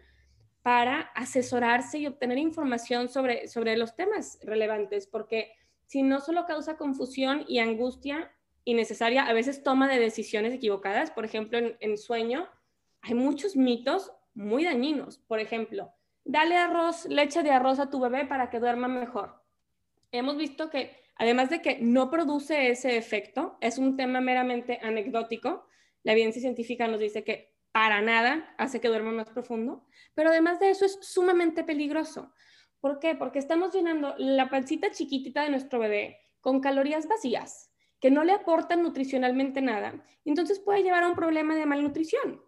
para 0.63 1.01
asesorarse 1.15 1.99
y 1.99 2.09
obtener 2.09 2.39
información 2.39 3.09
sobre, 3.09 3.47
sobre 3.47 3.77
los 3.77 3.95
temas 3.95 4.41
relevantes, 4.43 5.07
porque 5.07 5.53
si 5.87 6.03
no 6.03 6.19
solo 6.19 6.45
causa 6.47 6.77
confusión 6.77 7.45
y 7.47 7.61
angustia 7.61 8.33
innecesaria, 8.65 9.27
a 9.27 9.33
veces 9.33 9.63
toma 9.63 9.87
de 9.87 10.01
decisiones 10.01 10.55
equivocadas, 10.55 11.13
por 11.13 11.25
ejemplo, 11.25 11.59
en, 11.59 11.77
en 11.79 11.97
sueño, 11.99 12.49
hay 13.05 13.15
muchos 13.15 13.55
mitos 13.55 14.13
muy 14.35 14.65
dañinos. 14.65 15.19
Por 15.19 15.39
ejemplo, 15.39 15.93
dale 16.25 16.57
arroz, 16.57 17.05
leche 17.05 17.43
de 17.43 17.51
arroz 17.51 17.79
a 17.79 17.91
tu 17.91 18.01
bebé 18.01 18.25
para 18.25 18.49
que 18.49 18.61
duerma 18.61 18.89
mejor. 18.89 19.43
Hemos 20.11 20.39
visto 20.39 20.71
que, 20.71 20.97
además 21.17 21.51
de 21.51 21.61
que 21.61 21.79
no 21.81 22.11
produce 22.11 22.71
ese 22.71 22.97
efecto, 22.97 23.59
es 23.61 23.77
un 23.77 23.97
tema 23.97 24.23
meramente 24.23 24.81
anecdótico. 24.83 25.67
La 26.03 26.13
evidencia 26.13 26.41
científica 26.41 26.89
nos 26.89 26.99
dice 26.99 27.25
que 27.25 27.55
para 27.73 28.01
nada 28.01 28.55
hace 28.57 28.81
que 28.81 28.89
duerma 28.89 29.13
más 29.13 29.29
profundo, 29.29 29.85
pero 30.15 30.31
además 30.31 30.59
de 30.59 30.71
eso 30.71 30.87
es 30.87 30.99
sumamente 31.03 31.63
peligroso. 31.63 32.33
¿Por 32.81 33.01
qué? 33.01 33.15
Porque 33.15 33.39
estamos 33.39 33.75
llenando 33.75 34.15
la 34.17 34.49
pancita 34.49 34.91
chiquitita 34.91 35.43
de 35.43 35.51
nuestro 35.51 35.79
bebé 35.79 36.21
con 36.41 36.61
calorías 36.61 37.07
vacías 37.07 37.71
que 38.01 38.11
no 38.11 38.25
le 38.25 38.33
aportan 38.33 38.83
nutricionalmente 38.83 39.61
nada. 39.61 40.05
Entonces 40.25 40.59
puede 40.59 40.83
llevar 40.83 41.03
a 41.05 41.09
un 41.09 41.15
problema 41.15 41.55
de 41.55 41.67
malnutrición 41.67 42.43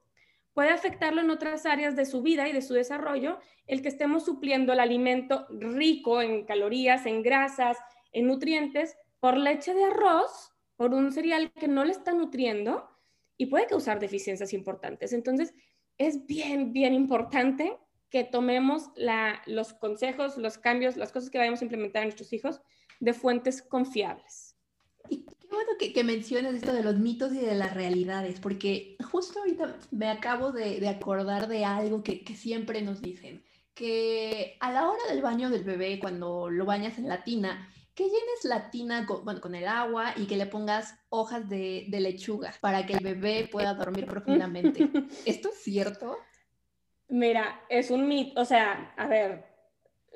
puede 0.57 0.71
afectarlo 0.71 1.21
en 1.21 1.29
otras 1.29 1.67
áreas 1.67 1.97
de 1.97 2.07
su 2.07 2.23
vida 2.23 2.49
y 2.49 2.53
de 2.55 2.63
su 2.63 2.73
desarrollo, 2.73 3.39
el 3.67 3.83
que 3.83 3.89
estemos 3.89 4.25
supliendo 4.25 4.73
el 4.73 4.81
alimento 4.81 5.47
rico 5.51 6.23
en 6.23 6.47
calorías, 6.47 7.05
en 7.05 7.23
grasas, 7.23 7.77
en 8.11 8.27
nutrientes, 8.27 8.97
por 9.21 9.37
leche 9.37 9.75
de 9.75 9.85
arroz, 9.85 10.55
por 10.77 10.95
un 10.95 11.13
cereal 11.13 11.53
que 11.53 11.69
no 11.69 11.85
le 11.85 11.93
está 11.93 12.15
nutriendo 12.15 12.89
y 13.37 13.47
puede 13.47 13.67
causar 13.67 14.01
deficiencias 14.01 14.55
importantes. 14.55 15.13
Entonces, 15.13 15.53
es 15.99 16.25
bien, 16.25 16.73
bien 16.73 16.95
importante 16.95 17.77
que 18.09 18.25
tomemos 18.25 18.93
los 19.45 19.75
consejos, 19.75 20.39
los 20.39 20.57
cambios, 20.57 20.97
las 20.97 21.13
cosas 21.13 21.29
que 21.29 21.37
vayamos 21.37 21.61
a 21.61 21.65
implementar 21.65 22.01
en 22.01 22.09
nuestros 22.09 22.33
hijos 22.33 22.63
de 22.99 23.13
fuentes 23.13 23.61
confiables. 23.61 24.57
Y 25.11 25.27
qué 25.49 25.55
bueno 25.55 25.73
que, 25.79 25.93
que, 25.93 26.05
menciones 26.05 26.55
esto 26.55 26.73
de 26.73 26.83
los 26.83 26.97
mitos 26.97 27.33
y 27.33 27.39
de 27.39 27.55
las 27.55 27.75
realidades, 27.75 28.41
porque 28.41 28.97
justo 29.11 29.41
ahorita 29.41 29.77
me 29.91 30.09
acabo 30.09 30.53
de, 30.53 30.81
de 30.81 30.89
acordar 30.89 31.49
de 31.49 31.65
algo 31.65 32.03
que, 32.03 32.25
que, 32.25 32.35
siempre 32.35 32.83
nos 32.83 33.01
dicen, 33.01 33.43
que 33.75 34.57
a 34.61 34.73
la 34.73 34.89
hora 34.89 35.03
del 35.09 35.23
baño 35.23 35.51
del 35.51 35.65
bebé, 35.65 35.99
cuando 35.99 36.51
lo 36.51 36.65
bañas 36.65 36.99
en 36.99 37.09
la 37.09 37.23
tina, 37.25 37.71
que 37.95 38.05
llenes 38.05 38.45
la 38.45 38.71
tina 38.71 39.07
con, 39.07 39.25
bueno, 39.25 39.41
con 39.41 39.55
el 39.55 39.67
agua 39.67 40.13
y 40.17 40.27
que 40.27 40.37
le 40.37 40.47
pongas 40.47 40.99
hojas 41.09 41.49
de, 41.49 41.87
de 41.89 42.01
lechuga 42.01 42.53
para 42.61 42.85
que 42.85 42.95
el 42.95 43.03
bebé 43.03 43.49
pueda 43.51 43.75
dormir 43.75 44.07
profundamente. 44.07 44.91
¿Esto 45.25 45.49
es 45.49 45.63
cierto? 45.63 46.19
Mira, 47.09 47.63
es 47.69 47.91
un 47.91 48.09
mito, 48.09 48.41
o 48.41 48.45
sea, 48.45 48.93
a 48.97 49.07
ver, 49.07 49.47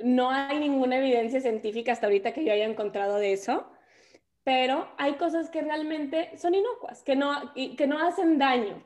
no 0.03 0.31
hay 0.31 0.59
ninguna 0.59 0.99
evidencia 0.99 1.40
científica 1.40 1.93
hasta 1.93 2.07
ahorita 2.07 2.33
que 2.33 2.45
yo 2.45 2.53
haya 2.53 2.67
encontrado 2.67 3.17
de 3.17 3.33
eso 3.33 3.67
pero 4.51 4.88
hay 4.98 5.13
cosas 5.13 5.48
que 5.48 5.63
realmente 5.63 6.37
son 6.37 6.57
inocuas, 6.57 7.05
que 7.05 7.15
no, 7.15 7.55
que 7.55 7.87
no 7.87 8.05
hacen 8.05 8.37
daño. 8.37 8.83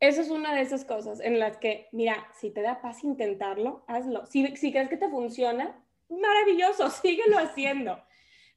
Eso 0.00 0.20
es 0.20 0.28
una 0.28 0.52
de 0.52 0.62
esas 0.62 0.84
cosas 0.84 1.20
en 1.20 1.38
las 1.38 1.56
que, 1.56 1.86
mira, 1.92 2.26
si 2.34 2.50
te 2.50 2.62
da 2.62 2.82
paz 2.82 3.04
intentarlo, 3.04 3.84
hazlo. 3.86 4.26
Si, 4.26 4.42
crees 4.72 4.88
que 4.88 4.96
te 4.96 5.08
funciona, 5.08 5.80
maravilloso, 6.08 6.90
síguelo 6.90 7.38
haciendo. 7.38 8.02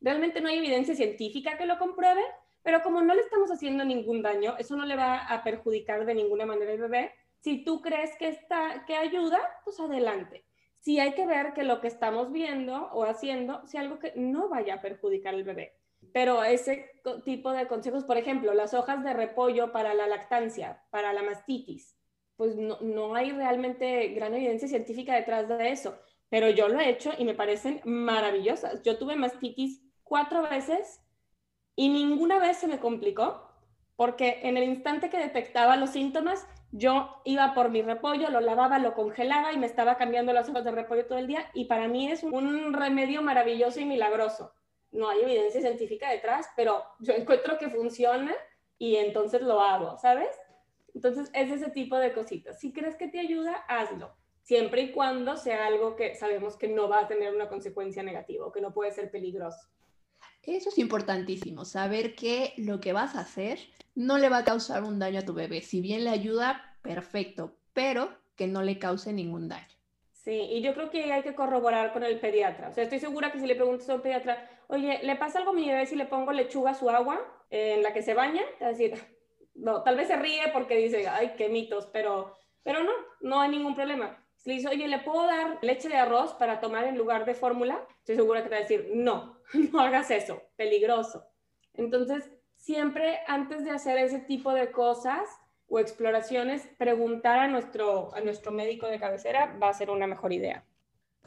Realmente 0.01 0.41
no 0.41 0.49
hay 0.49 0.57
evidencia 0.57 0.95
científica 0.95 1.59
que 1.59 1.67
lo 1.67 1.77
compruebe, 1.77 2.23
pero 2.63 2.81
como 2.81 3.01
no 3.01 3.13
le 3.13 3.21
estamos 3.21 3.51
haciendo 3.51 3.85
ningún 3.85 4.23
daño, 4.23 4.55
eso 4.57 4.75
no 4.75 4.87
le 4.87 4.95
va 4.95 5.27
a 5.27 5.43
perjudicar 5.43 6.07
de 6.07 6.15
ninguna 6.15 6.47
manera 6.47 6.71
al 6.71 6.79
bebé. 6.79 7.11
Si 7.39 7.63
tú 7.63 7.81
crees 7.81 8.15
que, 8.17 8.29
está, 8.29 8.83
que 8.87 8.95
ayuda, 8.95 9.39
pues 9.63 9.79
adelante. 9.79 10.43
Si 10.79 10.99
hay 10.99 11.13
que 11.13 11.27
ver 11.27 11.53
que 11.53 11.63
lo 11.63 11.81
que 11.81 11.87
estamos 11.87 12.31
viendo 12.31 12.89
o 12.93 13.03
haciendo 13.03 13.63
sea 13.67 13.81
algo 13.81 13.99
que 13.99 14.13
no 14.15 14.49
vaya 14.49 14.73
a 14.73 14.81
perjudicar 14.81 15.35
al 15.35 15.43
bebé. 15.43 15.77
Pero 16.17 16.43
ese 16.43 16.89
tipo 17.25 17.51
de 17.51 17.67
consejos, 17.67 18.03
por 18.03 18.17
ejemplo, 18.17 18.51
las 18.55 18.73
hojas 18.73 19.03
de 19.03 19.13
repollo 19.13 19.71
para 19.71 19.93
la 19.93 20.07
lactancia, 20.07 20.83
para 20.89 21.13
la 21.13 21.21
mastitis, 21.21 21.95
pues 22.35 22.55
no, 22.55 22.79
no 22.81 23.13
hay 23.13 23.31
realmente 23.33 24.07
gran 24.15 24.33
evidencia 24.33 24.67
científica 24.67 25.13
detrás 25.13 25.47
de 25.47 25.69
eso, 25.69 25.95
pero 26.27 26.49
yo 26.49 26.69
lo 26.69 26.79
he 26.79 26.89
hecho 26.89 27.11
y 27.15 27.23
me 27.23 27.35
parecen 27.35 27.81
maravillosas. 27.83 28.81
Yo 28.81 28.97
tuve 28.97 29.15
mastitis 29.15 29.83
cuatro 30.01 30.41
veces 30.41 31.03
y 31.75 31.89
ninguna 31.89 32.39
vez 32.39 32.57
se 32.57 32.67
me 32.67 32.79
complicó 32.79 33.51
porque 33.95 34.39
en 34.41 34.57
el 34.57 34.63
instante 34.63 35.11
que 35.11 35.19
detectaba 35.19 35.77
los 35.77 35.91
síntomas, 35.91 36.47
yo 36.71 37.21
iba 37.25 37.53
por 37.53 37.69
mi 37.69 37.83
repollo, 37.83 38.31
lo 38.31 38.39
lavaba, 38.39 38.79
lo 38.79 38.95
congelaba 38.95 39.53
y 39.53 39.59
me 39.59 39.67
estaba 39.67 39.97
cambiando 39.97 40.33
las 40.33 40.49
hojas 40.49 40.63
de 40.63 40.71
repollo 40.71 41.05
todo 41.05 41.19
el 41.19 41.27
día 41.27 41.51
y 41.53 41.65
para 41.65 41.87
mí 41.87 42.09
es 42.09 42.23
un 42.23 42.73
remedio 42.73 43.21
maravilloso 43.21 43.79
y 43.79 43.85
milagroso. 43.85 44.51
No 44.91 45.09
hay 45.09 45.21
evidencia 45.21 45.61
científica 45.61 46.09
detrás, 46.09 46.47
pero 46.55 46.83
yo 46.99 47.13
encuentro 47.13 47.57
que 47.57 47.69
funciona 47.69 48.33
y 48.77 48.95
entonces 48.95 49.41
lo 49.41 49.61
hago, 49.61 49.97
¿sabes? 49.97 50.29
Entonces 50.93 51.29
es 51.33 51.51
ese 51.51 51.69
tipo 51.69 51.97
de 51.97 52.13
cositas. 52.13 52.59
Si 52.59 52.73
crees 52.73 52.95
que 52.95 53.07
te 53.07 53.19
ayuda, 53.19 53.53
hazlo, 53.67 54.15
siempre 54.41 54.81
y 54.81 54.91
cuando 54.91 55.35
sea 55.35 55.67
algo 55.67 55.95
que 55.95 56.15
sabemos 56.15 56.55
que 56.55 56.67
no 56.67 56.87
va 56.87 57.01
a 57.01 57.07
tener 57.07 57.35
una 57.35 57.49
consecuencia 57.49 58.01
negativa 58.01 58.45
o 58.45 58.51
que 58.51 58.61
no 58.61 58.73
puede 58.73 58.91
ser 58.91 59.11
peligroso. 59.11 59.59
Eso 60.43 60.69
es 60.69 60.77
importantísimo, 60.77 61.65
saber 61.65 62.15
que 62.15 62.53
lo 62.57 62.79
que 62.79 62.93
vas 62.93 63.15
a 63.15 63.19
hacer 63.19 63.59
no 63.95 64.17
le 64.17 64.29
va 64.29 64.37
a 64.37 64.43
causar 64.45 64.83
un 64.83 64.97
daño 64.97 65.19
a 65.19 65.25
tu 65.25 65.33
bebé. 65.33 65.61
Si 65.61 65.81
bien 65.81 66.05
le 66.05 66.09
ayuda, 66.09 66.77
perfecto, 66.81 67.57
pero 67.73 68.09
que 68.37 68.47
no 68.47 68.61
le 68.63 68.79
cause 68.79 69.11
ningún 69.11 69.49
daño. 69.49 69.76
Sí, 70.27 70.41
y 70.41 70.61
yo 70.61 70.73
creo 70.73 70.89
que 70.89 71.13
hay 71.13 71.21
que 71.21 71.35
corroborar 71.35 71.93
con 71.93 72.03
el 72.03 72.19
pediatra. 72.19 72.67
O 72.67 72.73
sea, 72.73 72.83
estoy 72.83 72.99
segura 72.99 73.31
que 73.31 73.39
si 73.39 73.47
le 73.47 73.55
preguntas 73.55 73.89
a 73.89 73.95
un 73.95 74.01
pediatra, 74.01 74.45
oye, 74.67 74.99
¿le 75.01 75.15
pasa 75.15 75.39
algo 75.39 75.51
a 75.51 75.53
mi 75.53 75.65
bebé 75.65 75.85
si 75.85 75.95
le 75.95 76.05
pongo 76.05 76.33
lechuga 76.33 76.71
a 76.71 76.73
su 76.73 76.89
agua 76.89 77.17
en 77.49 77.81
la 77.81 77.93
que 77.93 78.01
se 78.01 78.13
baña? 78.13 78.41
Te 78.57 78.65
va 78.65 78.71
a 78.71 78.73
decir, 78.73 78.93
no, 79.55 79.83
tal 79.83 79.95
vez 79.95 80.09
se 80.09 80.17
ríe 80.17 80.41
porque 80.51 80.75
dice, 80.75 81.07
ay, 81.07 81.35
qué 81.37 81.47
mitos, 81.47 81.85
pero, 81.93 82.35
pero 82.61 82.83
no, 82.83 82.91
no 83.21 83.39
hay 83.39 83.51
ningún 83.51 83.73
problema. 83.73 84.21
Si 84.35 84.49
le 84.49 84.57
dice, 84.57 84.67
oye, 84.67 84.89
¿le 84.89 84.99
puedo 84.99 85.25
dar 85.27 85.59
leche 85.61 85.87
de 85.87 85.95
arroz 85.95 86.33
para 86.33 86.59
tomar 86.59 86.83
en 86.83 86.97
lugar 86.97 87.23
de 87.23 87.33
fórmula? 87.33 87.87
Estoy 87.99 88.17
segura 88.17 88.43
que 88.43 88.49
te 88.49 88.55
va 88.55 88.59
a 88.59 88.63
decir, 88.63 88.91
no, 88.95 89.39
no 89.71 89.79
hagas 89.79 90.11
eso, 90.11 90.41
peligroso. 90.57 91.25
Entonces, 91.73 92.29
siempre 92.57 93.21
antes 93.27 93.63
de 93.63 93.71
hacer 93.71 93.97
ese 93.97 94.19
tipo 94.19 94.51
de 94.51 94.71
cosas 94.71 95.29
o 95.67 95.79
exploraciones, 95.79 96.67
preguntar 96.77 97.39
a 97.39 97.47
nuestro, 97.47 98.13
a 98.15 98.21
nuestro 98.21 98.51
médico 98.51 98.87
de 98.87 98.99
cabecera 98.99 99.57
va 99.61 99.69
a 99.69 99.73
ser 99.73 99.89
una 99.89 100.07
mejor 100.07 100.33
idea. 100.33 100.63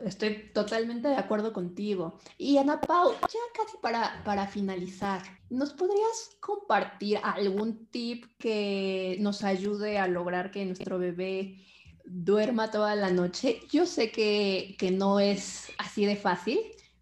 Estoy 0.05 0.51
totalmente 0.55 1.09
de 1.09 1.17
acuerdo 1.17 1.53
contigo. 1.53 2.19
Y 2.39 2.57
Ana 2.57 2.81
Pau, 2.81 3.13
ya 3.13 3.41
casi 3.55 3.77
para, 3.83 4.23
para 4.25 4.47
finalizar, 4.47 5.21
¿nos 5.51 5.75
podrías 5.75 6.37
compartir 6.41 7.19
algún 7.23 7.87
tip 7.87 8.25
que 8.39 9.19
nos 9.21 9.45
ayude 9.45 9.99
a 9.99 10.09
lograr 10.09 10.51
que 10.51 10.65
nuestro 10.65 10.99
bebé 10.99 11.57
duerma 12.05 12.71
toda 12.71 12.95
la 12.95 13.11
noche? 13.11 13.61
Yo 13.71 13.85
sé 13.85 14.11
que, 14.11 14.75
que 14.79 14.91
no 14.91 15.21
es 15.21 15.71
así 15.77 16.07
de 16.07 16.17
fácil, 16.17 16.61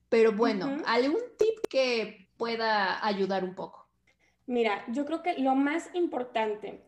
pero 0.09 0.32
bueno, 0.32 0.78
algún 0.86 1.22
tip 1.39 1.66
que 1.68 2.28
pueda 2.36 3.05
ayudar 3.07 3.45
un 3.45 3.55
poco. 3.55 3.89
Mira, 4.47 4.84
yo 4.89 5.05
creo 5.05 5.22
que 5.22 5.39
lo 5.39 5.55
más 5.55 5.91
importante 5.95 6.88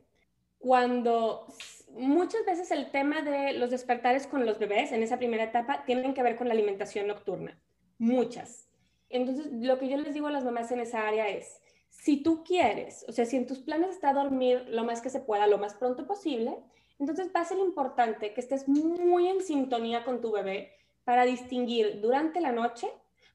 cuando 0.61 1.46
muchas 1.92 2.44
veces 2.44 2.70
el 2.70 2.90
tema 2.92 3.22
de 3.22 3.54
los 3.54 3.70
despertares 3.70 4.26
con 4.26 4.46
los 4.46 4.58
bebés 4.58 4.92
en 4.92 5.02
esa 5.02 5.18
primera 5.18 5.44
etapa 5.44 5.84
tienen 5.84 6.14
que 6.14 6.22
ver 6.22 6.36
con 6.36 6.46
la 6.46 6.54
alimentación 6.54 7.08
nocturna, 7.08 7.58
muchas. 7.98 8.68
Entonces, 9.08 9.46
lo 9.50 9.78
que 9.78 9.88
yo 9.88 9.96
les 9.96 10.14
digo 10.14 10.28
a 10.28 10.30
las 10.30 10.44
mamás 10.44 10.70
en 10.70 10.80
esa 10.80 11.08
área 11.08 11.28
es, 11.28 11.61
si 11.88 12.22
tú 12.22 12.44
quieres, 12.44 13.04
o 13.08 13.12
sea, 13.12 13.24
si 13.24 13.36
en 13.36 13.46
tus 13.46 13.58
planes 13.58 13.90
está 13.90 14.12
dormir 14.12 14.64
lo 14.68 14.84
más 14.84 15.00
que 15.00 15.11
se 15.11 15.20
pueda, 15.20 15.48
lo 15.48 15.58
más 15.58 15.74
pronto 15.74 16.06
posible, 16.06 16.56
entonces 17.00 17.30
va 17.34 17.40
a 17.40 17.44
ser 17.44 17.58
importante 17.58 18.32
que 18.32 18.40
estés 18.40 18.68
muy 18.68 19.26
en 19.26 19.40
sintonía 19.40 20.04
con 20.04 20.20
tu 20.20 20.30
bebé 20.30 20.72
para 21.04 21.24
distinguir 21.24 22.00
durante 22.00 22.40
la 22.40 22.52
noche 22.52 22.88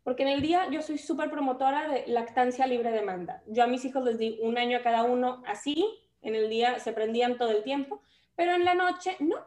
porque 0.05 0.21
en 0.21 0.29
el 0.29 0.41
día 0.41 0.69
yo 0.69 0.83
soy 0.83 0.99
súper 0.99 1.31
promotora 1.31 1.89
de 1.89 2.03
lactancia 2.05 2.67
libre 2.67 2.91
demanda. 2.91 3.41
Yo 3.47 3.63
a 3.63 3.67
mis 3.67 3.83
hijos 3.85 4.03
les 4.03 4.19
di 4.19 4.37
un 4.39 4.55
año 4.59 4.77
a 4.77 4.83
cada 4.83 5.03
uno 5.03 5.41
así, 5.47 5.83
en 6.25 6.35
el 6.35 6.49
día 6.49 6.79
se 6.79 6.91
prendían 6.91 7.37
todo 7.37 7.51
el 7.51 7.63
tiempo, 7.63 8.01
pero 8.35 8.53
en 8.53 8.65
la 8.65 8.73
noche 8.73 9.15
no. 9.19 9.37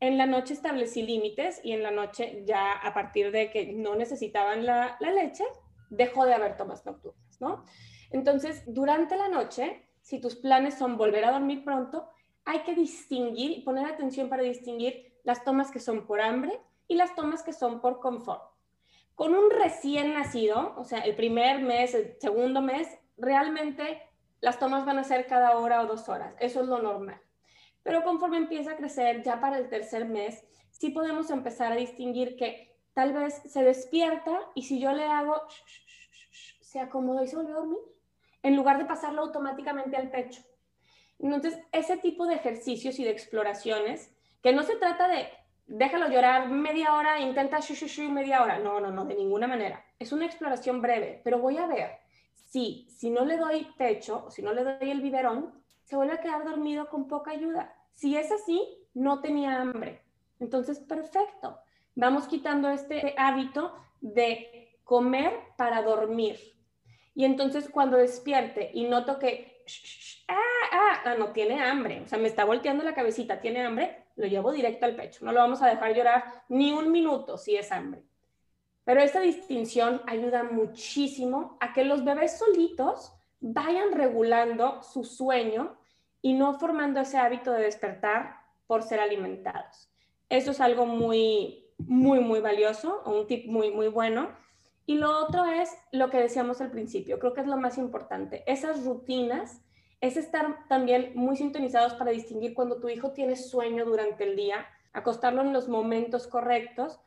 En 0.00 0.18
la 0.18 0.26
noche 0.26 0.54
establecí 0.54 1.02
límites 1.02 1.60
y 1.62 1.72
en 1.72 1.82
la 1.84 1.92
noche 1.92 2.42
ya 2.44 2.72
a 2.72 2.92
partir 2.92 3.30
de 3.30 3.50
que 3.50 3.72
no 3.72 3.94
necesitaban 3.94 4.66
la, 4.66 4.96
leche, 4.98 5.44
dejó 5.90 6.24
de 6.24 6.34
haber 6.34 6.56
tomas 6.56 6.84
nocturnas, 6.84 7.40
¿no? 7.40 7.64
Entonces, 8.10 8.64
durante 8.66 9.16
la 9.16 9.28
noche, 9.28 9.86
si 10.00 10.20
tus 10.20 10.34
planes 10.34 10.74
son 10.74 10.96
volver 10.96 11.24
a 11.24 11.30
dormir 11.30 11.62
pronto, 11.62 12.08
hay 12.44 12.60
que 12.60 12.74
distinguir 12.74 13.62
poner 13.62 13.86
atención 13.86 14.28
para 14.28 14.42
distinguir 14.42 15.20
las 15.22 15.44
tomas 15.44 15.70
que 15.70 15.78
son 15.78 16.06
por 16.06 16.20
hambre 16.20 16.60
y 16.88 16.96
las 16.96 17.14
tomas 17.14 17.42
que 17.44 17.52
son 17.52 17.80
por 17.80 18.00
confort. 18.00 18.42
Con 19.14 19.34
un 19.34 19.50
recién 19.50 20.14
nacido, 20.14 20.74
o 20.76 20.84
sea, 20.84 21.00
el 21.00 21.14
primer 21.14 21.60
mes, 21.60 21.94
el 21.94 22.16
segundo 22.18 22.60
mes, 22.60 22.88
realmente 23.16 24.02
las 24.42 24.58
tomas 24.58 24.84
van 24.84 24.98
a 24.98 25.04
ser 25.04 25.26
cada 25.26 25.56
hora 25.56 25.80
o 25.80 25.86
dos 25.86 26.08
horas. 26.08 26.34
Eso 26.40 26.60
es 26.60 26.66
lo 26.66 26.82
normal. 26.82 27.18
Pero 27.82 28.02
conforme 28.02 28.36
empieza 28.36 28.72
a 28.72 28.76
crecer, 28.76 29.22
ya 29.22 29.40
para 29.40 29.56
el 29.56 29.68
tercer 29.68 30.04
mes, 30.04 30.44
sí 30.70 30.90
podemos 30.90 31.30
empezar 31.30 31.72
a 31.72 31.76
distinguir 31.76 32.36
que 32.36 32.76
tal 32.92 33.12
vez 33.12 33.40
se 33.46 33.62
despierta 33.62 34.40
y 34.54 34.62
si 34.62 34.80
yo 34.80 34.92
le 34.92 35.04
hago, 35.04 35.40
se 36.60 36.80
acomoda 36.80 37.22
y 37.22 37.28
se 37.28 37.36
vuelve 37.36 37.52
a 37.52 37.56
dormir, 37.56 37.78
en 38.42 38.56
lugar 38.56 38.78
de 38.78 38.84
pasarlo 38.84 39.22
automáticamente 39.22 39.96
al 39.96 40.10
pecho. 40.10 40.42
Entonces, 41.18 41.58
ese 41.70 41.96
tipo 41.96 42.26
de 42.26 42.34
ejercicios 42.34 42.98
y 42.98 43.04
de 43.04 43.10
exploraciones, 43.10 44.12
que 44.42 44.52
no 44.52 44.64
se 44.64 44.74
trata 44.74 45.06
de 45.06 45.28
déjalo 45.66 46.08
llorar 46.08 46.48
media 46.48 46.94
hora, 46.94 47.20
intenta 47.20 47.60
shu, 47.60 48.10
media 48.10 48.42
hora. 48.42 48.58
No, 48.58 48.80
no, 48.80 48.90
no, 48.90 49.04
de 49.04 49.14
ninguna 49.14 49.46
manera. 49.46 49.84
Es 50.00 50.12
una 50.12 50.26
exploración 50.26 50.82
breve, 50.82 51.20
pero 51.22 51.38
voy 51.38 51.58
a 51.58 51.66
ver 51.66 52.00
si, 52.52 52.86
si 52.90 53.08
no 53.08 53.24
le 53.24 53.38
doy 53.38 53.66
pecho 53.78 54.24
o 54.26 54.30
si 54.30 54.42
no 54.42 54.52
le 54.52 54.62
doy 54.62 54.90
el 54.90 55.00
biberón, 55.00 55.54
se 55.84 55.96
vuelve 55.96 56.12
a 56.12 56.20
quedar 56.20 56.44
dormido 56.44 56.86
con 56.90 57.08
poca 57.08 57.30
ayuda. 57.30 57.74
Si 57.94 58.14
es 58.14 58.30
así, 58.30 58.62
no 58.92 59.22
tenía 59.22 59.58
hambre. 59.58 60.02
Entonces, 60.38 60.78
perfecto. 60.78 61.58
Vamos 61.94 62.26
quitando 62.26 62.68
este 62.68 63.14
hábito 63.16 63.74
de 64.02 64.76
comer 64.84 65.32
para 65.56 65.80
dormir. 65.80 66.38
Y 67.14 67.24
entonces 67.24 67.70
cuando 67.70 67.96
despierte 67.96 68.70
y 68.74 68.84
noto 68.84 69.18
que, 69.18 69.64
ah, 70.28 70.36
ah, 70.72 71.02
ah, 71.06 71.14
no 71.18 71.32
tiene 71.32 71.58
hambre, 71.58 72.02
o 72.04 72.08
sea, 72.08 72.18
me 72.18 72.28
está 72.28 72.44
volteando 72.44 72.84
la 72.84 72.94
cabecita, 72.94 73.40
tiene 73.40 73.64
hambre, 73.64 74.04
lo 74.16 74.26
llevo 74.26 74.52
directo 74.52 74.84
al 74.84 74.94
pecho. 74.94 75.24
No 75.24 75.32
lo 75.32 75.40
vamos 75.40 75.62
a 75.62 75.68
dejar 75.68 75.94
llorar 75.94 76.24
ni 76.50 76.72
un 76.72 76.92
minuto 76.92 77.38
si 77.38 77.56
es 77.56 77.72
hambre. 77.72 78.02
Pero 78.84 79.00
esta 79.00 79.20
distinción 79.20 80.02
ayuda 80.06 80.42
muchísimo 80.42 81.56
a 81.60 81.72
que 81.72 81.84
los 81.84 82.04
bebés 82.04 82.38
solitos 82.38 83.12
vayan 83.40 83.92
regulando 83.92 84.82
su 84.82 85.04
sueño 85.04 85.76
y 86.20 86.34
no 86.34 86.58
formando 86.58 87.00
ese 87.00 87.18
hábito 87.18 87.52
de 87.52 87.62
despertar 87.62 88.36
por 88.66 88.82
ser 88.82 89.00
alimentados. 89.00 89.90
Eso 90.28 90.52
es 90.52 90.60
algo 90.60 90.86
muy, 90.86 91.66
muy, 91.78 92.20
muy 92.20 92.40
valioso, 92.40 93.02
un 93.06 93.26
tip 93.26 93.46
muy, 93.46 93.70
muy 93.70 93.88
bueno. 93.88 94.30
Y 94.86 94.96
lo 94.96 95.16
otro 95.24 95.44
es 95.44 95.70
lo 95.92 96.10
que 96.10 96.18
decíamos 96.18 96.60
al 96.60 96.70
principio, 96.70 97.18
creo 97.18 97.34
que 97.34 97.42
es 97.42 97.46
lo 97.46 97.56
más 97.56 97.78
importante, 97.78 98.42
esas 98.46 98.84
rutinas 98.84 99.62
es 100.00 100.16
estar 100.16 100.66
también 100.68 101.12
muy 101.14 101.36
sintonizados 101.36 101.94
para 101.94 102.10
distinguir 102.10 102.54
cuando 102.54 102.80
tu 102.80 102.88
hijo 102.88 103.12
tiene 103.12 103.36
sueño 103.36 103.84
durante 103.84 104.24
el 104.24 104.34
día, 104.34 104.66
acostarlo 104.92 105.42
en 105.42 105.52
los 105.52 105.68
momentos 105.68 106.26
correctos, 106.26 106.98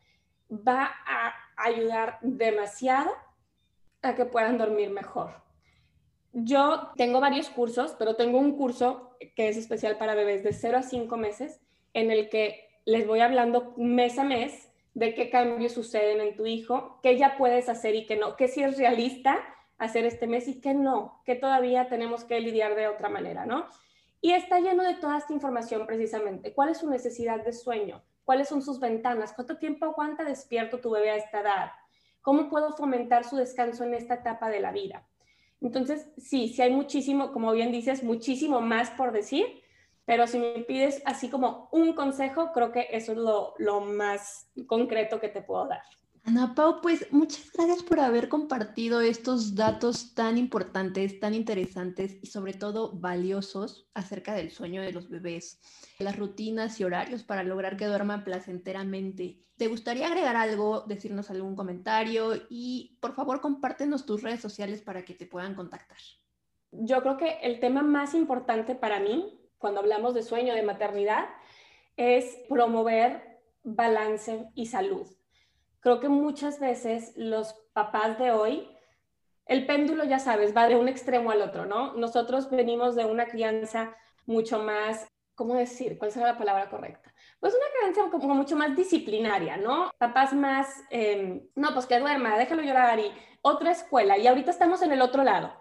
va 0.50 0.92
a 1.06 1.34
ayudar 1.58 2.20
demasiado 2.22 3.12
a 4.02 4.16
que 4.16 4.26
puedan 4.26 4.58
dormir 4.58 4.90
mejor. 4.90 5.34
Yo 6.34 6.92
tengo 6.98 7.22
varios 7.22 7.50
cursos, 7.50 7.96
pero 7.98 8.16
tengo 8.16 8.40
un 8.40 8.58
curso 8.58 9.18
que 9.36 9.48
es 9.48 9.58
especial 9.58 9.98
para 9.98 10.16
bebés 10.16 10.44
de 10.44 10.54
0 10.54 10.80
a 10.80 10.84
5 10.84 11.18
meses, 11.18 11.62
en 11.94 12.12
el 12.12 12.30
que 12.30 12.68
les 12.86 13.08
voy 13.08 13.22
hablando 13.22 13.74
mes 13.78 14.20
a 14.20 14.24
mes 14.24 14.70
de 14.94 15.14
qué 15.14 15.30
cambios 15.30 15.74
suceden 15.74 16.22
en 16.22 16.36
tu 16.36 16.46
hijo, 16.46 17.00
qué 17.02 17.18
ya 17.18 17.38
puedes 17.38 17.70
hacer 17.70 17.96
y 17.96 18.06
qué 18.06 18.16
no, 18.16 18.36
qué 18.36 18.48
si 18.48 18.64
es 18.64 18.78
realista 18.78 19.40
hacer 19.78 20.06
este 20.06 20.28
mes 20.28 20.48
y 20.48 20.62
que 20.62 20.74
no, 20.74 21.22
que 21.26 21.36
todavía 21.36 21.90
tenemos 21.90 22.24
que 22.24 22.40
lidiar 22.40 22.76
de 22.76 22.88
otra 22.88 23.10
manera, 23.10 23.46
¿no? 23.46 23.66
Y 24.22 24.32
está 24.32 24.60
lleno 24.60 24.84
de 24.84 24.96
toda 24.96 25.18
esta 25.18 25.34
información 25.34 25.86
precisamente. 25.86 26.54
¿Cuál 26.54 26.70
es 26.70 26.80
su 26.80 26.90
necesidad 26.90 27.44
de 27.44 27.54
sueño? 27.54 28.02
¿Cuáles 28.26 28.50
son 28.50 28.62
sus 28.62 28.80
ventanas? 28.80 29.34
¿Cuánto 29.34 29.58
tiempo 29.58 29.86
aguanta 29.86 30.24
despierto 30.24 30.80
tu 30.80 30.90
bebé 30.90 31.12
a 31.12 31.16
esta 31.16 31.42
edad? 31.42 31.72
¿Cómo 32.22 32.50
puedo 32.50 32.74
fomentar 32.74 33.24
su 33.24 33.36
descanso 33.36 33.84
en 33.84 33.94
esta 33.94 34.16
etapa 34.16 34.50
de 34.50 34.60
la 34.60 34.72
vida? 34.72 35.08
Entonces, 35.62 36.10
sí, 36.18 36.50
sí 36.50 36.62
hay 36.62 36.72
muchísimo, 36.72 37.32
como 37.32 37.52
bien 37.54 37.72
dices, 37.72 38.04
muchísimo 38.04 38.62
más 38.62 38.90
por 38.90 39.12
decir, 39.12 39.46
pero 40.06 40.28
si 40.28 40.40
me 40.40 40.60
pides 40.64 41.02
así 41.06 41.30
como 41.30 41.70
un 41.72 41.94
consejo, 41.94 42.52
creo 42.52 42.72
que 42.72 42.88
eso 42.92 43.12
es 43.12 43.18
lo, 43.20 43.54
lo 43.60 43.82
más 43.82 44.52
concreto 44.68 45.20
que 45.20 45.30
te 45.30 45.42
puedo 45.42 45.68
dar. 45.68 45.84
Ana 46.28 46.56
Pau, 46.56 46.82
pues 46.82 47.14
muchas 47.14 47.52
gracias 47.54 47.84
por 47.84 48.00
haber 48.00 48.30
compartido 48.30 49.00
estos 49.00 49.54
datos 49.54 50.16
tan 50.16 50.40
importantes, 50.40 51.20
tan 51.20 51.36
interesantes 51.36 52.18
y 52.20 52.26
sobre 52.26 52.54
todo 52.54 52.94
valiosos 52.94 53.88
acerca 53.94 54.34
del 54.34 54.50
sueño 54.50 54.82
de 54.82 54.92
los 54.92 55.08
bebés, 55.08 55.62
las 56.00 56.18
rutinas 56.18 56.80
y 56.80 56.84
horarios 56.84 57.24
para 57.24 57.44
lograr 57.44 57.78
que 57.78 57.86
duerman 57.86 58.24
placenteramente. 58.24 59.38
¿Te 59.56 59.68
gustaría 59.68 60.08
agregar 60.08 60.36
algo, 60.36 60.82
decirnos 60.88 61.30
algún 61.30 61.56
comentario 61.56 62.32
y 62.50 62.98
por 63.02 63.14
favor 63.14 63.40
compártenos 63.40 64.08
tus 64.08 64.24
redes 64.24 64.40
sociales 64.40 64.82
para 64.82 65.06
que 65.06 65.14
te 65.14 65.28
puedan 65.28 65.54
contactar? 65.54 66.00
Yo 66.72 67.04
creo 67.04 67.18
que 67.18 67.38
el 67.44 67.60
tema 67.60 67.84
más 67.84 68.16
importante 68.16 68.74
para 68.74 69.00
mí 69.00 69.40
cuando 69.60 69.80
hablamos 69.80 70.16
de 70.16 70.24
sueño, 70.24 70.56
de 70.56 70.64
maternidad, 70.64 71.26
es 71.98 72.36
promover 72.50 73.42
balance 73.64 74.50
y 74.56 74.66
salud 74.66 75.06
creo 75.86 76.00
que 76.00 76.10
muchas 76.10 76.60
veces 76.60 77.14
los 77.16 77.54
papás 77.72 78.18
de 78.18 78.32
hoy, 78.32 78.68
el 79.46 79.68
péndulo, 79.68 80.04
ya 80.04 80.18
sabes, 80.18 80.58
va 80.58 80.68
de 80.68 80.76
un 80.76 80.88
extremo 80.88 81.30
al 81.30 81.44
otro, 81.44 81.68
¿no? 81.68 81.94
Nosotros 81.94 82.50
venimos 82.50 82.96
de 82.96 83.06
una 83.06 83.28
crianza 83.28 83.96
mucho 84.26 84.58
más, 84.58 85.08
¿cómo 85.36 85.54
decir? 85.54 86.00
¿Cuál 86.00 86.12
será 86.12 86.26
la 86.26 86.40
palabra 86.40 86.72
correcta? 86.72 87.14
Pues 87.40 87.54
una 87.54 87.94
crianza 87.94 88.10
como 88.10 88.34
mucho 88.34 88.56
más 88.56 88.76
disciplinaria, 88.76 89.58
¿no? 89.58 89.92
Papás 90.00 90.34
más, 90.34 90.84
em, 90.90 91.48
no, 91.54 91.72
pues 91.76 91.86
que 91.86 92.00
duerma, 92.00 92.36
déjalo 92.36 92.64
llorar 92.64 93.00
y 93.00 93.12
otra 93.44 93.70
escuela. 93.70 94.18
Y 94.18 94.26
ahorita 94.26 94.50
estamos 94.50 94.82
en 94.82 94.92
el 94.92 95.04
otro 95.04 95.24
lado. 95.24 95.54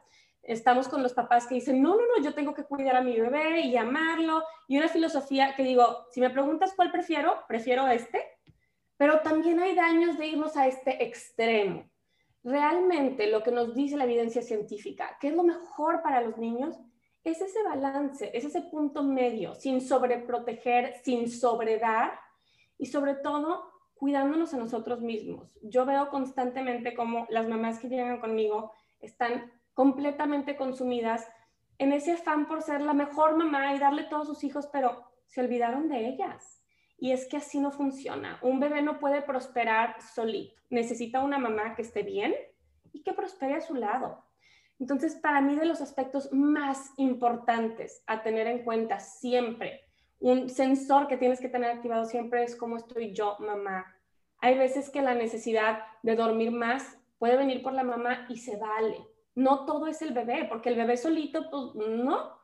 Estamos 0.42 0.88
con 0.88 1.02
los 1.02 1.12
papás 1.12 1.46
que 1.46 1.56
dicen, 1.56 1.82
no, 1.82 1.96
no, 1.96 2.02
no, 2.16 2.24
yo 2.24 2.32
tengo 2.32 2.54
que 2.54 2.64
cuidar 2.64 2.96
a 2.96 3.02
mi 3.02 3.20
bebé 3.20 3.60
y 3.60 3.76
amarlo. 3.76 4.42
Y 4.68 4.78
una 4.78 4.88
filosofía 4.88 5.54
que 5.54 5.64
digo, 5.64 6.06
si 6.12 6.22
me 6.22 6.30
preguntas 6.30 6.72
cuál 6.74 6.90
prefiero, 6.90 7.44
prefiero 7.46 7.86
este, 7.88 8.33
pero 8.96 9.20
también 9.20 9.60
hay 9.60 9.74
daños 9.74 10.18
de 10.18 10.26
irnos 10.26 10.56
a 10.56 10.66
este 10.66 11.04
extremo. 11.04 11.88
Realmente 12.42 13.26
lo 13.26 13.42
que 13.42 13.50
nos 13.50 13.74
dice 13.74 13.96
la 13.96 14.04
evidencia 14.04 14.42
científica, 14.42 15.16
que 15.20 15.28
es 15.28 15.34
lo 15.34 15.42
mejor 15.42 16.02
para 16.02 16.20
los 16.20 16.36
niños, 16.36 16.78
es 17.24 17.40
ese 17.40 17.62
balance, 17.62 18.30
es 18.34 18.44
ese 18.44 18.60
punto 18.62 19.02
medio, 19.02 19.54
sin 19.54 19.80
sobreproteger, 19.80 20.94
sin 21.02 21.30
sobredar 21.30 22.12
y 22.76 22.86
sobre 22.86 23.14
todo 23.14 23.72
cuidándonos 23.94 24.52
a 24.52 24.58
nosotros 24.58 25.00
mismos. 25.00 25.58
Yo 25.62 25.86
veo 25.86 26.10
constantemente 26.10 26.94
como 26.94 27.26
las 27.30 27.48
mamás 27.48 27.78
que 27.78 27.88
llegan 27.88 28.20
conmigo 28.20 28.72
están 29.00 29.50
completamente 29.72 30.56
consumidas 30.56 31.26
en 31.78 31.92
ese 31.92 32.12
afán 32.12 32.46
por 32.46 32.62
ser 32.62 32.82
la 32.82 32.92
mejor 32.92 33.36
mamá 33.36 33.74
y 33.74 33.78
darle 33.78 34.04
todos 34.04 34.28
sus 34.28 34.44
hijos, 34.44 34.68
pero 34.72 35.10
se 35.26 35.40
olvidaron 35.40 35.88
de 35.88 36.08
ellas. 36.08 36.63
Y 36.98 37.12
es 37.12 37.26
que 37.26 37.36
así 37.36 37.60
no 37.60 37.70
funciona. 37.70 38.38
Un 38.42 38.60
bebé 38.60 38.82
no 38.82 38.98
puede 38.98 39.22
prosperar 39.22 40.00
solito. 40.00 40.60
Necesita 40.70 41.20
una 41.20 41.38
mamá 41.38 41.74
que 41.74 41.82
esté 41.82 42.02
bien 42.02 42.34
y 42.92 43.02
que 43.02 43.12
prospere 43.12 43.54
a 43.54 43.60
su 43.60 43.74
lado. 43.74 44.24
Entonces, 44.78 45.14
para 45.14 45.40
mí 45.40 45.56
de 45.56 45.66
los 45.66 45.80
aspectos 45.80 46.32
más 46.32 46.92
importantes 46.96 48.02
a 48.06 48.22
tener 48.22 48.46
en 48.46 48.64
cuenta 48.64 48.98
siempre, 48.98 49.82
un 50.18 50.48
sensor 50.48 51.06
que 51.06 51.16
tienes 51.16 51.40
que 51.40 51.48
tener 51.48 51.70
activado 51.70 52.04
siempre 52.06 52.42
es 52.44 52.56
cómo 52.56 52.76
estoy 52.76 53.12
yo, 53.12 53.36
mamá. 53.40 53.94
Hay 54.38 54.58
veces 54.58 54.90
que 54.90 55.02
la 55.02 55.14
necesidad 55.14 55.80
de 56.02 56.16
dormir 56.16 56.50
más 56.50 56.98
puede 57.18 57.36
venir 57.36 57.62
por 57.62 57.72
la 57.72 57.84
mamá 57.84 58.26
y 58.28 58.38
se 58.38 58.56
vale. 58.56 58.98
No 59.34 59.64
todo 59.64 59.86
es 59.86 60.02
el 60.02 60.12
bebé, 60.12 60.46
porque 60.48 60.68
el 60.68 60.76
bebé 60.76 60.96
solito, 60.96 61.50
pues 61.50 61.74
no, 61.74 62.38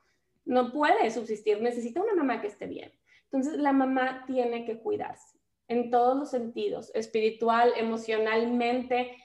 no 0.44 0.72
puede 0.72 1.10
subsistir. 1.10 1.60
Necesita 1.60 2.02
una 2.02 2.14
mamá 2.14 2.40
que 2.40 2.48
esté 2.48 2.66
bien. 2.66 2.92
Entonces, 3.32 3.60
la 3.60 3.72
mamá 3.72 4.24
tiene 4.26 4.64
que 4.64 4.78
cuidarse 4.78 5.38
en 5.68 5.88
todos 5.88 6.16
los 6.18 6.30
sentidos, 6.30 6.90
espiritual, 6.94 7.72
emocionalmente, 7.76 9.16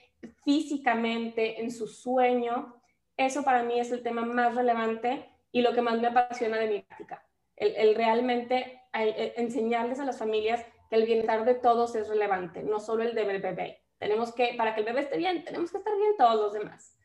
físicamente, 0.43 1.59
en 1.59 1.71
su 1.71 1.87
sueño. 1.87 2.75
Eso 3.17 3.43
para 3.43 3.63
mí 3.63 3.79
es 3.79 3.91
el 3.91 4.03
tema 4.03 4.23
más 4.25 4.53
relevante 4.53 5.27
y 5.51 5.61
lo 5.61 5.73
que 5.73 5.81
más 5.81 5.99
me 5.99 6.07
apasiona 6.07 6.59
de 6.59 6.67
mi 6.67 6.81
práctica. 6.81 7.25
El, 7.55 7.95
realmente 7.95 8.83
eh, 8.93 9.33
enseñarles 9.37 9.99
a 9.99 10.05
las 10.05 10.19
familias 10.19 10.63
que 10.89 10.97
el 10.97 11.05
bienestar 11.05 11.45
de 11.45 11.55
todos 11.55 11.95
es 11.95 12.09
relevante, 12.09 12.61
no 12.61 12.79
solo 12.79 13.01
el 13.01 13.15
del 13.15 13.41
bebé. 13.41 13.81
Tenemos 13.97 14.31
que, 14.31 14.53
para 14.55 14.75
que 14.75 14.81
el 14.81 14.85
bebé 14.85 15.01
esté 15.01 15.17
bien, 15.17 15.43
tenemos 15.43 15.71
que 15.71 15.79
estar 15.79 15.95
bien 15.97 16.11
todos 16.15 16.35
los 16.35 16.53
demás. 16.53 16.95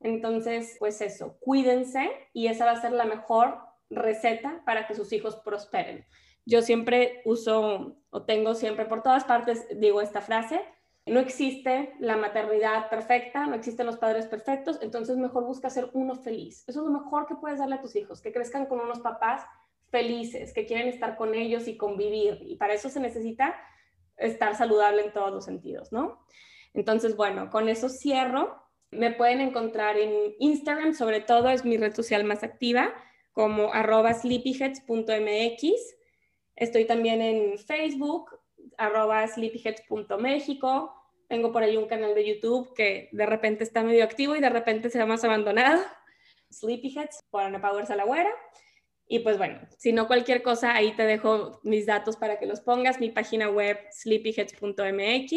Entonces, 0.00 0.76
pues 0.80 1.00
eso, 1.02 1.38
cuídense 1.38 2.10
y 2.32 2.48
esa 2.48 2.64
va 2.64 2.72
a 2.72 2.80
ser 2.80 2.92
la 2.92 3.04
mejor 3.04 3.60
receta 3.90 4.62
para 4.64 4.88
que 4.88 4.94
sus 4.94 5.12
hijos 5.12 5.36
prosperen 5.36 6.04
yo 6.48 6.62
siempre 6.62 7.20
uso 7.26 7.98
o 8.08 8.22
tengo 8.22 8.54
siempre 8.54 8.86
por 8.86 9.02
todas 9.02 9.24
partes, 9.24 9.66
digo 9.76 10.00
esta 10.00 10.22
frase, 10.22 10.62
no 11.04 11.20
existe 11.20 11.92
la 12.00 12.16
maternidad 12.16 12.88
perfecta, 12.88 13.44
no 13.44 13.54
existen 13.54 13.84
los 13.84 13.98
padres 13.98 14.26
perfectos, 14.26 14.78
entonces 14.80 15.18
mejor 15.18 15.44
busca 15.44 15.68
ser 15.68 15.90
uno 15.92 16.14
feliz. 16.14 16.64
Eso 16.66 16.80
es 16.80 16.86
lo 16.86 16.98
mejor 16.98 17.26
que 17.26 17.34
puedes 17.34 17.58
darle 17.58 17.74
a 17.74 17.82
tus 17.82 17.94
hijos, 17.96 18.22
que 18.22 18.32
crezcan 18.32 18.64
con 18.64 18.80
unos 18.80 19.00
papás 19.00 19.44
felices, 19.90 20.54
que 20.54 20.64
quieren 20.64 20.88
estar 20.88 21.16
con 21.16 21.34
ellos 21.34 21.68
y 21.68 21.76
convivir. 21.76 22.38
Y 22.40 22.56
para 22.56 22.72
eso 22.72 22.88
se 22.88 23.00
necesita 23.00 23.54
estar 24.16 24.56
saludable 24.56 25.04
en 25.04 25.12
todos 25.12 25.30
los 25.30 25.44
sentidos, 25.44 25.92
¿no? 25.92 26.24
Entonces, 26.72 27.14
bueno, 27.14 27.50
con 27.50 27.68
eso 27.68 27.90
cierro. 27.90 28.62
Me 28.90 29.10
pueden 29.10 29.42
encontrar 29.42 29.98
en 29.98 30.34
Instagram, 30.38 30.94
sobre 30.94 31.20
todo 31.20 31.50
es 31.50 31.66
mi 31.66 31.76
red 31.76 31.94
social 31.94 32.24
más 32.24 32.42
activa, 32.42 32.94
como 33.32 33.74
arroba 33.74 34.14
sleepyheads.mx 34.14 35.97
Estoy 36.58 36.86
también 36.86 37.22
en 37.22 37.56
Facebook, 37.56 38.36
arroba. 38.76 39.24
Tengo 41.28 41.52
por 41.52 41.62
ahí 41.62 41.76
un 41.76 41.86
canal 41.86 42.14
de 42.16 42.26
YouTube 42.26 42.74
que 42.74 43.08
de 43.12 43.26
repente 43.26 43.62
está 43.62 43.84
medio 43.84 44.02
activo 44.02 44.34
y 44.34 44.40
de 44.40 44.48
repente 44.48 44.90
se 44.90 44.98
va 44.98 45.06
más 45.06 45.22
abandonado. 45.22 45.80
Sleepyheads 46.50 47.20
por 47.30 47.42
Ana 47.42 47.60
Power 47.60 47.86
Salagüera. 47.86 48.30
Y 49.06 49.20
pues 49.20 49.38
bueno, 49.38 49.60
si 49.76 49.92
no 49.92 50.08
cualquier 50.08 50.42
cosa, 50.42 50.74
ahí 50.74 50.96
te 50.96 51.04
dejo 51.04 51.60
mis 51.62 51.86
datos 51.86 52.16
para 52.16 52.40
que 52.40 52.46
los 52.46 52.60
pongas, 52.60 52.98
mi 52.98 53.10
página 53.10 53.48
web 53.48 53.78
sleepyheads.mx. 53.92 55.32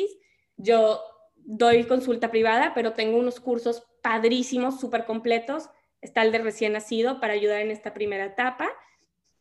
Yo 0.58 1.02
doy 1.36 1.84
consulta 1.84 2.32
privada, 2.32 2.74
pero 2.74 2.94
tengo 2.94 3.18
unos 3.18 3.40
cursos 3.40 3.84
padrísimos, 4.02 4.80
súper 4.80 5.06
completos. 5.06 5.70
Está 6.02 6.24
el 6.24 6.32
de 6.32 6.40
recién 6.40 6.74
nacido 6.74 7.20
para 7.20 7.34
ayudar 7.34 7.62
en 7.62 7.70
esta 7.70 7.94
primera 7.94 8.26
etapa 8.26 8.72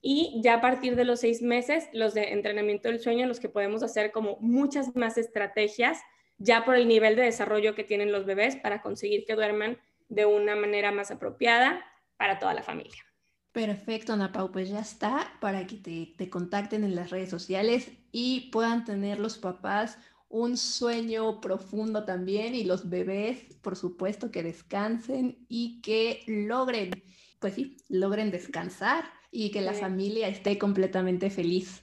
y 0.03 0.41
ya 0.43 0.55
a 0.55 0.61
partir 0.61 0.97
de 0.97 1.05
los 1.05 1.21
seis 1.21 1.43
meses, 1.43 1.89
los 1.93 2.15
de 2.15 2.33
entrenamiento 2.33 2.89
del 2.89 3.01
sueño, 3.01 3.27
los 3.27 3.41
que 3.41 3.49
podemos 3.49 3.83
hacer 3.83 4.13
como 4.13 4.39
muchas 4.41 4.97
más 4.97 5.19
estrategias, 5.19 5.99
ya 6.39 6.65
por 6.65 6.77
el 6.77 6.89
nivel 6.89 7.17
de 7.17 7.23
desarrollo 7.23 7.75
que 7.75 7.85
tienen 7.85 8.13
los 8.13 8.25
bebés 8.25 8.57
para 8.57 8.81
conseguir 8.81 9.25
que 9.27 9.35
duerman 9.35 9.79
de 10.09 10.25
una 10.25 10.57
manera 10.57 10.91
más 10.91 11.11
apropiada 11.11 11.85
para 12.17 12.39
toda 12.39 12.55
la 12.55 12.63
familia. 12.63 13.05
Perfecto, 13.53 14.13
Ana 14.13 14.33
Pau, 14.33 14.51
pues 14.51 14.71
ya 14.71 14.81
está 14.81 15.33
para 15.41 15.67
que 15.67 15.77
te, 15.77 16.15
te 16.17 16.31
contacten 16.31 16.85
en 16.85 16.95
las 16.95 17.11
redes 17.11 17.29
sociales 17.29 17.91
y 18.11 18.51
puedan 18.53 18.85
tener 18.85 19.19
los 19.19 19.39
papás 19.39 19.99
un 20.29 20.57
sueño 20.57 21.41
profundo 21.41 22.05
también 22.05 22.55
y 22.55 22.65
los 22.65 22.89
bebés, 22.89 23.57
por 23.61 23.77
supuesto, 23.77 24.31
que 24.31 24.45
descansen 24.45 25.45
y 25.49 25.83
que 25.83 26.23
logren, 26.29 27.03
pues 27.41 27.55
sí, 27.55 27.77
logren 27.89 28.31
descansar 28.31 29.05
y 29.31 29.51
que 29.51 29.61
la 29.61 29.75
familia 29.75 30.29
esté 30.29 30.59
completamente 30.59 31.31
feliz. 31.31 31.83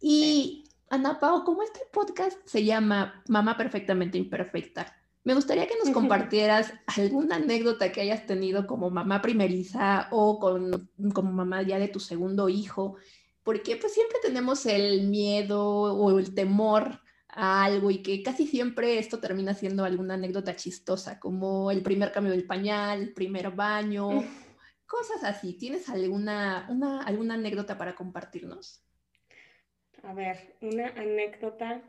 Y 0.00 0.64
Ana 0.90 1.18
Pao, 1.18 1.44
como 1.44 1.62
este 1.62 1.80
podcast 1.92 2.38
se 2.46 2.64
llama 2.64 3.22
Mamá 3.28 3.56
Perfectamente 3.56 4.18
Imperfecta, 4.18 4.94
me 5.24 5.34
gustaría 5.34 5.66
que 5.66 5.76
nos 5.84 5.90
compartieras 5.94 6.72
alguna 6.86 7.36
anécdota 7.36 7.92
que 7.92 8.00
hayas 8.00 8.26
tenido 8.26 8.66
como 8.66 8.90
mamá 8.90 9.20
primeriza 9.20 10.08
o 10.10 10.38
con, 10.38 10.90
como 11.12 11.32
mamá 11.32 11.62
ya 11.62 11.78
de 11.78 11.88
tu 11.88 12.00
segundo 12.00 12.48
hijo, 12.48 12.96
porque 13.42 13.76
pues 13.76 13.92
siempre 13.92 14.18
tenemos 14.22 14.64
el 14.66 15.08
miedo 15.08 15.62
o 15.62 16.18
el 16.18 16.34
temor 16.34 17.00
a 17.28 17.64
algo 17.64 17.90
y 17.90 17.98
que 17.98 18.22
casi 18.22 18.46
siempre 18.46 18.98
esto 18.98 19.18
termina 19.18 19.54
siendo 19.54 19.84
alguna 19.84 20.14
anécdota 20.14 20.56
chistosa, 20.56 21.20
como 21.20 21.70
el 21.70 21.82
primer 21.82 22.10
cambio 22.10 22.32
del 22.32 22.46
pañal, 22.46 23.02
el 23.02 23.12
primer 23.12 23.50
baño 23.50 24.24
Cosas 24.88 25.22
así. 25.22 25.52
¿Tienes 25.52 25.88
alguna, 25.90 26.66
una, 26.70 27.02
alguna 27.02 27.34
anécdota 27.34 27.76
para 27.76 27.94
compartirnos? 27.94 28.82
A 30.02 30.14
ver, 30.14 30.56
una 30.62 30.88
anécdota. 30.88 31.82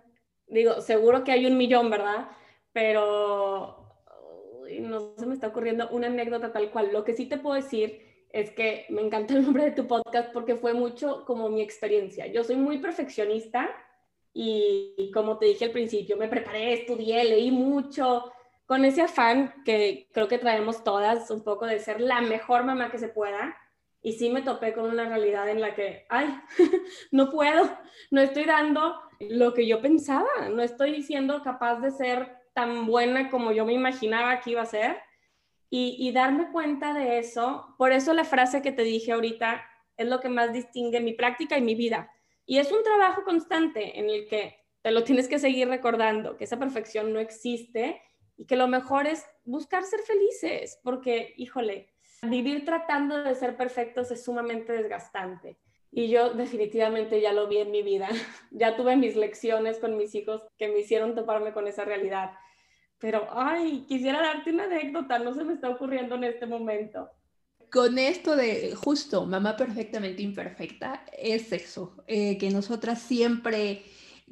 Digo, 0.48 0.82
seguro 0.82 1.24
que 1.24 1.32
hay 1.32 1.46
un 1.46 1.58
millón, 1.58 1.90
¿verdad? 1.90 2.30
Pero 2.74 3.90
no 4.82 5.16
se 5.18 5.26
me 5.26 5.34
está 5.34 5.48
ocurriendo 5.48 5.90
una 5.92 6.08
anécdota 6.08 6.52
tal 6.52 6.70
cual. 6.72 6.92
Lo 6.92 7.06
que 7.06 7.14
sí 7.14 7.26
te 7.26 7.38
puedo 7.38 7.56
decir 7.56 8.06
es 8.32 8.52
que 8.52 8.86
me 8.90 9.02
encanta 9.02 9.34
el 9.34 9.44
nombre 9.44 9.64
de 9.64 9.72
tu 9.72 9.88
podcast 9.88 10.34
porque 10.34 10.58
fue 10.58 10.74
mucho 10.74 11.24
como 11.26 11.50
mi 11.50 11.62
experiencia. 11.62 12.28
Yo 12.28 12.44
soy 12.44 12.58
muy 12.58 12.80
perfeccionista 12.80 13.70
y, 14.34 14.94
y 14.98 15.12
como 15.12 15.38
te 15.38 15.46
dije 15.46 15.66
al 15.66 15.72
principio, 15.72 16.18
me 16.18 16.28
preparé, 16.28 16.74
estudié, 16.74 17.24
leí 17.24 17.50
mucho, 17.50 18.32
con 18.70 18.86
ese 18.86 19.02
afán 19.02 19.52
que 19.66 20.10
creo 20.14 20.28
que 20.28 20.38
traemos 20.38 20.84
todas 20.84 21.32
un 21.32 21.44
poco 21.44 21.66
de 21.66 21.80
ser 21.80 22.00
la 22.00 22.22
mejor 22.22 22.64
mamá 22.66 22.92
que 22.92 23.00
se 23.00 23.08
pueda. 23.08 23.58
Y 24.04 24.14
sí 24.14 24.30
me 24.30 24.44
topé 24.44 24.74
con 24.74 24.86
una 24.86 25.10
realidad 25.10 25.50
en 25.50 25.60
la 25.60 25.74
que, 25.74 26.06
ay, 26.08 26.40
no 27.12 27.32
puedo, 27.32 27.68
no 28.12 28.22
estoy 28.22 28.46
dando 28.46 28.94
lo 29.20 29.56
que 29.56 29.66
yo 29.66 29.82
pensaba, 29.82 30.50
no 30.52 30.62
estoy 30.62 31.02
siendo 31.02 31.42
capaz 31.42 31.80
de 31.80 31.90
ser 31.90 32.38
tan 32.54 32.86
buena 32.86 33.32
como 33.32 33.52
yo 33.54 33.66
me 33.66 33.74
imaginaba 33.74 34.40
que 34.40 34.52
iba 34.52 34.62
a 34.62 34.68
ser. 34.68 34.98
Y, 35.72 36.12
darme 36.12 36.52
cuenta 36.52 36.94
de 36.94 37.18
eso, 37.18 37.74
por 37.80 37.92
eso 37.92 38.14
la 38.14 38.24
frase 38.24 38.62
que 38.62 38.72
te 38.72 38.84
dije 38.84 39.14
ahorita 39.14 39.66
es 39.98 40.08
lo 40.08 40.20
que 40.20 40.30
más 40.30 40.54
distingue 40.54 41.00
mi 41.00 41.14
práctica 41.14 41.58
y 41.58 41.62
mi 41.62 41.74
vida. 41.74 42.12
Y 42.46 42.60
es 42.60 42.72
un 42.72 42.84
trabajo 42.84 43.24
constante 43.24 44.00
en 44.00 44.12
el 44.12 44.28
que 44.28 44.60
te 44.84 44.92
lo 44.92 45.04
tienes 45.04 45.28
que 45.28 45.40
seguir 45.40 45.68
recordando, 45.68 46.38
que 46.38 46.44
esa 46.44 46.60
perfección 46.60 47.14
no 47.14 47.20
existe 47.20 48.00
y 48.40 48.46
que 48.46 48.56
lo 48.56 48.70
mejor 48.70 49.06
es 49.06 49.26
buscar 49.44 49.84
ser 49.84 50.00
felices, 50.00 50.80
porque, 50.82 51.34
híjole, 51.36 51.90
vivir 52.22 52.64
tratando 52.64 53.22
de 53.22 53.36
ser 53.36 53.58
perfectos 53.58 54.12
es 54.12 54.24
sumamente 54.24 54.72
desgastante. 54.72 55.58
Y 55.92 56.08
yo 56.08 56.30
definitivamente 56.34 57.20
ya 57.20 57.34
lo 57.34 57.50
vi 57.50 57.58
en 57.58 57.72
mi 57.72 57.84
vida. 57.84 58.08
Ya 58.52 58.78
tuve 58.78 58.96
mis 58.96 59.18
lecciones 59.18 59.78
con 59.80 59.98
mis 59.98 60.16
hijos 60.16 60.42
que 60.58 60.70
me 60.70 60.80
hicieron 60.80 61.16
toparme 61.16 61.52
con 61.52 61.68
esa 61.68 61.84
realidad. 61.84 62.32
Pero, 62.98 63.28
ay, 63.32 63.86
quisiera 63.90 64.22
darte 64.22 64.52
una 64.52 64.64
anécdota, 64.64 65.20
no 65.20 65.34
se 65.34 65.44
me 65.44 65.54
está 65.54 65.70
ocurriendo 65.70 66.16
en 66.16 66.24
este 66.24 66.46
momento. 66.46 67.10
Con 67.70 68.00
esto 68.00 68.38
de 68.38 68.74
justo, 68.74 69.26
mamá 69.26 69.58
perfectamente 69.58 70.22
imperfecta, 70.22 71.04
es 71.12 71.52
eso, 71.52 72.04
eh, 72.08 72.38
que 72.38 72.50
nosotras 72.52 73.02
siempre 73.02 73.84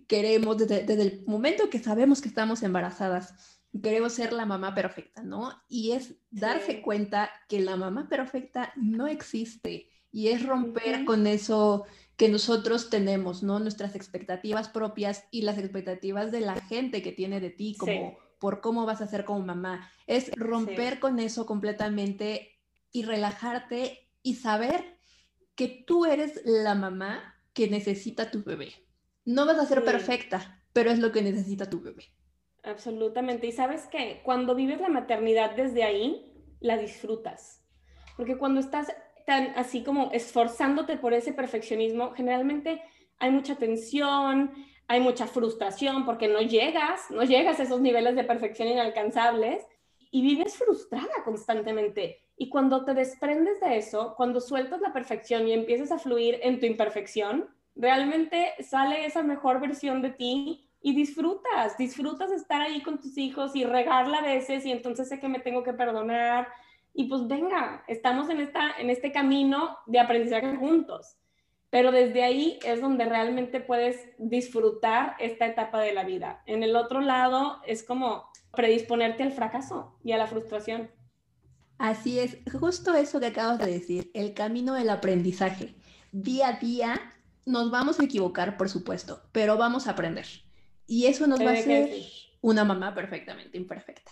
queremos, 0.08 0.58
desde, 0.58 0.84
desde 0.84 1.04
el 1.04 1.24
momento 1.28 1.70
que 1.70 1.80
sabemos 1.80 2.22
que 2.22 2.30
estamos 2.30 2.64
embarazadas, 2.64 3.57
queremos 3.82 4.14
ser 4.14 4.34
la 4.34 4.46
mamá 4.46 4.74
perfecta, 4.74 5.24
¿no? 5.24 5.62
Y 5.68 5.92
es 5.92 6.16
darse 6.32 6.82
cuenta 6.82 7.30
que 7.48 7.60
la 7.60 7.76
mamá 7.76 8.10
perfecta 8.10 8.74
no 8.76 9.08
existe 9.08 9.90
y 10.12 10.30
es 10.30 10.46
romper 10.46 11.06
con 11.06 11.28
eso 11.28 11.86
que 12.16 12.30
nosotros 12.30 12.90
tenemos, 12.90 13.44
¿no? 13.44 13.60
Nuestras 13.60 13.96
expectativas 13.96 14.70
propias 14.70 15.26
y 15.32 15.44
las 15.44 15.58
expectativas 15.58 16.32
de 16.32 16.42
la 16.42 16.60
gente 16.62 17.02
que 17.02 17.12
tiene 17.12 17.40
de 17.40 17.52
ti, 17.52 17.76
como 17.78 18.18
por 18.40 18.62
cómo 18.62 18.86
vas 18.86 19.02
a 19.02 19.08
ser 19.08 19.26
como 19.26 19.46
mamá. 19.46 19.90
Es 20.08 20.32
romper 20.36 21.00
con 21.00 21.20
eso 21.20 21.46
completamente 21.46 22.60
y 22.92 23.04
relajarte 23.04 24.10
y 24.24 24.36
saber 24.36 24.98
que 25.56 25.68
tú 25.68 26.06
eres 26.06 26.42
la 26.46 26.74
mamá 26.74 27.36
que 27.54 27.70
necesita 27.70 28.32
tu 28.32 28.44
bebé. 28.44 28.74
No 29.26 29.46
vas 29.46 29.60
a 29.60 29.66
ser 29.66 29.84
perfecta, 29.84 30.64
pero 30.74 30.90
es 30.90 31.00
lo 31.00 31.12
que 31.12 31.22
necesita 31.22 31.70
tu 31.70 31.82
bebé. 31.82 32.14
Absolutamente. 32.68 33.48
Y 33.48 33.54
sabes 33.54 33.88
que 33.88 34.22
cuando 34.24 34.54
vives 34.54 34.82
la 34.82 34.90
maternidad 34.90 35.56
desde 35.56 35.84
ahí, 35.84 36.34
la 36.60 36.78
disfrutas. 36.78 37.64
Porque 38.18 38.38
cuando 38.38 38.60
estás 38.60 38.94
tan 39.26 39.54
así 39.56 39.84
como 39.84 40.12
esforzándote 40.12 40.98
por 40.98 41.14
ese 41.14 41.32
perfeccionismo, 41.32 42.12
generalmente 42.12 42.82
hay 43.20 43.32
mucha 43.32 43.56
tensión, 43.56 44.52
hay 44.88 45.00
mucha 45.00 45.28
frustración 45.28 46.06
porque 46.06 46.28
no 46.28 46.42
llegas, 46.42 47.10
no 47.10 47.24
llegas 47.24 47.60
a 47.60 47.64
esos 47.64 47.80
niveles 47.80 48.16
de 48.16 48.24
perfección 48.24 48.68
inalcanzables 48.68 49.66
y 50.12 50.22
vives 50.22 50.56
frustrada 50.56 51.24
constantemente. 51.24 52.22
Y 52.38 52.50
cuando 52.50 52.84
te 52.84 52.94
desprendes 52.94 53.60
de 53.62 53.78
eso, 53.78 54.14
cuando 54.16 54.42
sueltas 54.42 54.82
la 54.82 54.94
perfección 54.94 55.48
y 55.48 55.54
empiezas 55.54 55.92
a 55.92 56.00
fluir 56.00 56.40
en 56.44 56.60
tu 56.60 56.66
imperfección, 56.66 57.50
realmente 57.76 58.54
sale 58.60 59.06
esa 59.06 59.24
mejor 59.24 59.60
versión 59.62 60.02
de 60.02 60.10
ti 60.10 60.67
y 60.88 60.96
disfrutas, 60.96 61.78
disfrutas 61.78 62.32
estar 62.32 62.62
ahí 62.62 62.82
con 62.82 62.98
tus 62.98 63.18
hijos 63.18 63.58
y 63.58 63.66
regarla 63.66 64.20
a 64.20 64.22
veces 64.22 64.66
y 64.66 64.72
entonces 64.72 65.10
sé 65.10 65.20
que 65.20 65.28
me 65.28 65.40
tengo 65.40 65.62
que 65.62 65.74
perdonar 65.74 66.48
y 66.94 67.10
pues 67.10 67.28
venga, 67.28 67.84
estamos 67.90 68.30
en, 68.30 68.40
esta, 68.40 68.72
en 68.80 68.90
este 68.90 69.12
camino 69.12 69.78
de 69.86 70.00
aprendizaje 70.00 70.56
juntos. 70.56 71.18
Pero 71.70 71.92
desde 71.92 72.24
ahí 72.24 72.58
es 72.66 72.80
donde 72.80 73.04
realmente 73.04 73.60
puedes 73.60 74.00
disfrutar 74.18 75.18
esta 75.20 75.46
etapa 75.46 75.82
de 75.82 75.94
la 75.94 76.06
vida. 76.06 76.42
En 76.46 76.64
el 76.64 76.78
otro 76.78 77.02
lado 77.02 77.60
es 77.68 77.84
como 77.84 78.24
predisponerte 78.56 79.24
al 79.24 79.34
fracaso 79.34 80.00
y 80.06 80.14
a 80.14 80.18
la 80.18 80.28
frustración. 80.28 80.90
Así 81.80 82.18
es, 82.18 82.38
justo 82.58 82.96
eso 82.96 83.20
que 83.20 83.26
acabas 83.26 83.60
de 83.60 83.70
decir, 83.70 84.10
el 84.14 84.34
camino 84.34 84.74
del 84.74 84.90
aprendizaje. 84.90 85.76
Día 86.14 86.48
a 86.48 86.54
día 86.54 87.02
nos 87.46 87.72
vamos 87.72 88.00
a 88.00 88.06
equivocar, 88.06 88.56
por 88.56 88.70
supuesto, 88.70 89.24
pero 89.34 89.58
vamos 89.58 89.88
a 89.88 89.92
aprender. 89.92 90.47
Y 90.88 91.06
eso 91.06 91.28
nos 91.28 91.40
va 91.40 91.52
a 91.52 91.54
hacer 91.54 91.92
una 92.42 92.64
mamá 92.64 92.96
perfectamente 92.96 93.58
imperfecta. 93.58 94.12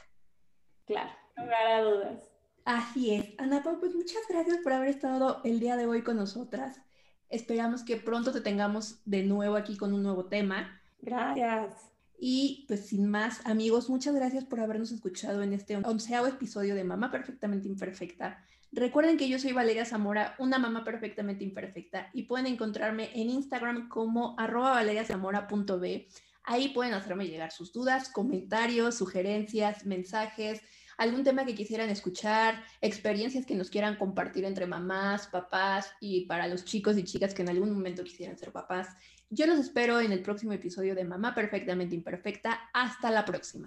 Claro, 0.85 1.09
no 1.37 1.43
habrá 1.43 1.81
dudas. 1.81 2.21
Así 2.65 3.15
es. 3.15 3.33
Ana 3.37 3.63
Pau, 3.63 3.79
pues 3.79 3.95
muchas 3.95 4.21
gracias 4.27 4.57
por 4.57 4.73
haber 4.73 4.89
estado 4.89 5.41
el 5.43 5.59
día 5.59 5.77
de 5.77 5.85
hoy 5.85 6.03
con 6.03 6.17
nosotras. 6.17 6.81
Esperamos 7.29 7.83
que 7.83 7.97
pronto 7.97 8.31
te 8.31 8.41
tengamos 8.41 8.99
de 9.05 9.23
nuevo 9.23 9.55
aquí 9.55 9.77
con 9.77 9.93
un 9.93 10.03
nuevo 10.03 10.25
tema. 10.25 10.81
Gracias. 11.01 11.91
Y 12.17 12.65
pues 12.67 12.87
sin 12.87 13.09
más, 13.09 13.45
amigos, 13.45 13.89
muchas 13.89 14.15
gracias 14.15 14.45
por 14.45 14.59
habernos 14.59 14.91
escuchado 14.91 15.43
en 15.43 15.53
este 15.53 15.77
onceavo 15.77 16.27
episodio 16.27 16.75
de 16.75 16.83
Mamá 16.83 17.11
Perfectamente 17.11 17.67
Imperfecta. 17.67 18.43
Recuerden 18.71 19.17
que 19.17 19.29
yo 19.29 19.39
soy 19.39 19.53
Valeria 19.53 19.85
Zamora, 19.85 20.35
una 20.37 20.59
mamá 20.59 20.83
perfectamente 20.83 21.45
imperfecta, 21.45 22.09
y 22.13 22.23
pueden 22.23 22.45
encontrarme 22.45 23.09
en 23.13 23.29
Instagram 23.29 23.87
como 23.87 24.35
arroba 24.37 24.71
valeriazamora.b. 24.71 26.07
Ahí 26.45 26.69
pueden 26.69 26.93
hacerme 26.93 27.27
llegar 27.27 27.51
sus 27.51 27.73
dudas, 27.73 28.09
comentarios, 28.09 28.95
sugerencias, 28.95 29.85
mensajes, 29.85 30.61
algún 30.97 31.23
tema 31.23 31.45
que 31.45 31.55
quisieran 31.55 31.89
escuchar, 31.89 32.63
experiencias 32.81 33.45
que 33.45 33.55
nos 33.55 33.69
quieran 33.69 33.97
compartir 33.97 34.45
entre 34.45 34.67
mamás, 34.67 35.27
papás 35.27 35.91
y 35.99 36.25
para 36.25 36.47
los 36.47 36.63
chicos 36.63 36.97
y 36.97 37.03
chicas 37.03 37.33
que 37.33 37.41
en 37.41 37.49
algún 37.49 37.73
momento 37.73 38.03
quisieran 38.03 38.37
ser 38.37 38.51
papás. 38.51 38.89
Yo 39.29 39.47
los 39.47 39.59
espero 39.59 39.99
en 39.99 40.11
el 40.11 40.21
próximo 40.21 40.53
episodio 40.53 40.93
de 40.93 41.03
Mamá 41.03 41.33
Perfectamente 41.33 41.95
Imperfecta. 41.95 42.69
Hasta 42.73 43.09
la 43.09 43.25
próxima. 43.25 43.65